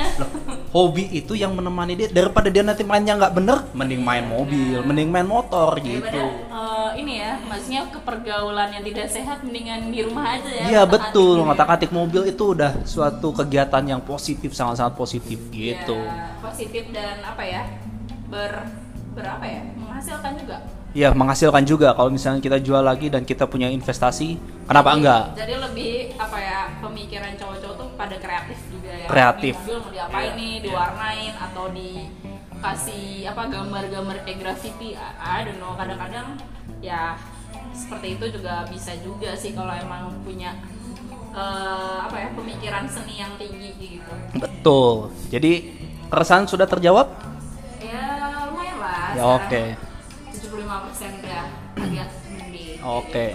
hobi 0.70 1.08
itu 1.10 1.34
yang 1.34 1.54
menemani 1.54 1.96
dia 1.96 2.12
daripada 2.12 2.52
dia 2.52 2.60
nanti 2.60 2.84
mainnya 2.84 3.16
nggak 3.16 3.34
bener, 3.34 3.64
mending 3.72 4.04
main 4.04 4.22
mobil, 4.24 4.84
mending 4.84 5.08
main 5.08 5.24
motor 5.24 5.72
gitu. 5.80 6.04
Daripada 6.04 6.52
eh, 6.52 6.55
ini 6.96 7.22
ya, 7.22 7.38
maksudnya 7.46 7.86
kepergaulan 7.92 8.72
yang 8.74 8.84
tidak 8.84 9.08
sehat 9.12 9.44
mendingan 9.44 9.92
di 9.94 10.00
rumah 10.02 10.40
aja 10.40 10.50
ya. 10.50 10.66
Iya 10.72 10.82
betul, 10.88 11.40
ya. 11.40 11.44
ngotak-atik 11.46 11.92
mobil 11.92 12.26
itu 12.32 12.56
udah 12.56 12.82
suatu 12.88 13.36
kegiatan 13.36 13.84
yang 13.84 14.02
positif, 14.02 14.56
sangat-sangat 14.56 14.96
positif 14.96 15.38
gitu. 15.52 16.00
Ya, 16.00 16.36
positif 16.40 16.84
dan 16.96 17.22
apa 17.22 17.44
ya? 17.44 17.64
Ber 18.32 18.66
berapa 19.16 19.46
ya? 19.46 19.62
Menghasilkan 19.80 20.34
juga. 20.40 20.58
Iya 20.96 21.12
menghasilkan 21.12 21.68
juga 21.68 21.92
kalau 21.92 22.08
misalnya 22.08 22.40
kita 22.40 22.56
jual 22.64 22.80
lagi 22.80 23.12
dan 23.12 23.28
kita 23.28 23.44
punya 23.52 23.68
investasi, 23.68 24.40
kenapa 24.64 24.96
Jadi- 24.96 25.00
enggak? 25.04 25.24
Jadi 25.36 25.54
lebih 25.60 25.92
apa 26.16 26.38
ya? 26.40 26.60
Pemikiran 26.80 27.32
cowok-cowok 27.36 27.76
tuh 27.76 27.88
pada 28.00 28.16
kreatif 28.16 28.60
juga 28.72 28.92
ya. 28.96 29.08
Kreatif. 29.12 29.54
Ini 29.60 29.64
mobil 29.68 29.78
mau 29.84 29.92
diapain 29.92 30.32
nih? 30.40 30.54
Diwarnain 30.64 31.34
atau 31.36 31.66
dikasih 31.76 33.28
apa 33.28 33.44
gambar-gambar 33.52 34.18
kayak 34.24 34.38
graffiti? 34.40 34.96
I 34.96 35.44
don't 35.44 35.60
know. 35.60 35.76
Kadang-kadang 35.76 36.40
ya 36.86 37.18
seperti 37.74 38.16
itu 38.16 38.26
juga 38.40 38.64
bisa 38.70 38.94
juga 39.02 39.34
sih 39.34 39.52
kalau 39.58 39.74
emang 39.74 40.14
punya 40.22 40.54
eh, 41.34 41.98
apa 42.06 42.16
ya 42.16 42.30
pemikiran 42.38 42.86
seni 42.86 43.20
yang 43.20 43.34
tinggi 43.42 43.74
gitu. 43.76 44.14
Betul. 44.38 45.10
Jadi 45.34 45.52
keresahan 46.08 46.46
sudah 46.46 46.70
terjawab? 46.70 47.10
Ya 47.82 48.06
lumayan 48.48 48.78
lah. 48.78 49.08
Ya 49.18 49.24
oke. 49.26 49.64
75% 50.32 51.26
udah 51.26 51.44
agak 51.82 52.10
mending. 52.30 52.78
Oke. 52.86 53.26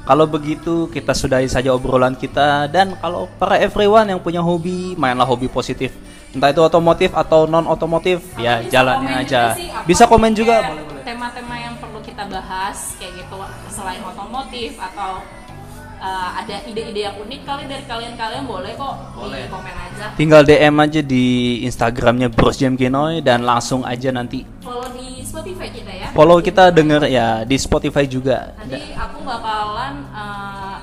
Kalau 0.00 0.26
begitu 0.26 0.88
kita 0.90 1.12
sudahi 1.12 1.46
saja 1.46 1.70
obrolan 1.76 2.16
kita 2.16 2.66
dan 2.72 2.96
kalau 2.98 3.28
para 3.36 3.60
everyone 3.60 4.08
yang 4.10 4.18
punya 4.18 4.40
hobi, 4.40 4.96
mainlah 4.96 5.28
hobi 5.28 5.46
positif. 5.46 5.92
Entah 6.30 6.54
itu 6.54 6.62
otomotif 6.62 7.10
atau 7.10 7.50
non 7.50 7.66
otomotif, 7.66 8.22
ya 8.38 8.62
jalannya 8.62 9.26
aja. 9.26 9.58
sih, 9.58 9.66
Bisa 9.82 10.06
komen 10.06 10.30
juga. 10.30 10.62
Tema-tema 11.02 11.58
yang 11.58 11.74
perlu 11.82 11.98
kita 12.06 12.22
bahas 12.30 12.94
kayak 13.02 13.18
gitu 13.18 13.34
selain 13.66 13.98
otomotif 14.06 14.78
atau 14.78 15.18
uh, 15.98 16.30
ada 16.38 16.62
ide-ide 16.70 17.10
yang 17.10 17.16
unik 17.18 17.40
kali 17.42 17.66
dari 17.66 17.82
kalian-kalian 17.82 18.46
boleh 18.46 18.72
kok 18.78 18.94
Boleh. 19.18 19.42
di 19.42 19.50
komen 19.50 19.74
aja. 19.74 20.04
Tinggal 20.14 20.42
DM 20.46 20.76
aja 20.78 21.00
di 21.02 21.26
Instagramnya 21.66 22.30
Bros 22.30 22.62
Jam 22.62 22.78
Kinoy 22.78 23.26
dan 23.26 23.42
langsung 23.42 23.82
aja 23.82 24.14
nanti 24.14 24.46
Follow 24.62 24.86
di 24.94 25.26
Spotify 25.26 25.66
kita 25.70 25.92
ya. 25.94 26.06
follow 26.14 26.38
kita 26.38 26.70
denger 26.70 27.02
ya 27.10 27.42
di 27.42 27.56
Spotify 27.58 28.06
juga. 28.06 28.54
Nanti 28.54 28.94
aku 28.94 29.18
bakalan 29.26 30.06
uh, 30.14 30.78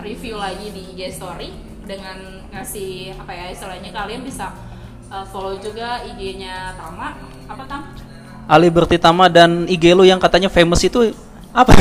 review 0.00 0.36
lagi 0.36 0.68
di 0.68 0.92
IG 0.92 1.08
story 1.16 1.71
dengan 1.86 2.46
ngasih 2.54 3.16
apa 3.18 3.32
ya 3.34 3.46
istilahnya 3.50 3.90
kalian 3.90 4.22
bisa 4.22 4.54
uh, 5.10 5.26
follow 5.28 5.58
juga 5.58 6.02
IG-nya 6.06 6.76
Tama 6.78 7.18
apa 7.50 7.62
Tam? 7.66 7.82
Ali 8.50 8.68
Bertitama 8.68 9.30
dan 9.30 9.70
IG 9.70 9.94
lu 9.94 10.02
yang 10.02 10.18
katanya 10.18 10.50
famous 10.50 10.82
itu 10.82 11.14
apa? 11.54 11.72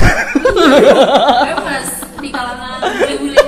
Famous 1.50 1.90
di 2.22 2.30
kalangan 2.30 2.80
bule-bule. 2.86 3.40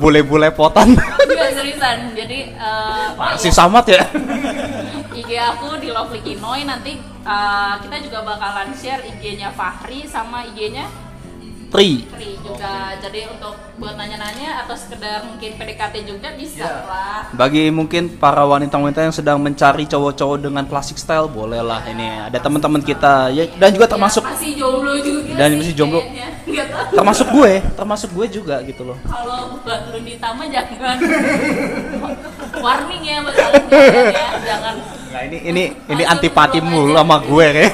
Bule-bule 0.00 0.48
potan. 0.54 0.96
Iya 1.28 1.52
seriusan. 1.52 2.16
Jadi 2.16 2.54
uh, 2.56 3.12
Masih 3.18 3.52
samat 3.52 3.84
ya. 3.90 4.02
IG 5.12 5.30
aku 5.36 5.76
di 5.78 5.92
Lovely 5.92 6.20
Kinoy 6.24 6.64
nanti 6.64 6.96
uh, 7.28 7.76
kita 7.82 7.96
juga 8.08 8.24
bakalan 8.24 8.72
share 8.72 9.04
IG-nya 9.04 9.52
Fahri 9.52 10.08
sama 10.08 10.48
IG-nya 10.48 10.88
Tri. 11.74 12.06
Tri 12.06 12.38
juga. 12.38 12.94
Jadi 12.96 13.26
untuk 13.26 13.50
buat 13.74 13.98
nanya-nanya 13.98 14.62
atau 14.62 14.78
sekedar 14.78 15.26
mungkin 15.26 15.58
PDKT 15.58 16.06
juga 16.06 16.30
bisa 16.32 16.62
Ya. 16.62 16.86
lah. 16.86 17.20
Bagi 17.34 17.66
mungkin 17.68 18.14
para 18.14 18.46
wanita-wanita 18.46 19.02
yang 19.02 19.10
sedang 19.10 19.42
mencari 19.42 19.82
cowok-cowok 19.82 20.38
dengan 20.38 20.62
klasik 20.64 20.94
style, 20.94 21.26
bolehlah 21.26 21.82
ini 21.84 22.30
ada 22.30 22.38
teman-teman 22.38 22.78
kita 22.78 23.34
ya 23.34 23.50
dan 23.58 23.74
juga 23.74 23.90
termasuk 23.90 24.22
Ya, 24.22 24.30
masih 24.30 24.52
jomblo 24.54 24.94
juga 24.96 25.30
Dan 25.34 25.48
sih 25.50 25.58
masih 25.58 25.74
jomblo. 25.74 26.00
termasuk 26.94 27.26
gue, 27.34 27.52
termasuk 27.74 28.08
gue 28.14 28.26
juga 28.30 28.56
gitu 28.62 28.82
loh. 28.86 28.98
Kalau 29.02 29.58
buat 29.58 29.90
lu 29.90 29.98
ditama 29.98 30.46
jangan 30.46 30.96
warning 32.64 33.02
ya 33.02 33.18
buat 33.18 33.34
kalian 33.34 33.66
jangan 33.66 34.14
ya 34.14 34.28
jangan 34.46 34.74
Nah, 35.14 35.22
ini 35.22 35.38
ini 35.46 35.62
ini 35.86 36.02
antipati 36.02 36.58
mulu 36.58 36.90
sama 36.92 37.22
gue 37.22 37.46
ya. 37.54 37.68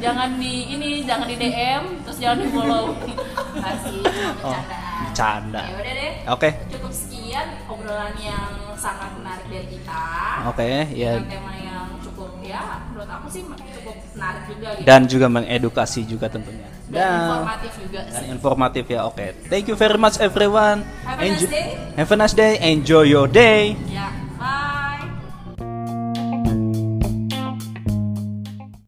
jangan 0.00 0.40
di 0.40 0.52
ini 0.70 1.04
jangan 1.04 1.28
di 1.28 1.36
DM 1.36 1.82
terus 2.00 2.16
jangan 2.16 2.38
di 2.40 2.46
follow 2.48 2.84
kasih 3.54 4.00
Oh, 4.40 4.56
bercanda. 5.04 5.60
ya 5.62 5.76
udah 5.76 5.92
deh 5.94 6.12
Oke. 6.26 6.48
cukup 6.70 6.88
sekian 6.88 7.46
obrolan 7.64 8.16
yang 8.16 8.48
sangat 8.74 9.12
menarik 9.14 9.44
dari 9.46 9.66
kita 9.70 10.04
Oke, 10.48 10.68
ya 10.92 11.16
dengan 11.16 11.28
tema 11.30 11.52
yang 11.54 11.86
cukup 12.00 12.32
ya 12.40 12.60
menurut 12.88 13.10
aku 13.10 13.26
sih 13.28 13.42
cukup 13.44 13.96
menarik 14.12 14.42
juga 14.48 14.68
gitu 14.72 14.84
dan 14.84 15.00
juga 15.04 15.26
mengedukasi 15.28 16.00
juga 16.04 16.26
tentunya. 16.28 16.68
dan 16.88 17.12
informatif 17.28 17.72
juga 17.78 18.00
dan 18.04 18.12
sih 18.16 18.26
informatif 18.30 18.84
ya. 18.86 19.00
Oke. 19.04 19.26
Thank 19.48 19.68
you 19.68 19.76
very 19.76 19.96
much 19.96 20.16
everyone. 20.16 20.84
Have 21.02 21.16
a 21.16 21.28
nice 21.28 21.44
Enjoy- 21.44 21.52
day. 21.52 21.68
Have 21.94 22.08
a 22.08 22.16
nice 22.18 22.32
day. 22.34 22.52
Enjoy 22.62 23.04
your 23.04 23.24
day. 23.26 23.76
ya 23.86 24.08